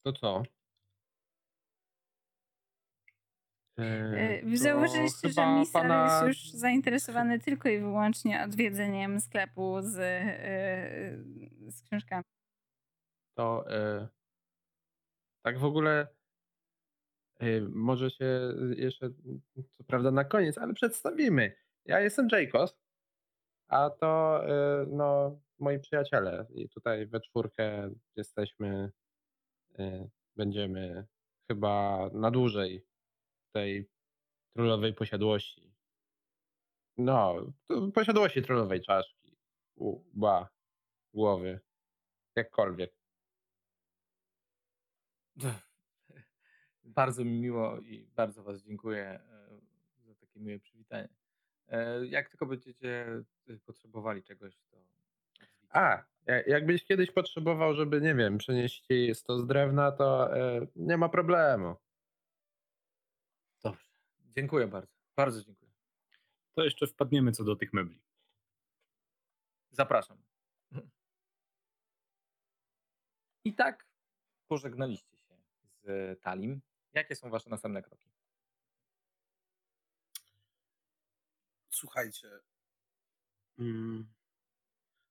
To 0.03 0.13
co? 0.13 0.43
E, 3.79 4.43
Wy 4.45 4.51
to 4.51 4.57
Zauważyliście, 4.63 5.29
że 5.29 5.47
Mistral 5.47 5.83
pana- 5.83 6.27
jest 6.27 6.27
już 6.27 6.61
zainteresowany 6.61 7.39
tylko 7.39 7.69
i 7.69 7.79
wyłącznie 7.79 8.45
odwiedzeniem 8.45 9.21
sklepu 9.21 9.83
z, 9.83 9.97
yy, 9.97 11.71
z 11.73 11.83
książkami. 11.83 12.25
To 13.35 13.65
e, 13.71 14.09
tak 15.45 15.59
w 15.59 15.65
ogóle 15.65 16.09
e, 17.41 17.61
może 17.61 18.11
się 18.11 18.55
jeszcze, 18.77 19.11
co 19.71 19.85
prawda 19.85 20.11
na 20.11 20.25
koniec, 20.25 20.59
ale 20.59 20.75
przedstawimy. 20.75 21.57
Ja 21.85 22.01
jestem 22.01 22.29
Jacos, 22.33 22.79
a 23.69 23.91
to 23.91 24.41
e, 24.49 24.87
no, 24.87 25.41
moi 25.59 25.79
przyjaciele 25.79 26.47
i 26.55 26.69
tutaj 26.69 27.07
we 27.07 27.21
czwórkę 27.21 27.91
jesteśmy, 28.17 28.69
e, 28.69 28.91
będziemy 30.37 31.07
chyba 31.49 32.09
na 32.13 32.31
dłużej 32.31 32.87
w 33.49 33.53
tej 33.53 33.91
królowej 34.57 34.95
posiadłości. 34.95 35.75
No, 36.97 37.53
posiadłości 37.95 38.43
królowej 38.43 38.81
czaszki, 38.81 39.37
u, 39.77 40.01
ba, 40.15 40.49
głowy, 41.15 41.61
jakkolwiek. 42.37 42.95
Bardzo 46.85 47.25
mi 47.25 47.41
miło 47.41 47.81
i 47.81 48.07
bardzo 48.07 48.43
Was 48.43 48.63
dziękuję 48.63 49.05
e, 49.07 49.61
za 50.05 50.15
takie 50.15 50.41
miłe 50.41 50.59
przywitanie. 50.59 51.09
E, 51.69 52.07
Jak 52.07 52.29
tylko 52.29 52.47
będziecie 52.47 53.07
potrzebowali 53.65 54.23
czegoś, 54.23 54.59
to. 54.71 54.77
A, 55.69 56.05
jakbyś 56.47 56.85
kiedyś 56.85 57.11
potrzebował, 57.11 57.75
żeby, 57.75 58.01
nie 58.01 58.15
wiem, 58.15 58.39
przynieść 58.39 58.81
ci 58.81 59.15
stos 59.15 59.47
drewna, 59.47 59.93
to 59.93 60.37
e, 60.37 60.67
nie 60.77 60.97
ma 60.97 61.09
problemu. 61.09 61.77
Dobrze. 63.63 63.89
Dziękuję 64.37 64.67
bardzo. 64.67 64.93
Bardzo 65.17 65.45
dziękuję. 65.45 65.73
To 66.55 66.65
jeszcze 66.65 66.87
wpadniemy 66.87 67.33
co 67.33 67.45
do 67.45 67.57
tych 67.57 67.73
mebli. 67.73 68.01
Zapraszam. 69.71 70.23
I 73.45 73.55
tak 73.55 73.87
pożegnaliście 74.49 75.17
się 75.17 75.37
z 75.83 76.21
Talim. 76.21 76.61
Jakie 76.93 77.17
są 77.17 77.31
Wasze 77.31 77.51
następne 77.51 77.83
kroki? 77.83 78.09
Słuchajcie. 81.71 82.29
Mm, 83.59 84.09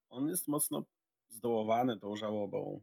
on 0.10 0.28
jest 0.28 0.48
mocno 0.48 0.86
zdołowany 1.30 2.00
tą 2.00 2.16
żałobą. 2.16 2.82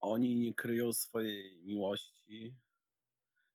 Oni 0.00 0.36
nie 0.36 0.54
kryją 0.54 0.92
swojej 0.92 1.62
miłości. 1.62 2.54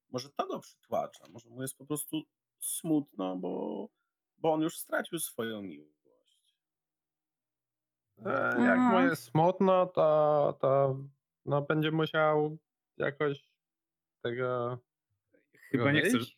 Może 0.09 0.29
to 0.29 0.47
go 0.47 0.59
przytłacza. 0.59 1.27
Może 1.29 1.49
mu 1.49 1.61
jest 1.61 1.77
po 1.77 1.86
prostu 1.86 2.23
smutno, 2.59 3.36
bo, 3.36 3.88
bo 4.38 4.53
on 4.53 4.61
już 4.61 4.77
stracił 4.77 5.19
swoją 5.19 5.61
miłość. 5.61 5.93
E, 8.25 8.61
jak 8.65 8.79
mu 8.79 8.97
Aha. 8.97 9.03
jest 9.03 9.23
smutno, 9.23 9.86
to, 9.86 10.57
to 10.61 10.97
no, 11.45 11.61
będzie 11.61 11.91
musiał 11.91 12.57
jakoś 12.97 13.47
tego. 14.21 14.79
Chyba 15.71 15.91
nie, 15.91 16.01
chcesz, 16.01 16.38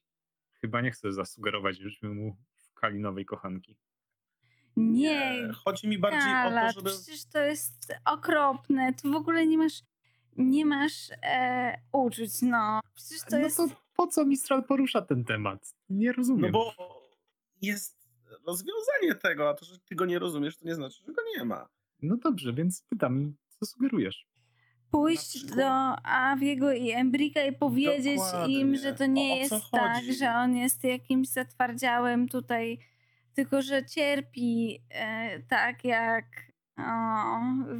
chyba 0.61 0.81
nie 0.81 0.91
chcesz 0.91 1.13
zasugerować, 1.13 1.77
żebyśmy 1.77 2.09
mu 2.09 2.35
szukali 2.55 2.99
nowej 2.99 3.25
kochanki. 3.25 3.77
Nie, 4.77 5.49
Chodzi 5.65 5.87
mi 5.87 5.97
bardziej 5.97 6.21
o 6.21 6.23
Kala, 6.33 6.67
to, 6.67 6.73
żeby. 6.73 6.89
przecież 6.89 7.25
to 7.25 7.39
jest 7.39 7.93
okropne. 8.05 8.93
Tu 8.93 9.11
w 9.11 9.15
ogóle 9.15 9.47
nie 9.47 9.57
masz, 9.57 9.81
nie 10.37 10.65
masz 10.65 11.09
e, 11.23 11.77
uczuć, 11.91 12.41
no. 12.41 12.79
Przecież 12.95 13.21
to 13.21 13.27
no 13.31 13.37
jest... 13.37 13.57
to 13.57 13.67
po 13.95 14.07
co 14.07 14.25
Mistral 14.25 14.63
porusza 14.63 15.01
ten 15.01 15.23
temat? 15.23 15.75
Nie 15.89 16.11
rozumiem. 16.11 16.51
No 16.51 16.59
bo 16.59 16.73
jest 17.61 18.07
rozwiązanie 18.47 19.15
tego, 19.21 19.49
a 19.49 19.53
to, 19.53 19.65
że 19.65 19.79
ty 19.79 19.95
go 19.95 20.05
nie 20.05 20.19
rozumiesz, 20.19 20.57
to 20.57 20.65
nie 20.65 20.75
znaczy, 20.75 21.03
że 21.07 21.13
go 21.13 21.21
nie 21.37 21.45
ma. 21.45 21.67
No 22.01 22.17
dobrze, 22.17 22.53
więc 22.53 22.83
pytam, 22.89 23.35
co 23.59 23.65
sugerujesz? 23.65 24.27
pójść 24.91 25.45
do 25.45 25.67
Aviego 26.03 26.73
i 26.73 26.91
Embrika 26.91 27.45
i 27.45 27.53
powiedzieć 27.53 28.17
Dokładnie. 28.17 28.59
im, 28.59 28.75
że 28.75 28.93
to 28.93 29.05
nie 29.05 29.31
O- 29.31 29.35
o 29.35 29.37
jest 29.37 29.71
tak, 29.71 30.03
że 30.19 30.29
on 30.29 30.55
jest 30.55 30.83
jakimś 30.83 31.27
zatwardziałem 31.27 32.27
tutaj, 32.27 32.79
tylko 33.35 33.61
że 33.61 33.85
cierpi 33.85 34.79
e, 34.89 35.39
tak 35.39 35.83
jak 35.83 36.25
o, 36.77 36.83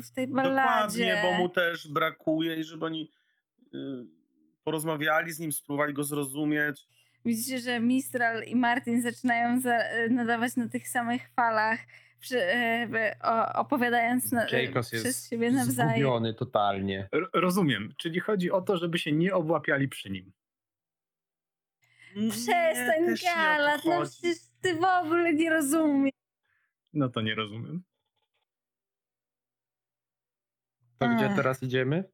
w 0.04 0.12
tej 0.16 0.28
balladzie. 0.28 1.06
Dokładnie, 1.06 1.22
bo 1.24 1.38
mu 1.44 1.50
też 1.50 1.88
brakuje 1.88 2.56
i 2.56 2.64
żeby 2.64 2.86
oni 2.86 3.12
y, 3.74 3.78
porozmawiali 4.64 5.32
z 5.32 5.40
nim, 5.40 5.52
spróbowali 5.52 5.94
go 5.94 6.04
zrozumieć. 6.04 6.88
Widzicie, 7.26 7.60
że 7.60 7.80
Mistral 7.80 8.44
i 8.44 8.56
Martin 8.56 9.02
zaczynają 9.02 9.62
za, 9.62 9.76
e, 9.76 10.10
nadawać 10.10 10.56
na 10.56 10.70
tych 10.70 10.90
samych 10.90 11.30
falach, 11.36 11.80
przy, 12.20 12.42
e, 12.44 13.16
o, 13.24 13.54
opowiadając 13.54 14.32
na, 14.32 14.46
przez 14.46 14.94
jest 15.06 15.30
siebie 15.30 15.52
nawzajem. 15.52 15.92
zgubiony 15.92 16.34
totalnie. 16.34 17.10
R- 17.12 17.30
rozumiem, 17.34 17.94
czyli 17.98 18.20
chodzi 18.20 18.52
o 18.52 18.62
to, 18.62 18.78
żeby 18.78 19.00
się 19.00 19.12
nie 19.12 19.34
obłapiali 19.34 19.88
przy 19.88 20.10
nim. 20.10 20.32
Przestań, 22.30 23.16
Galat, 23.24 23.82
no 23.86 24.02
przecież 24.06 24.38
ty 24.66 24.76
w 24.76 24.84
ogóle 24.84 25.34
nie 25.34 25.50
rozumiesz. 25.50 26.14
No 26.94 27.10
to 27.10 27.22
nie 27.22 27.36
rozumiem. 27.36 27.84
To 30.98 31.08
gdzie 31.16 31.30
teraz 31.36 31.64
idziemy? 31.64 32.12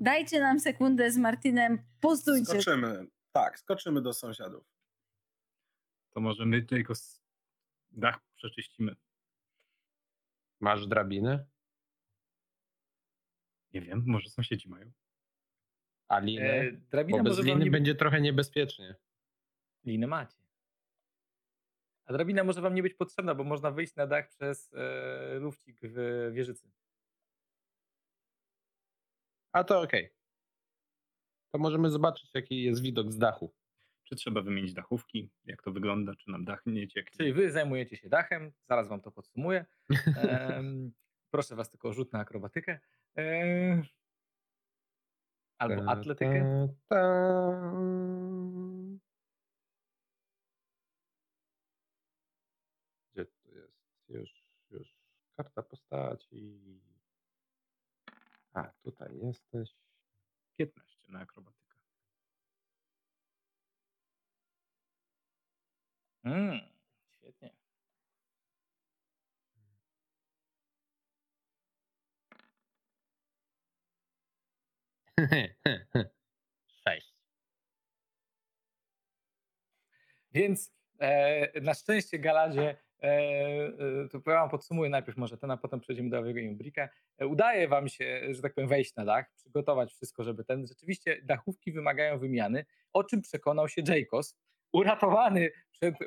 Dajcie 0.00 0.40
nam 0.40 0.60
sekundę 0.60 1.10
z 1.10 1.16
Martinem, 1.16 1.78
postójcie. 2.00 2.44
Skoczymy. 2.44 3.06
Tak, 3.32 3.58
skoczymy 3.58 4.02
do 4.02 4.12
sąsiadów. 4.12 4.64
To 6.10 6.20
może 6.20 6.46
my 6.46 6.62
tylko 6.62 6.94
dach 7.90 8.20
przeczyścimy. 8.36 8.96
Masz 10.60 10.86
drabinę? 10.86 11.46
Nie 13.72 13.80
wiem, 13.80 14.04
może 14.06 14.30
sąsiedzi 14.30 14.68
mają. 14.68 14.92
A 16.08 16.18
linę? 16.18 16.44
E, 16.44 16.72
drabina 16.72 17.18
Bo 17.18 17.24
bez 17.24 17.38
liny 17.38 17.64
nie... 17.64 17.70
będzie 17.70 17.94
trochę 17.94 18.20
niebezpiecznie. 18.20 18.94
Linę 19.84 20.06
macie. 20.06 20.43
A 22.06 22.12
drabina 22.12 22.44
może 22.44 22.60
wam 22.60 22.74
nie 22.74 22.82
być 22.82 22.94
potrzebna, 22.94 23.34
bo 23.34 23.44
można 23.44 23.70
wyjść 23.70 23.94
na 23.94 24.06
dach 24.06 24.28
przez 24.28 24.72
e, 24.74 25.38
lufcik 25.38 25.78
w 25.82 26.30
wieżycy. 26.32 26.70
A 29.52 29.64
to 29.64 29.80
okej. 29.80 30.14
To 31.52 31.58
możemy 31.58 31.90
zobaczyć, 31.90 32.30
jaki 32.34 32.62
jest 32.62 32.82
widok 32.82 33.12
z 33.12 33.18
dachu. 33.18 33.54
Czy 34.04 34.16
trzeba 34.16 34.42
wymienić 34.42 34.72
dachówki? 34.74 35.30
Jak 35.44 35.62
to 35.62 35.72
wygląda? 35.72 36.14
Czy 36.14 36.30
nam 36.30 36.44
dach 36.44 36.62
nie 36.66 36.88
cieknie? 36.88 37.16
Czyli 37.16 37.32
wy 37.32 37.50
zajmujecie 37.52 37.96
się 37.96 38.08
dachem, 38.08 38.52
zaraz 38.68 38.88
wam 38.88 39.00
to 39.00 39.10
podsumuję. 39.10 39.64
Em, 40.16 40.92
proszę 41.32 41.56
was 41.56 41.70
tylko 41.70 41.88
o 41.88 41.92
rzut 41.92 42.12
na 42.12 42.18
akrobatykę. 42.18 42.80
Em, 43.14 43.82
albo 45.58 45.84
Ta, 45.84 45.90
atletykę. 45.90 46.68
ta, 46.88 46.96
ta. 46.96 47.72
Gdzie 53.12 53.24
to 53.24 53.50
jest? 53.50 53.78
Już, 54.08 54.30
już. 54.70 54.96
Karta 55.36 55.62
postaci. 55.62 56.60
A, 58.52 58.62
tutaj 58.82 59.18
jesteś. 59.18 59.74
15 60.56 60.98
na 61.08 61.20
akrobatykę. 61.20 61.78
Mm, 66.24 66.60
świetnie. 67.10 67.50
Sześć. 76.66 77.14
Więc 80.32 80.72
e, 81.00 81.60
na 81.60 81.74
szczęście 81.74 82.18
Galadzie, 82.18 82.76
to 84.10 84.30
ja 84.30 84.40
wam 84.40 84.50
podsumuję 84.50 84.90
najpierw 84.90 85.18
może 85.18 85.38
ten, 85.38 85.50
a 85.50 85.56
potem 85.56 85.80
przejdziemy 85.80 86.10
do 86.10 86.18
Awiego 86.18 86.40
i 86.40 86.48
Umbrika. 86.48 86.88
E, 87.18 87.26
udaje 87.26 87.68
wam 87.68 87.88
się, 87.88 88.20
że 88.30 88.42
tak 88.42 88.54
powiem, 88.54 88.68
wejść 88.68 88.96
na 88.96 89.04
dach, 89.04 89.32
przygotować 89.34 89.92
wszystko, 89.92 90.24
żeby 90.24 90.44
ten, 90.44 90.66
rzeczywiście 90.66 91.22
dachówki 91.22 91.72
wymagają 91.72 92.18
wymiany, 92.18 92.64
o 92.92 93.04
czym 93.04 93.22
przekonał 93.22 93.68
się 93.68 93.82
Jacos, 93.88 94.36
uratowany 94.72 95.50
przed 95.70 95.94
e, 96.02 96.06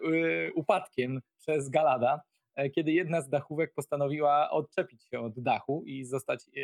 upadkiem 0.54 1.22
przez 1.38 1.70
Galada, 1.70 2.22
e, 2.56 2.70
kiedy 2.70 2.92
jedna 2.92 3.22
z 3.22 3.30
dachówek 3.30 3.74
postanowiła 3.74 4.50
odczepić 4.52 5.04
się 5.04 5.20
od 5.20 5.40
dachu 5.40 5.84
i 5.86 6.06
zostać 6.06 6.50
e, 6.58 6.62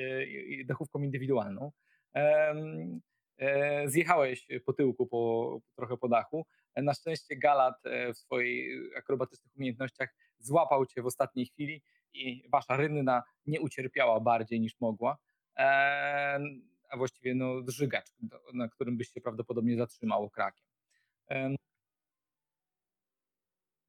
e, 0.61 0.65
dachówką 0.65 1.01
indywidualną. 1.01 1.71
E, 2.15 3.89
Zjechałeś 3.89 4.47
po 4.65 4.73
tyłku, 4.73 5.07
po, 5.07 5.59
trochę 5.75 5.97
po 5.97 6.07
dachu, 6.07 6.45
na 6.75 6.93
szczęście 6.93 7.35
Galat 7.35 7.85
e, 7.85 8.13
w 8.13 8.17
swoich 8.17 8.97
akrobatycznych 8.97 9.55
umiejętnościach 9.55 10.15
złapał 10.39 10.85
cię 10.85 11.01
w 11.01 11.05
ostatniej 11.05 11.45
chwili 11.45 11.81
i 12.13 12.43
wasza 12.49 12.77
rynna 12.77 13.23
nie 13.45 13.61
ucierpiała 13.61 14.19
bardziej 14.19 14.59
niż 14.61 14.79
mogła. 14.79 15.17
A 16.89 16.97
właściwie 16.97 17.35
no, 17.35 17.55
żygacz, 17.67 18.07
do- 18.19 18.41
na 18.53 18.69
którym 18.69 18.97
byś 18.97 19.09
się 19.09 19.21
prawdopodobnie 19.21 19.77
zatrzymało 19.77 20.29
krakiem. 20.29 20.65
Em, 21.27 21.55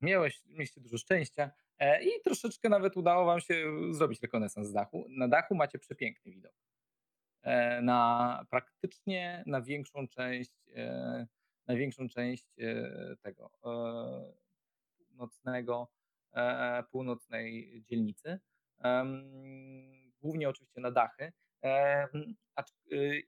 Miałeś, 0.01 0.43
mieliście 0.47 0.81
dużo 0.81 0.99
szczęścia 0.99 1.51
e, 1.79 2.05
i 2.05 2.09
troszeczkę 2.25 2.69
nawet 2.69 2.97
udało 2.97 3.25
wam 3.25 3.41
się 3.41 3.65
zrobić 3.91 4.23
rekonesans 4.23 4.69
z 4.69 4.73
dachu. 4.73 5.07
Na 5.09 5.29
dachu 5.29 5.55
macie 5.55 5.79
przepiękny 5.79 6.33
widok. 6.33 6.53
E, 7.43 7.83
Na 7.83 8.45
praktycznie 8.51 9.43
na 9.47 9.63
większą 9.63 10.09
część, 10.09 10.53
e, 11.67 11.73
na 11.73 11.79
większą 11.79 12.09
część 12.09 12.47
e, 12.59 13.17
tego 13.23 13.51
e, 13.65 14.33
północnego, 15.09 15.89
e, 16.33 16.83
północnej 16.91 17.83
dzielnicy. 17.87 18.39
Głównie 20.21 20.49
oczywiście 20.49 20.81
na 20.81 20.91
dachy. 20.91 21.33
Y, 22.93 23.23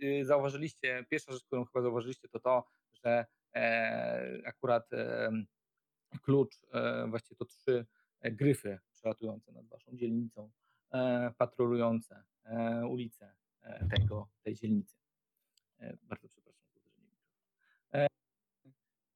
I 0.00 0.24
zauważyliście, 0.24 1.04
pierwsza 1.10 1.32
rzecz, 1.32 1.44
którą 1.44 1.64
chyba 1.64 1.82
zauważyliście, 1.82 2.28
to 2.28 2.40
to, 2.40 2.66
że 3.04 3.26
e, 3.54 4.42
akurat 4.46 4.90
klucz, 6.22 6.54
e, 6.72 7.06
właściwie 7.08 7.36
to 7.36 7.44
trzy 7.44 7.86
e, 8.20 8.32
gryfy 8.32 8.78
przelatujące 8.92 9.52
nad 9.52 9.66
waszą 9.68 9.96
dzielnicą, 9.96 10.50
e, 10.92 11.32
patrolujące 11.38 12.24
e, 12.44 12.86
ulice 12.86 13.34
e, 13.62 13.88
tego, 13.88 14.28
tej 14.42 14.54
dzielnicy. 14.54 14.96
E, 15.78 15.96
Bardzo 16.02 16.28
przepraszam 16.28 16.62
za 16.74 16.78
uderzenie 16.80 17.06
w 17.06 17.12
mikrofon. 17.12 17.38
E, 17.70 17.77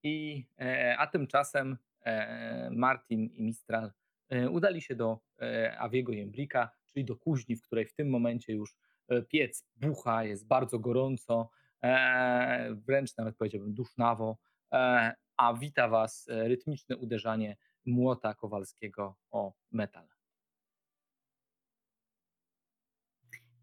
I, 0.03 0.47
e, 0.59 0.97
a 0.99 1.07
tymczasem 1.07 1.79
e, 2.05 2.71
Martin 2.71 3.27
i 3.27 3.43
Mistral 3.43 3.93
e, 4.29 4.51
udali 4.51 4.83
się 4.83 4.95
do 4.95 5.21
e, 5.41 5.79
Awiego 5.79 6.13
Jemblika, 6.13 6.71
czyli 6.93 7.05
do 7.05 7.17
kuźni, 7.17 7.57
w 7.57 7.63
której 7.63 7.87
w 7.87 7.95
tym 7.95 8.11
momencie 8.11 8.53
już 8.53 8.77
e, 9.09 9.23
piec 9.23 9.67
bucha, 9.77 10.25
jest 10.25 10.47
bardzo 10.47 10.79
gorąco, 10.79 11.51
e, 11.83 12.75
wręcz 12.75 13.17
nawet 13.17 13.37
powiedziałbym 13.37 13.75
dusznawo, 13.75 14.39
e, 14.73 15.13
a 15.37 15.55
wita 15.55 15.89
Was 15.89 16.29
e, 16.29 16.49
rytmiczne 16.49 16.97
uderzanie 16.97 17.57
młota 17.87 18.35
Kowalskiego 18.35 19.17
o 19.31 19.53
metal. 19.71 20.09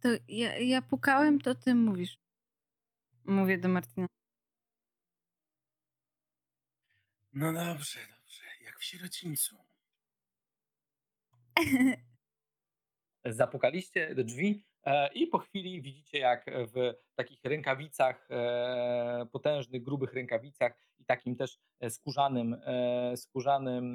To 0.02 0.10
ja, 0.28 0.58
ja 0.58 0.82
pukałem, 0.82 1.40
to 1.40 1.56
ty 1.56 1.76
mówisz. 1.76 2.18
Mówię 3.26 3.58
do 3.58 3.70
Martina. 3.70 4.08
No 7.34 7.54
dobrze, 7.54 8.00
dobrze. 8.00 8.44
Jak 8.66 8.80
w 8.80 8.84
sierocińcu. 8.84 9.56
Zapukaliście 13.26 14.16
do 14.16 14.24
drzwi 14.24 14.66
e, 14.84 15.14
i 15.14 15.28
po 15.28 15.40
chwili 15.40 15.82
widzicie, 15.82 16.20
jak 16.20 16.46
w 16.48 16.94
takich 17.16 17.40
rękawicach, 17.44 18.28
e, 18.32 19.26
potężnych, 19.32 19.84
grubych 19.84 20.14
rękawicach 20.14 20.74
i 21.00 21.06
takim 21.06 21.36
też 21.36 21.60
e, 21.80 21.90
skórzanym, 21.90 22.56
e, 22.66 23.18
skórzanym 23.18 23.86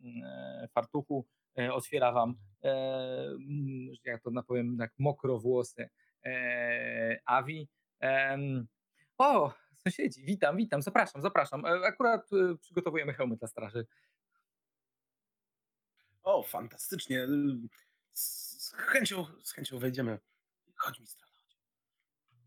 mm, 0.00 0.22
e, 0.24 0.68
fartuchu 0.68 1.26
e, 1.58 1.72
otwiera 1.72 2.12
wam, 2.12 2.34
mm, 2.62 3.92
jak 4.04 4.22
to 4.22 4.30
napowiem, 4.30 4.78
tak 4.78 4.92
mokro 4.98 5.38
włosy 5.38 5.88
e, 6.24 7.20
Avi. 7.24 7.68
O, 9.18 9.52
sąsiedzi, 9.88 10.24
witam, 10.24 10.56
witam, 10.56 10.82
zapraszam, 10.82 11.22
zapraszam. 11.22 11.66
E, 11.66 11.68
Akurat 11.68 12.30
e, 12.32 12.56
przygotowujemy 12.58 13.12
hełmy 13.14 13.36
dla 13.36 13.48
straży. 13.48 13.86
O, 16.22 16.42
fantastycznie. 16.42 17.26
Z, 18.12 18.22
z, 18.62 18.72
chęcią, 18.72 19.26
z 19.42 19.52
chęcią 19.52 19.78
wejdziemy. 19.78 20.18
Chodź, 20.76 21.00
mistrz. 21.00 21.22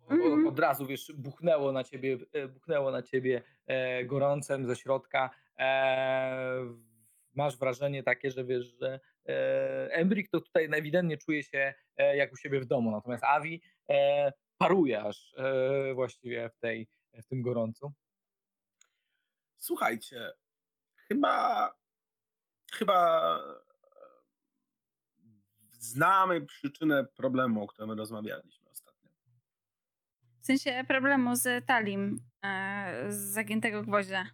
O- 0.08 0.14
Mhm. 0.14 0.48
Od 0.48 0.60
razu 0.60 0.86
wiesz, 0.86 1.12
buchnęło 1.18 1.72
na 1.72 1.84
ciebie, 1.84 2.18
e, 2.34 2.48
buchnęło 2.48 2.92
na 2.92 3.02
ciebie 3.02 3.42
e, 3.68 4.06
gorącem 4.06 4.66
ze 4.68 4.76
środka. 4.76 5.30
E, 5.60 6.60
masz 7.34 7.58
wrażenie 7.58 8.04
takie, 8.04 8.32
że 8.32 8.46
wiesz, 8.46 8.66
że 8.66 9.00
e, 9.28 9.90
Embrik 9.92 10.30
to 10.30 10.42
tutaj 10.42 10.66
ewidentnie 10.74 11.18
czuje 11.18 11.44
się 11.44 11.74
e, 11.98 12.18
jak 12.18 12.34
u 12.34 12.38
siebie 12.38 12.60
w 12.60 12.66
domu, 12.66 12.92
natomiast 12.92 13.24
Avi 13.24 13.62
e, 13.90 14.34
paruje 14.58 15.02
aż 15.04 15.34
e, 15.38 15.94
właściwie 15.94 16.50
w, 16.50 16.58
tej, 16.58 16.88
w 17.22 17.28
tym 17.28 17.42
gorącu. 17.42 17.94
Słuchajcie, 19.58 20.32
chyba, 21.08 21.72
chyba 22.72 23.38
e, 23.38 23.66
znamy 25.72 26.46
przyczynę 26.46 27.06
problemu, 27.06 27.64
o 27.64 27.68
którym 27.68 27.92
rozmawialiśmy 27.92 28.70
ostatnio. 28.70 29.10
W 30.42 30.46
sensie 30.46 30.84
problemu 30.88 31.36
z 31.36 31.66
talim, 31.66 32.20
e, 32.44 33.12
z 33.12 33.16
zagiętego 33.16 33.84
gwoździa. 33.84 34.26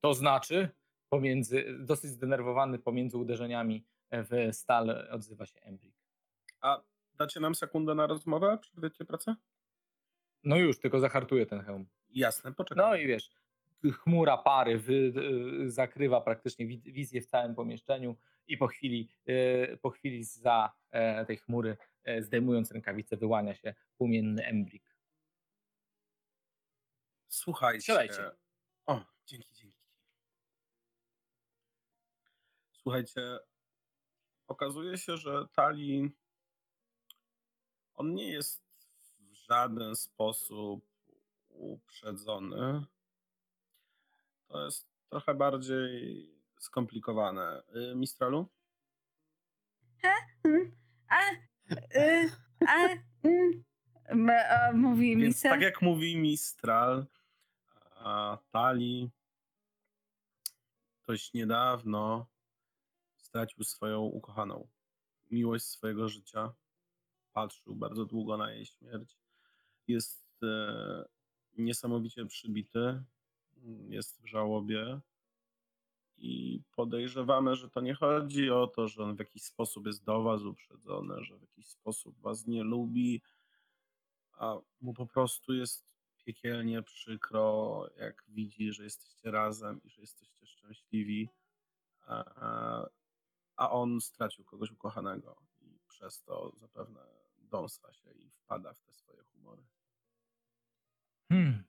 To 0.00 0.14
znaczy, 0.14 0.68
pomiędzy, 1.08 1.64
dosyć 1.78 2.10
zdenerwowany 2.10 2.78
pomiędzy 2.78 3.18
uderzeniami 3.18 3.86
w 4.12 4.48
stal 4.52 5.08
odzywa 5.10 5.46
się 5.46 5.60
Embrik. 5.60 5.94
A 6.60 6.82
dacie 7.14 7.40
nam 7.40 7.54
sekundę 7.54 7.94
na 7.94 8.06
rozmowę? 8.06 8.58
Przerwiecie 8.58 9.04
pracę? 9.04 9.36
No 10.44 10.56
już, 10.56 10.78
tylko 10.80 11.00
zahartuje 11.00 11.46
ten 11.46 11.60
hełm. 11.60 11.86
Jasne, 12.10 12.52
poczekaj. 12.52 12.84
No 12.84 12.96
i 12.96 13.06
wiesz, 13.06 13.30
chmura 13.92 14.36
pary 14.36 14.78
wy, 14.78 15.12
y, 15.64 15.70
zakrywa 15.70 16.20
praktycznie 16.20 16.66
wi- 16.66 16.92
wizję 16.92 17.20
w 17.20 17.26
całym 17.26 17.54
pomieszczeniu 17.54 18.16
i 18.46 18.56
po 18.56 18.66
chwili, 18.66 19.08
y, 19.28 19.78
po 19.82 19.90
chwili 19.90 20.24
za 20.24 20.72
e, 20.90 21.26
tej 21.26 21.36
chmury, 21.36 21.76
e, 22.04 22.22
zdejmując 22.22 22.70
rękawicę, 22.72 23.16
wyłania 23.16 23.54
się 23.54 23.74
płomienny 23.96 24.46
embrik. 24.46 24.94
Słuchajcie. 27.28 27.86
Siadajcie. 27.86 28.30
O, 28.86 29.04
dzięki, 29.26 29.54
dzięki. 29.54 29.78
Słuchajcie, 32.72 33.38
okazuje 34.46 34.98
się, 34.98 35.16
że 35.16 35.46
Tali 35.52 36.10
on 37.94 38.14
nie 38.14 38.32
jest 38.32 38.67
żaden 39.48 39.96
sposób 39.96 40.86
uprzedzony. 41.48 42.84
To 44.48 44.64
jest 44.64 44.88
trochę 45.10 45.34
bardziej 45.34 46.28
skomplikowane. 46.58 47.62
Y, 47.92 47.94
Mistralu? 47.94 48.48
Mm, 50.44 50.72
A, 51.08 51.30
y, 51.98 52.30
a, 52.68 52.88
mm, 53.24 53.64
m- 54.04 54.30
a, 54.30 54.72
mówi 54.72 55.16
mi 55.16 55.22
Więc 55.22 55.42
tak 55.42 55.60
jak 55.60 55.82
mówi 55.82 56.16
Mistral, 56.16 57.06
a 57.94 58.38
Tali 58.50 59.10
dość 61.06 61.32
niedawno 61.32 62.26
stracił 63.16 63.64
swoją 63.64 64.00
ukochaną. 64.00 64.68
Miłość 65.30 65.64
swojego 65.64 66.08
życia. 66.08 66.52
Patrzył 67.32 67.74
bardzo 67.76 68.04
długo 68.04 68.36
na 68.36 68.52
jej 68.52 68.66
śmierć. 68.66 69.16
Jest 69.88 70.42
e, 70.42 71.04
niesamowicie 71.58 72.26
przybity. 72.26 73.02
Jest 73.88 74.22
w 74.22 74.26
żałobie. 74.26 75.00
I 76.18 76.62
podejrzewamy, 76.76 77.56
że 77.56 77.70
to 77.70 77.80
nie 77.80 77.94
chodzi 77.94 78.50
o 78.50 78.66
to, 78.66 78.88
że 78.88 79.02
on 79.02 79.16
w 79.16 79.18
jakiś 79.18 79.42
sposób 79.42 79.86
jest 79.86 80.04
do 80.04 80.22
was 80.22 80.42
uprzedzony, 80.42 81.24
że 81.24 81.38
w 81.38 81.40
jakiś 81.40 81.68
sposób 81.68 82.20
was 82.20 82.46
nie 82.46 82.62
lubi, 82.62 83.22
a 84.32 84.58
mu 84.80 84.94
po 84.94 85.06
prostu 85.06 85.54
jest 85.54 85.84
piekielnie 86.24 86.82
przykro, 86.82 87.86
jak 87.96 88.24
widzi, 88.28 88.72
że 88.72 88.84
jesteście 88.84 89.30
razem 89.30 89.80
i 89.84 89.90
że 89.90 90.00
jesteście 90.00 90.46
szczęśliwi, 90.46 91.28
a, 92.06 92.88
a 93.56 93.70
on 93.70 94.00
stracił 94.00 94.44
kogoś 94.44 94.70
ukochanego 94.70 95.36
i 95.60 95.78
przez 95.88 96.22
to 96.22 96.52
zapewne 96.56 97.00
dąsa 97.38 97.92
się 97.92 98.12
i 98.12 98.30
wpada 98.30 98.74
w 98.74 98.80
te 98.80 98.92
swoje 98.92 99.22
humory. 99.22 99.62
Hmm. 101.28 101.64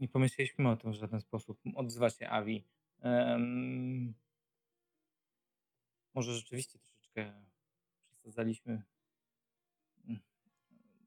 Nie 0.00 0.08
pomyśleliśmy 0.08 0.68
o 0.68 0.76
tym 0.76 0.92
w 0.92 0.94
żaden 0.94 1.20
sposób. 1.20 1.60
Odzywa 1.74 2.10
się 2.10 2.28
Avi. 2.28 2.64
Em, 3.00 4.14
może 6.14 6.34
rzeczywiście 6.34 6.78
troszeczkę 6.78 7.46
przesadzaliśmy. 8.08 8.82
Mm. 10.04 10.20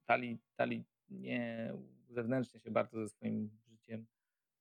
Tali, 0.05 0.39
Tali 0.55 0.85
nie 1.09 1.73
zewnętrznie 2.09 2.59
się 2.59 2.71
bardzo 2.71 2.99
ze 2.99 3.09
swoim 3.09 3.49
życiem 3.67 4.07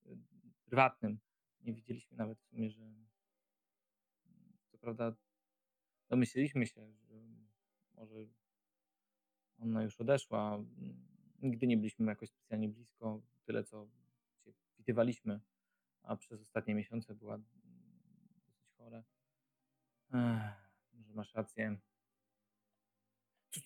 y, 0.07 0.19
prywatnym. 0.65 1.19
Nie 1.61 1.73
widzieliśmy 1.73 2.17
nawet 2.17 2.39
w 2.39 2.45
sumie, 2.45 2.71
że 2.71 2.83
mm, 2.83 3.09
co 4.67 4.79
prawda 4.79 5.17
domyśleliśmy 6.09 6.67
się, 6.67 6.93
że 6.93 7.15
może 7.95 8.27
ona 9.59 9.83
już 9.83 10.01
odeszła. 10.01 10.65
Nigdy 11.39 11.67
nie 11.67 11.77
byliśmy 11.77 12.07
jakoś 12.07 12.31
specjalnie 12.31 12.69
blisko, 12.69 13.23
tyle 13.47 13.65
co 13.65 13.89
się 14.45 14.53
widywaliśmy, 14.79 15.41
a 16.03 16.17
przez 16.17 16.41
ostatnie 16.41 16.75
miesiące 16.75 17.15
była 17.15 17.35
mm, 17.35 17.45
dosyć 18.47 18.71
chora. 18.77 19.05
Ech, 20.15 20.73
może 20.93 21.15
masz 21.15 21.35
rację. 21.35 21.79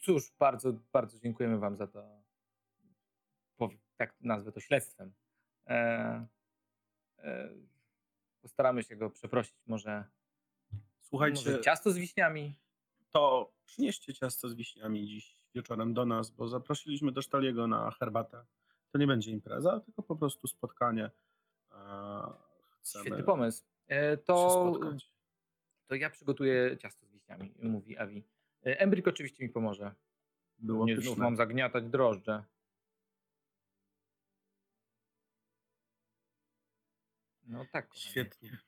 cóż, 0.00 0.32
bardzo, 0.38 0.72
bardzo 0.92 1.18
dziękujemy 1.18 1.58
Wam 1.58 1.76
za 1.76 1.86
to, 1.86 2.22
tak 3.96 4.16
nazwę 4.20 4.52
to 4.52 4.60
śledztwem. 4.60 5.14
E, 5.66 6.26
e, 7.18 7.48
postaramy 8.40 8.82
się 8.82 8.96
go 8.96 9.10
przeprosić. 9.10 9.54
Może, 9.66 10.04
Słuchajcie, 11.00 11.50
może 11.50 11.60
ciasto 11.60 11.90
z 11.90 11.96
wiśniami? 11.96 12.54
to 13.12 13.52
przynieście 13.64 14.14
ciasto 14.14 14.48
z 14.48 14.54
wiśniami 14.54 15.06
dziś 15.06 15.36
wieczorem 15.54 15.94
do 15.94 16.06
nas, 16.06 16.30
bo 16.30 16.48
zaprosiliśmy 16.48 17.12
do 17.12 17.22
Sztaliego 17.22 17.66
na 17.66 17.90
herbatę. 17.90 18.44
To 18.92 18.98
nie 18.98 19.06
będzie 19.06 19.30
impreza, 19.30 19.80
tylko 19.80 20.02
po 20.02 20.16
prostu 20.16 20.46
spotkanie. 20.46 21.10
E, 21.70 22.32
Chcemy 22.80 23.04
Świetny 23.04 23.24
pomysł. 23.24 23.64
E, 23.88 24.16
to, 24.16 24.72
to 25.86 25.94
ja 25.94 26.10
przygotuję 26.10 26.76
ciasto 26.78 27.06
z 27.06 27.10
wiśniami, 27.10 27.54
mówi 27.62 27.98
Avi. 27.98 28.24
E, 28.66 28.80
Embryk 28.80 29.08
oczywiście 29.08 29.44
mi 29.44 29.50
pomoże. 29.50 29.94
Było 30.58 30.86
nie 30.86 31.00
znów 31.00 31.18
mam 31.18 31.36
zagniatać 31.36 31.84
drożdże. 31.84 32.44
No 37.46 37.66
tak. 37.72 37.94
Świetnie. 37.94 38.58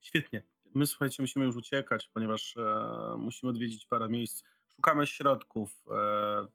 Świetnie. 0.00 0.42
My 0.74 0.86
słuchajcie, 0.86 1.22
musimy 1.22 1.44
już 1.44 1.56
uciekać, 1.56 2.08
ponieważ 2.08 2.56
e, 2.56 3.16
musimy 3.18 3.50
odwiedzić 3.50 3.86
parę 3.86 4.08
miejsc. 4.08 4.44
Szukamy 4.76 5.06
środków, 5.06 5.84
e, 5.90 6.46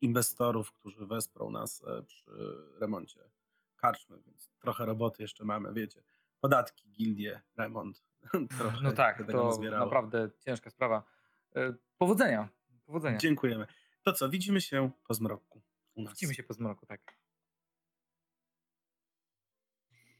inwestorów, 0.00 0.72
którzy 0.72 1.06
wesprą 1.06 1.50
nas 1.50 1.84
e, 1.86 2.02
przy 2.02 2.30
remoncie 2.80 3.20
karczmy, 3.76 4.18
więc 4.26 4.50
trochę 4.58 4.86
roboty 4.86 5.22
jeszcze 5.22 5.44
mamy, 5.44 5.72
wiecie. 5.72 6.02
Podatki, 6.40 6.90
gildie, 6.90 7.40
remont. 7.56 8.04
trochę 8.58 8.78
No 8.82 8.92
tak, 8.92 9.26
to 9.32 9.58
naprawdę 9.70 10.30
ciężka 10.38 10.70
sprawa. 10.70 11.02
E, 11.56 11.74
Powodzenia. 11.98 12.48
Powodzenia. 12.86 13.18
Dziękujemy. 13.18 13.66
To 14.02 14.12
co, 14.12 14.28
widzimy 14.28 14.60
się 14.60 14.90
po 15.06 15.14
zmroku 15.14 15.62
u 15.94 16.02
nas. 16.02 16.12
Widzimy 16.12 16.34
się 16.34 16.42
po 16.42 16.54
zmroku, 16.54 16.86
tak. 16.86 17.14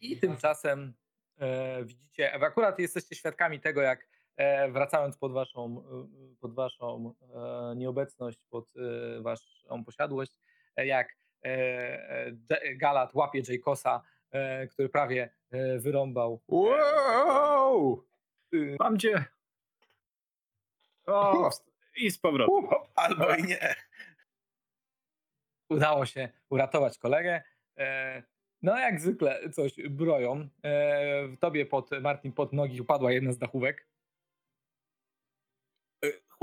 I 0.00 0.18
tymczasem 0.18 0.94
e, 1.38 1.84
widzicie, 1.84 2.42
akurat 2.42 2.78
jesteście 2.78 3.14
świadkami 3.16 3.60
tego, 3.60 3.80
jak 3.80 4.06
wracając 4.70 5.16
pod 5.18 5.32
waszą, 5.32 5.84
e, 6.32 6.36
pod 6.40 6.54
waszą 6.54 7.14
e, 7.72 7.76
nieobecność, 7.76 8.38
pod 8.50 8.66
e, 8.76 9.22
waszą 9.22 9.84
posiadłość, 9.84 10.32
e, 10.76 10.86
jak 10.86 11.16
e, 11.44 11.48
e, 12.48 12.74
Galat 12.76 13.14
łapie 13.14 13.42
Jaykosa, 13.48 14.02
e, 14.30 14.66
który 14.66 14.88
prawie 14.88 15.30
e, 15.50 15.78
wyrąbał. 15.78 16.40
Wow! 16.48 18.04
y, 18.54 18.76
Mam 18.80 18.98
cię. 18.98 19.24
O, 21.06 21.50
i 21.96 22.10
z 22.10 22.18
powrotem. 22.18 22.68
Albo 22.94 23.34
i 23.34 23.42
nie. 23.42 23.74
udało 25.70 26.06
się 26.06 26.28
uratować 26.50 26.98
kolegę. 26.98 27.42
E, 27.78 28.22
No 28.62 28.78
jak 28.78 29.00
zwykle 29.00 29.50
coś 29.50 29.72
broją. 29.90 30.48
E, 30.62 31.28
W 31.28 31.36
tobie 31.40 31.66
pod 31.66 31.90
Martin 32.00 32.32
pod 32.32 32.52
nogi 32.52 32.80
upadła 32.80 33.12
jedna 33.12 33.32
z 33.32 33.38
dachówek. 33.38 33.86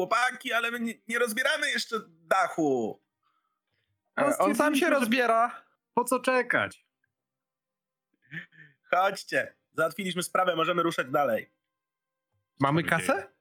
Chłopaki, 0.02 0.54
ale 0.54 0.72
my 0.72 0.80
nie, 0.80 0.94
nie 1.08 1.20
rozbieramy 1.20 1.70
jeszcze 1.72 1.96
dachu. 2.08 3.02
E, 4.20 4.38
On 4.38 4.56
sam 4.56 4.76
się 4.76 4.90
rozbiera. 4.90 5.64
Po 5.94 6.04
co 6.04 6.20
czekać? 6.20 6.86
Chodźcie. 8.92 9.56
Załatwiliśmy 9.74 10.24
sprawę, 10.24 10.56
możemy 10.56 10.84
ruszać 10.84 11.08
dalej. 11.10 11.52
Mamy 12.60 12.84
kasę? 12.84 13.34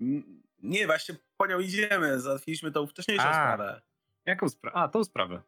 N- 0.00 0.42
Nie, 0.62 0.86
właśnie 0.86 1.14
po 1.36 1.46
nią 1.46 1.60
idziemy. 1.60 2.20
Załatwiliśmy 2.20 2.70
tą 2.72 2.86
wcześniejszą 2.86 3.24
A. 3.24 3.32
sprawę. 3.32 3.82
Jaką 4.26 4.48
sprawę? 4.48 4.76
A, 4.76 4.88
tą 4.88 5.04
sprawę. 5.04 5.42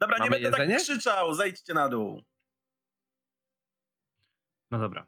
Dobra, 0.00 0.16
nie 0.16 0.20
Mamy 0.24 0.30
będę 0.30 0.48
jedzenie? 0.48 0.74
tak 0.74 0.82
krzyczał. 0.84 1.34
Zejdźcie 1.34 1.74
na 1.74 1.88
dół. 1.88 2.22
No 4.70 4.78
dobra. 4.78 5.06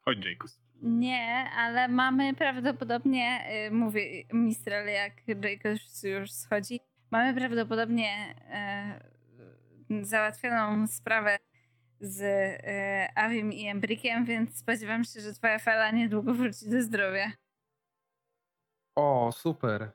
Chodź, 0.00 0.24
Jackus. 0.24 0.60
Nie, 0.82 1.50
ale 1.56 1.88
mamy 1.88 2.34
prawdopodobnie, 2.34 3.46
y, 3.66 3.70
mówi 3.70 4.26
Mistral, 4.32 4.86
jak 4.86 5.12
Jacob 5.28 5.78
już 6.02 6.32
schodzi, 6.32 6.80
mamy 7.10 7.34
prawdopodobnie 7.34 8.34
e, 8.50 9.00
załatwioną 10.02 10.86
sprawę 10.86 11.38
z 12.00 12.22
e, 12.22 13.18
Avim 13.18 13.52
i 13.52 13.66
Embrykiem, 13.66 14.24
więc 14.24 14.58
spodziewam 14.58 15.04
się, 15.04 15.20
że 15.20 15.32
twoja 15.32 15.58
fala 15.58 15.90
niedługo 15.90 16.34
wróci 16.34 16.70
do 16.70 16.82
zdrowia. 16.82 17.32
O, 18.94 19.32
super. 19.32 19.92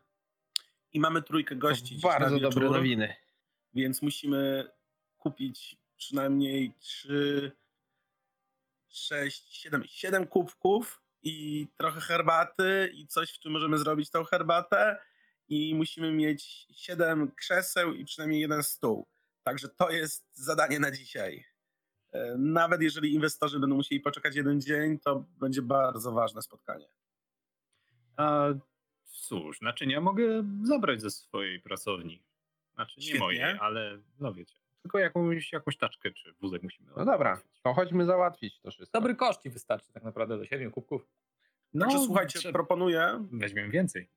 I 0.93 0.99
mamy 0.99 1.21
trójkę 1.21 1.55
gości. 1.55 1.99
bardzo 2.03 2.35
wieczór, 2.35 2.53
dobre 2.53 2.69
nowiny. 2.69 3.15
Więc 3.73 4.01
musimy 4.01 4.69
kupić 5.17 5.77
przynajmniej 5.97 6.73
trzy, 6.79 7.51
sześć, 8.89 9.57
siedem, 9.57 9.83
siedem 9.87 10.27
kubków 10.27 11.01
i 11.23 11.67
trochę 11.77 12.01
herbaty 12.01 12.91
i 12.93 13.07
coś, 13.07 13.31
w 13.31 13.39
czym 13.39 13.51
możemy 13.51 13.77
zrobić 13.77 14.09
tą 14.11 14.23
herbatę. 14.23 14.97
I 15.47 15.75
musimy 15.75 16.11
mieć 16.11 16.67
siedem 16.71 17.31
krzeseł 17.35 17.93
i 17.93 18.05
przynajmniej 18.05 18.41
jeden 18.41 18.63
stół. 18.63 19.07
Także 19.43 19.69
to 19.69 19.89
jest 19.89 20.27
zadanie 20.33 20.79
na 20.79 20.91
dzisiaj. 20.91 21.45
E, 22.11 22.35
Nawet 22.37 22.81
jeżeli 22.81 23.13
inwestorzy 23.13 23.59
będą 23.59 23.75
musieli 23.75 24.01
poczekać 24.01 24.35
jeden 24.35 24.61
dzień, 24.61 24.99
to 24.99 25.25
będzie 25.39 25.61
bardzo 25.61 26.11
ważne 26.11 26.41
spotkanie. 26.41 26.87
A 28.17 28.47
cóż, 29.05 29.61
naczynia 29.61 30.01
mogę 30.01 30.43
zabrać 30.63 31.01
ze 31.01 31.11
swojej 31.11 31.59
pracowni. 31.61 32.23
Znaczy 32.73 32.99
nie 32.99 33.03
Świetnie. 33.05 33.19
mojej, 33.19 33.43
ale 33.59 33.99
no 34.19 34.33
wiecie. 34.33 34.55
Tylko 34.81 34.99
jakąś, 34.99 35.51
jakąś 35.51 35.77
taczkę 35.77 36.11
czy 36.11 36.33
wózek 36.33 36.63
musimy. 36.63 36.91
No 36.97 37.05
dobra, 37.05 37.41
to 37.63 37.73
chodźmy 37.73 38.05
załatwić 38.05 38.59
to 38.59 38.71
wszystko. 38.71 38.99
Dobry 38.99 39.15
koszt 39.15 39.41
ci 39.41 39.49
wystarczy 39.49 39.93
tak 39.93 40.03
naprawdę 40.03 40.37
do 40.37 40.45
siedmiu 40.45 40.71
kubków. 40.71 41.07
No, 41.73 41.85
Także 41.85 42.05
słuchajcie, 42.05 42.51
proponuję, 42.51 43.27
Weźmiemy 43.31 43.69
więcej. 43.69 44.09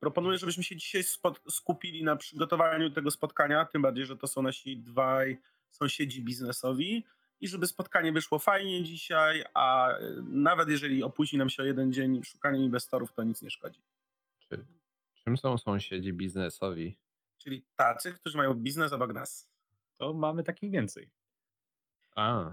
Proponuję, 0.00 0.38
żebyśmy 0.38 0.64
się 0.64 0.76
dzisiaj 0.76 1.02
skupili 1.48 2.04
na 2.04 2.16
przygotowaniu 2.16 2.90
tego 2.90 3.10
spotkania, 3.10 3.64
tym 3.64 3.82
bardziej, 3.82 4.06
że 4.06 4.16
to 4.16 4.26
są 4.26 4.42
nasi 4.42 4.78
dwaj 4.78 5.38
sąsiedzi 5.70 6.22
biznesowi 6.22 7.04
i 7.40 7.48
żeby 7.48 7.66
spotkanie 7.66 8.12
wyszło 8.12 8.38
fajnie 8.38 8.82
dzisiaj, 8.82 9.44
a 9.54 9.98
y, 9.98 10.22
nawet 10.22 10.68
jeżeli 10.68 11.02
opóźni 11.02 11.38
nam 11.38 11.50
się 11.50 11.62
o 11.62 11.66
jeden 11.66 11.92
dzień 11.92 12.24
szukanie 12.24 12.64
inwestorów, 12.64 13.12
to 13.12 13.22
nic 13.22 13.42
nie 13.42 13.50
szkodzi. 13.50 13.80
Czy, 14.38 14.64
czym 15.14 15.36
są 15.36 15.58
sąsiedzi 15.58 16.12
biznesowi? 16.12 16.98
Czyli 17.38 17.64
tacy, 17.76 18.12
którzy 18.12 18.36
mają 18.36 18.54
biznes 18.54 18.92
obok 18.92 19.14
nas. 19.14 19.52
To 20.02 20.14
mamy 20.14 20.42
takich 20.44 20.70
więcej. 20.70 21.10
A. 22.16 22.52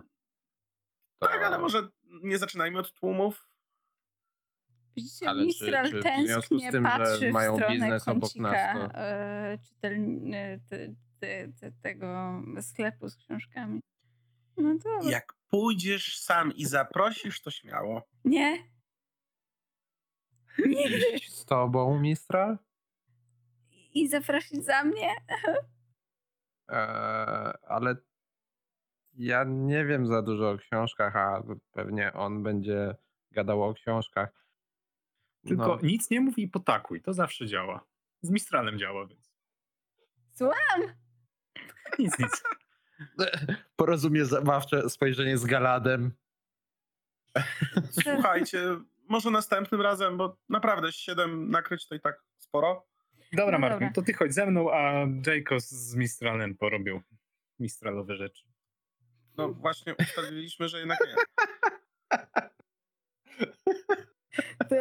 Tak, 1.19 1.43
ale 1.43 1.59
może 1.59 1.87
nie 2.23 2.37
zaczynajmy 2.37 2.79
od 2.79 2.93
tłumów. 2.93 3.49
Widzicie, 4.95 5.29
Ale 5.29 5.41
czy- 5.41 5.45
Mistral 5.47 5.85
czy 5.91 6.01
związku 6.01 6.49
tęsknie 6.49 6.71
tym, 6.71 6.83
patrzy 6.83 7.31
mają 7.31 7.51
w 7.53 7.55
stronę 7.55 7.73
biznes 7.73 8.07
obok 8.07 8.35
nas, 8.35 8.51
kącika 8.51 8.73
to- 8.89 8.95
e, 8.99 9.57
czytel, 9.67 9.93
e, 10.33 10.59
te, 10.69 10.95
te, 11.19 11.47
te, 11.59 11.71
tego 11.71 12.41
sklepu 12.61 13.09
z 13.09 13.15
książkami. 13.15 13.79
No 14.57 14.75
dobra. 14.77 15.11
Jak 15.11 15.33
pójdziesz 15.47 16.17
sam 16.19 16.53
i 16.55 16.65
zaprosisz, 16.65 17.41
to 17.41 17.51
śmiało. 17.51 18.01
Nie. 18.25 18.57
Nigdy. 20.65 21.19
Z 21.27 21.45
tobą, 21.45 21.99
Mistral? 21.99 22.57
I 23.93 24.07
zaprosić 24.09 24.65
za 24.65 24.83
mnie? 24.83 25.09
Eee, 26.69 27.53
ale 27.67 27.95
ja 29.13 29.43
nie 29.47 29.85
wiem 29.85 30.07
za 30.07 30.21
dużo 30.21 30.49
o 30.49 30.57
książkach, 30.57 31.15
a 31.15 31.43
pewnie 31.71 32.13
on 32.13 32.43
będzie 32.43 32.95
gadał 33.31 33.63
o 33.63 33.73
książkach. 33.73 34.45
Tylko 35.47 35.67
No, 35.67 35.79
nic 35.83 36.09
nie 36.09 36.21
mów 36.21 36.37
i 36.37 36.47
potakuj. 36.47 37.01
To 37.01 37.13
zawsze 37.13 37.47
działa. 37.47 37.85
Z 38.21 38.29
Mistralem 38.29 38.79
działa, 38.79 39.07
więc 39.07 39.33
Słucham. 40.33 40.81
nic, 41.99 42.19
nic. 42.19 42.43
porozumie 43.75 44.25
zabawcze 44.25 44.89
spojrzenie 44.89 45.37
z 45.37 45.45
Galadem. 45.45 46.11
Słuchajcie, 47.91 48.59
może 49.09 49.31
następnym 49.31 49.81
razem, 49.81 50.17
bo 50.17 50.37
naprawdę 50.49 50.91
siedem 50.91 51.49
nakryć 51.49 51.87
to 51.87 51.95
i 51.95 51.99
tak 51.99 52.23
sporo. 52.37 52.85
Dobra, 53.33 53.51
No 53.51 53.59
Martin, 53.59 53.79
dobra. 53.79 53.93
to 53.93 54.01
ty 54.01 54.13
chodź 54.13 54.33
ze 54.33 54.45
mną, 54.45 54.71
a 54.73 55.05
Jacos 55.27 55.69
z 55.69 55.95
Mistralem 55.95 56.55
porobią 56.57 57.01
mistralowe 57.59 58.15
rzeczy. 58.15 58.43
No 59.37 59.53
właśnie 59.53 59.95
ustaliliśmy, 59.95 60.69
że 60.69 60.79
jednak 60.79 60.99
nie. 61.07 61.15
To, 64.69 64.75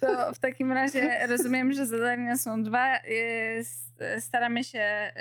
to 0.00 0.34
w 0.34 0.38
takim 0.38 0.72
razie 0.72 1.26
rozumiem, 1.26 1.72
że 1.72 1.86
zadania 1.86 2.36
są 2.36 2.62
dwa. 2.62 2.96
Y, 2.98 3.64
Staramy 4.20 4.64
się 4.64 5.12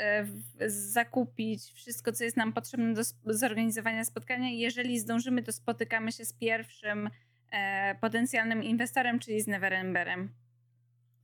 y, 0.61 0.69
zakupić 0.69 1.63
wszystko, 1.63 2.11
co 2.11 2.23
jest 2.23 2.37
nam 2.37 2.53
potrzebne 2.53 2.93
do 2.93 3.03
zorganizowania 3.25 4.05
spotkania. 4.05 4.49
Jeżeli 4.49 4.99
zdążymy, 4.99 5.43
to 5.43 5.51
spotykamy 5.51 6.11
się 6.11 6.25
z 6.25 6.33
pierwszym 6.33 7.09
e, 7.51 7.95
potencjalnym 8.01 8.63
inwestorem, 8.63 9.19
czyli 9.19 9.41
z 9.41 9.47
Neveremberem. 9.47 10.29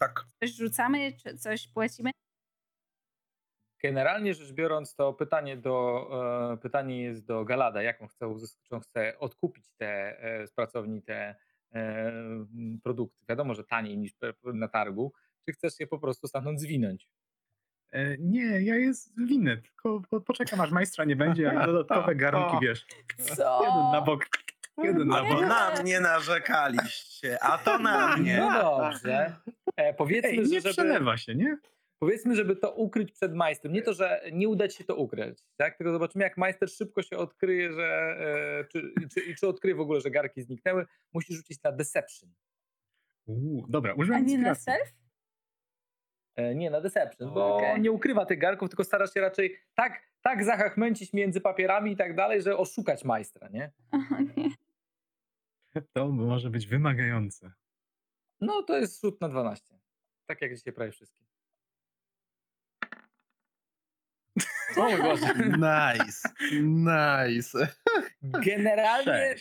Tak. 0.07 0.25
Coś 0.39 0.55
rzucamy, 0.55 1.11
czy 1.23 1.37
coś 1.37 1.67
płacimy? 1.67 2.11
Generalnie 3.83 4.33
rzecz 4.33 4.51
biorąc, 4.53 4.95
to 4.95 5.13
pytanie, 5.13 5.57
do, 5.57 6.07
e, 6.53 6.57
pytanie 6.57 7.01
jest 7.03 7.25
do 7.25 7.45
Galada, 7.45 7.81
jaką 7.81 8.07
chce, 8.07 8.25
uzysk- 8.25 8.59
czy 8.63 8.75
on 8.75 8.81
chce 8.81 9.19
odkupić 9.19 9.71
te, 9.77 10.19
e, 10.19 10.47
z 10.47 10.51
pracowni 10.51 11.01
te 11.01 11.35
e, 11.73 12.13
produkty. 12.83 13.25
Wiadomo, 13.29 13.53
że 13.53 13.63
taniej 13.63 13.97
niż 13.97 14.11
na 14.43 14.67
targu. 14.67 15.13
Czy 15.45 15.53
chcesz 15.53 15.79
je 15.79 15.87
po 15.87 15.99
prostu 15.99 16.27
stamtąd 16.27 16.61
zwinąć? 16.61 17.07
E, 17.91 18.17
nie, 18.17 18.61
ja 18.61 18.75
jest 18.75 19.25
winny, 19.25 19.61
tylko 19.61 20.01
po, 20.09 20.21
poczekam 20.21 20.61
aż 20.61 20.71
majstra 20.71 21.05
nie 21.05 21.15
będzie, 21.15 21.43
jak 21.43 21.65
dodatkowe 21.65 22.15
garnki, 22.15 22.57
wiesz. 22.61 22.85
Co? 23.17 23.59
Jeden 23.63 23.91
na 23.91 24.01
bok, 24.01 24.25
na 24.77 25.17
A 25.19 25.21
Nie. 25.23 25.29
bo 25.29 25.41
na 25.41 25.81
mnie 25.81 25.99
narzekaliście, 25.99 27.43
a 27.43 27.57
to 27.57 27.79
na 27.79 28.17
mnie. 28.17 28.37
No 28.39 28.61
dobrze. 28.61 29.35
E, 29.75 29.93
powiedzmy, 29.93 30.29
Ej, 30.29 30.37
nie 30.39 30.45
że 30.45 30.61
żeby, 30.61 30.73
przelewa 30.73 31.17
się, 31.17 31.35
nie? 31.35 31.57
powiedzmy, 31.99 32.35
żeby 32.35 32.55
to 32.55 32.71
ukryć 32.73 33.11
przed 33.11 33.33
majstrem. 33.35 33.73
Nie 33.73 33.81
to, 33.81 33.93
że 33.93 34.21
nie 34.31 34.49
uda 34.49 34.67
ci 34.67 34.77
się 34.77 34.83
to 34.83 34.95
ukryć, 34.95 35.39
tak? 35.57 35.77
tylko 35.77 35.93
zobaczymy, 35.93 36.23
jak 36.23 36.37
majster 36.37 36.69
szybko 36.69 37.01
się 37.01 37.17
odkryje, 37.17 37.73
że, 37.73 37.85
e, 38.59 38.65
czy, 38.65 38.93
czy, 39.13 39.35
czy 39.35 39.47
odkryje 39.47 39.75
w 39.75 39.79
ogóle, 39.79 40.01
że 40.01 40.11
garki 40.11 40.41
zniknęły. 40.41 40.85
Musi 41.13 41.33
rzucić 41.35 41.63
na 41.63 41.71
deception. 41.71 42.29
Uuu, 43.25 43.65
dobra, 43.69 43.91
A 43.91 43.95
używam 43.95 44.25
nie 44.25 44.37
na 44.37 44.55
self? 44.55 44.93
E, 46.35 46.55
Nie, 46.55 46.69
na 46.69 46.81
deception, 46.81 47.33
bo 47.33 47.55
Okej. 47.57 47.71
on 47.71 47.81
nie 47.81 47.91
ukrywa 47.91 48.25
tych 48.25 48.39
garków, 48.39 48.69
tylko 48.69 48.83
stara 48.83 49.07
się 49.07 49.21
raczej 49.21 49.57
tak, 49.75 50.01
tak 50.21 50.43
zachachmęcić 50.43 51.13
między 51.13 51.41
papierami 51.41 51.91
i 51.91 51.95
tak 51.97 52.15
dalej, 52.15 52.41
że 52.41 52.57
oszukać 52.57 53.03
majstra, 53.03 53.47
nie? 53.49 53.71
Aha, 53.91 54.17
nie. 54.37 54.49
To 55.93 56.09
może 56.09 56.49
być 56.49 56.67
wymagające. 56.67 57.51
No 58.41 58.63
to 58.63 58.77
jest 58.77 59.01
rzut 59.01 59.21
na 59.21 59.29
12. 59.29 59.79
Tak 60.25 60.41
jak 60.41 60.55
dzisiaj 60.55 60.73
prawie 60.73 60.91
wszystkie. 60.91 61.23
O 64.77 64.89
mój 64.89 65.01
Boże. 65.01 65.33
Nice, 65.35 66.29
nice. 66.61 67.67
Generalnie, 68.45 69.35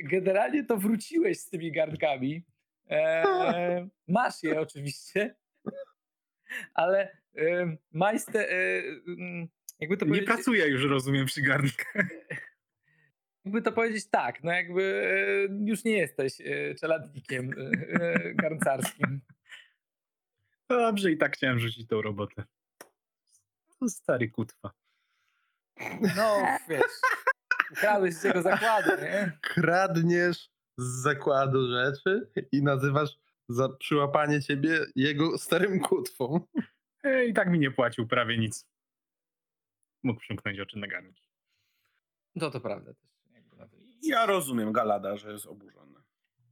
generalnie 0.00 0.64
to 0.64 0.76
wróciłeś 0.76 1.40
z 1.40 1.50
tymi 1.50 1.72
garnkami. 1.72 2.44
E, 2.90 3.24
masz 4.08 4.42
je 4.42 4.60
oczywiście, 4.60 5.36
ale 6.74 7.16
e, 7.36 7.76
majster, 7.92 8.46
e, 8.50 8.82
jakby 9.80 9.96
to 9.96 10.04
Nie 10.06 10.22
pracuję 10.22 10.66
już, 10.66 10.84
rozumiem, 10.84 11.26
przy 11.26 11.42
garnkach. 11.42 12.06
Jakby 13.44 13.62
to 13.62 13.72
powiedzieć 13.72 14.06
tak, 14.06 14.44
no 14.44 14.52
jakby 14.52 14.82
e, 15.50 15.64
już 15.70 15.84
nie 15.84 15.96
jesteś 15.96 16.40
e, 16.40 16.74
czeladnikiem 16.74 17.50
e, 18.00 18.34
garncarskim. 18.34 19.20
Dobrze, 20.68 21.10
i 21.12 21.18
tak 21.18 21.36
chciałem 21.36 21.58
rzucić 21.58 21.88
tą 21.88 22.02
robotę. 22.02 22.44
To 23.80 23.88
stary 23.88 24.30
kutwa. 24.30 24.70
No, 26.16 26.42
wiesz, 26.68 26.92
ukradłeś 27.72 28.14
z 28.14 28.24
jego 28.24 28.42
zakładu, 28.42 28.90
nie? 29.02 29.38
Kradniesz 29.40 30.50
z 30.78 31.02
zakładu 31.02 31.68
rzeczy 31.68 32.30
i 32.52 32.62
nazywasz 32.62 33.10
za 33.48 33.68
przyłapanie 33.68 34.42
ciebie 34.42 34.86
jego 34.96 35.38
starym 35.38 35.80
kutwą. 35.80 36.40
I 37.28 37.34
tak 37.34 37.50
mi 37.50 37.58
nie 37.58 37.70
płacił 37.70 38.06
prawie 38.06 38.38
nic. 38.38 38.66
Mógł 40.02 40.20
przymknąć 40.20 40.60
oczy 40.60 40.78
na 40.78 40.86
garnki. 40.86 41.28
No 42.34 42.50
to 42.50 42.60
prawda 42.60 42.94
też. 42.94 43.13
Ja 44.06 44.26
rozumiem 44.26 44.72
Galada, 44.72 45.16
że 45.16 45.32
jest 45.32 45.46
oburzony. 45.46 46.00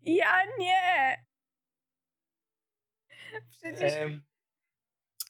Ja 0.02 0.42
nie! 0.58 1.24
Przecież 3.50 3.92
Em, 3.92 4.22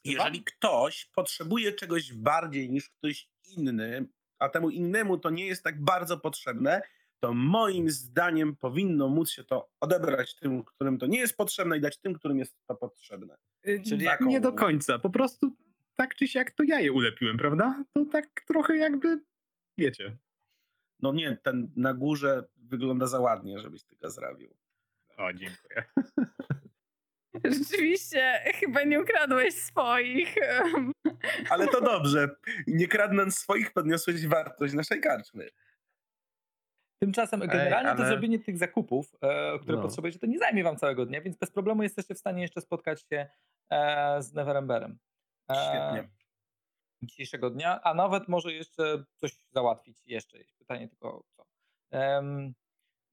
Jeżeli 0.04 0.44
ktoś 0.44 1.04
potrzebuje 1.04 1.72
czegoś 1.72 2.12
bardziej 2.12 2.70
niż 2.70 2.90
ktoś 2.90 3.28
inny, 3.56 4.06
a 4.38 4.48
temu 4.48 4.70
innemu 4.70 5.18
to 5.18 5.30
nie 5.30 5.46
jest 5.46 5.64
tak 5.64 5.84
bardzo 5.84 6.18
potrzebne, 6.18 6.82
to 7.20 7.34
moim 7.34 7.90
zdaniem 7.90 8.56
powinno 8.56 9.08
móc 9.08 9.30
się 9.30 9.44
to 9.44 9.70
odebrać 9.80 10.34
tym, 10.36 10.64
którym 10.64 10.98
to 10.98 11.06
nie 11.06 11.18
jest 11.18 11.36
potrzebne 11.36 11.76
i 11.78 11.80
dać 11.80 11.98
tym, 11.98 12.14
którym 12.14 12.38
jest 12.38 12.56
to 12.66 12.74
potrzebne. 12.74 13.36
Czyli 13.64 13.82
Czyli 13.84 14.04
jak 14.04 14.20
jaką- 14.20 14.30
nie 14.30 14.40
do 14.40 14.52
końca. 14.52 14.98
Po 14.98 15.10
prostu 15.10 15.56
tak 15.96 16.14
czy 16.14 16.28
siak 16.28 16.50
to 16.50 16.62
ja 16.62 16.80
je 16.80 16.92
ulepiłem, 16.92 17.36
prawda? 17.38 17.84
To 17.94 18.04
tak 18.04 18.26
trochę 18.46 18.76
jakby, 18.76 19.20
wiecie. 19.78 20.16
No 21.02 21.12
nie, 21.12 21.36
ten 21.36 21.72
na 21.76 21.94
górze 21.94 22.44
wygląda 22.56 23.06
za 23.06 23.20
ładnie, 23.20 23.58
żebyś 23.58 23.84
ty 23.84 23.96
go 23.96 24.10
zrobił. 24.10 24.54
O, 25.16 25.32
dziękuję. 25.32 25.84
rzeczywiście 27.44 28.40
chyba 28.54 28.82
nie 28.84 29.00
ukradłeś 29.00 29.54
swoich. 29.54 30.34
Ale 31.50 31.66
to 31.68 31.80
dobrze. 31.80 32.28
Nie 32.66 32.88
kradnąc 32.88 33.38
swoich, 33.38 33.72
podniosłeś 33.72 34.26
wartość 34.26 34.74
naszej 34.74 35.00
karczmy. 35.00 35.48
Tymczasem 37.02 37.40
generalnie 37.40 37.90
to 37.90 37.96
ale- 37.96 38.08
zrobienie 38.08 38.38
tych 38.38 38.58
zakupów, 38.58 39.14
e, 39.22 39.58
które 39.58 39.76
No. 39.76 39.82
potrzebujecie, 39.82 40.18
to 40.18 40.26
nie 40.26 40.38
zajmie 40.38 40.64
wam 40.64 40.76
całego 40.76 41.06
dnia, 41.06 41.20
więc 41.20 41.36
bez 41.36 41.50
problemu 41.50 41.82
jesteście 41.82 42.14
w 42.14 42.18
stanie 42.18 42.42
jeszcze 42.42 42.60
spotkać 42.60 43.02
się 43.08 43.26
e, 43.70 44.22
z 44.22 44.32
Neveremberem. 44.32 44.98
E, 45.50 45.54
Świetnie. 45.54 46.10
Dzisiejszego 47.02 47.50
dnia, 47.50 47.80
a 47.82 47.94
nawet 47.94 48.28
może 48.28 48.52
jeszcze 48.52 49.04
coś 49.20 49.36
załatwić 49.50 50.06
jeszcze. 50.06 50.38
Pytanie 50.58 50.88
tylko 50.88 51.24
co. 51.36 51.44
Em, 51.90 52.54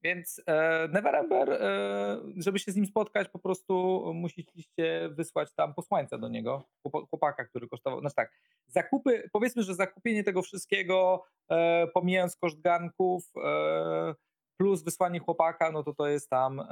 więc 0.02 0.42
e, 0.46 0.88
Neverember, 0.88 1.52
e, 1.52 2.20
żeby 2.36 2.58
się 2.58 2.72
z 2.72 2.76
nim 2.76 2.86
spotkać, 2.86 3.28
po 3.28 3.38
prostu 3.38 4.02
musieliście 4.14 5.08
wysłać 5.12 5.54
tam 5.54 5.74
posłańca 5.74 6.18
do 6.18 6.28
niego, 6.28 6.68
chłopa- 6.86 7.08
chłopaka, 7.10 7.44
który 7.44 7.68
kosztował. 7.68 8.00
Znaczy 8.00 8.16
tak, 8.16 8.32
zakupy, 8.66 9.30
powiedzmy, 9.32 9.62
że 9.62 9.74
zakupienie 9.74 10.24
tego 10.24 10.42
wszystkiego, 10.42 11.24
e, 11.48 11.86
pomijając 11.86 12.36
koszt 12.36 12.60
garnków, 12.60 13.32
e, 13.44 14.14
plus 14.56 14.82
wysłanie 14.82 15.20
chłopaka, 15.20 15.72
no 15.72 15.82
to 15.82 15.94
to 15.94 16.08
jest 16.08 16.30
tam 16.30 16.62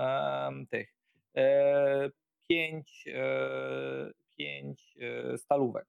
tych 0.71 0.95
e, 1.37 2.11
pięć, 2.49 3.05
e, 3.07 4.11
pięć 4.37 4.99
e, 5.01 5.39
stalówek, 5.39 5.87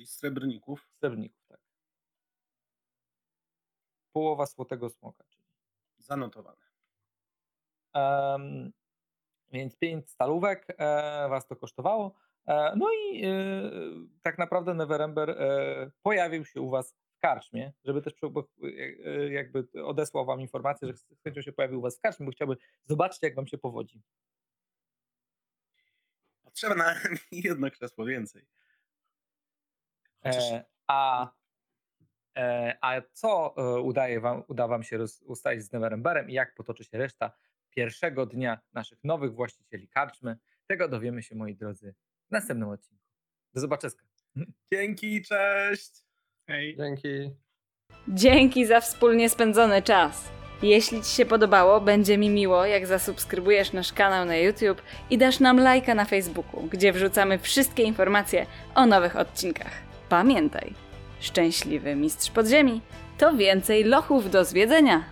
Czyli 0.00 0.08
srebrników. 0.08 0.88
srebrników, 0.98 1.46
tak. 1.48 1.60
Połowa 4.12 4.46
złotego 4.46 4.90
smoka, 4.90 5.24
czyli. 5.28 5.46
Zanotowane. 5.98 6.62
Em, 7.94 8.72
więc 9.52 9.76
5 9.76 10.10
stalówek 10.10 10.66
e, 10.68 11.28
was 11.28 11.46
to 11.46 11.56
kosztowało. 11.56 12.14
E, 12.46 12.76
no 12.76 12.88
i 12.92 13.24
e, 13.24 13.30
tak 14.22 14.38
naprawdę 14.38 14.74
Neverember 14.74 15.30
e, 15.30 15.90
pojawił 16.02 16.44
się 16.44 16.60
u 16.60 16.70
was 16.70 16.94
w 17.16 17.18
karczmie, 17.18 17.72
żeby 17.84 18.02
też 18.02 18.14
bo, 18.30 18.48
e, 19.04 19.32
jakby 19.32 19.68
odesłał 19.84 20.26
wam 20.26 20.40
informację, 20.40 20.88
że 20.88 20.96
z 20.96 21.06
chęcią 21.24 21.42
się 21.42 21.52
pojawił 21.52 21.78
u 21.78 21.82
was 21.82 21.98
w 21.98 22.00
karczmie, 22.00 22.26
bo 22.26 22.32
chciałby 22.32 22.56
zobaczyć, 22.84 23.22
jak 23.22 23.34
wam 23.34 23.46
się 23.46 23.58
powodzi. 23.58 24.02
Potrzeba 26.42 26.74
na 26.74 26.94
jedno 27.32 27.70
krzesło 27.70 28.04
więcej. 28.04 28.46
Chociaż 30.22 30.52
E, 30.52 30.64
a, 30.86 31.32
e, 32.38 32.76
a 32.80 33.02
co 33.12 33.54
e, 33.56 33.80
udaje 33.80 34.20
wam, 34.20 34.42
uda 34.48 34.68
wam 34.68 34.82
się 34.82 34.96
roz, 34.96 35.22
ustalić 35.22 35.62
z 35.62 35.72
Neveremberem 35.72 36.30
i 36.30 36.32
jak 36.32 36.54
potoczy 36.54 36.84
się 36.84 36.98
reszta 36.98 37.32
pierwszego 37.70 38.26
dnia 38.26 38.60
naszych 38.72 39.04
nowych 39.04 39.34
właścicieli 39.34 39.88
karczmy, 39.88 40.36
tego 40.66 40.88
dowiemy 40.88 41.22
się, 41.22 41.34
moi 41.34 41.54
drodzy, 41.54 41.94
w 42.28 42.30
następnym 42.30 42.68
odcinku. 42.68 43.04
Do 43.54 43.60
zobaczenia. 43.60 43.94
Dzięki, 44.72 45.22
cześć! 45.22 45.90
Ej, 46.48 46.76
Dzięki. 46.76 47.30
Dzięki 48.08 48.66
za 48.66 48.80
wspólnie 48.80 49.30
spędzony 49.30 49.82
czas. 49.82 50.30
Jeśli 50.62 51.02
Ci 51.02 51.10
się 51.10 51.26
podobało, 51.26 51.80
będzie 51.80 52.18
mi 52.18 52.30
miło, 52.30 52.64
jak 52.66 52.86
zasubskrybujesz 52.86 53.72
nasz 53.72 53.92
kanał 53.92 54.24
na 54.24 54.36
YouTube 54.36 54.82
i 55.10 55.18
dasz 55.18 55.40
nam 55.40 55.60
lajka 55.60 55.94
na 55.94 56.04
Facebooku, 56.04 56.62
gdzie 56.62 56.92
wrzucamy 56.92 57.38
wszystkie 57.38 57.82
informacje 57.82 58.46
o 58.74 58.86
nowych 58.86 59.16
odcinkach. 59.16 59.89
Pamiętaj, 60.10 60.74
szczęśliwy 61.20 61.96
mistrz 61.96 62.30
podziemi 62.30 62.80
to 63.18 63.36
więcej 63.36 63.84
lochów 63.84 64.30
do 64.30 64.44
zwiedzenia. 64.44 65.04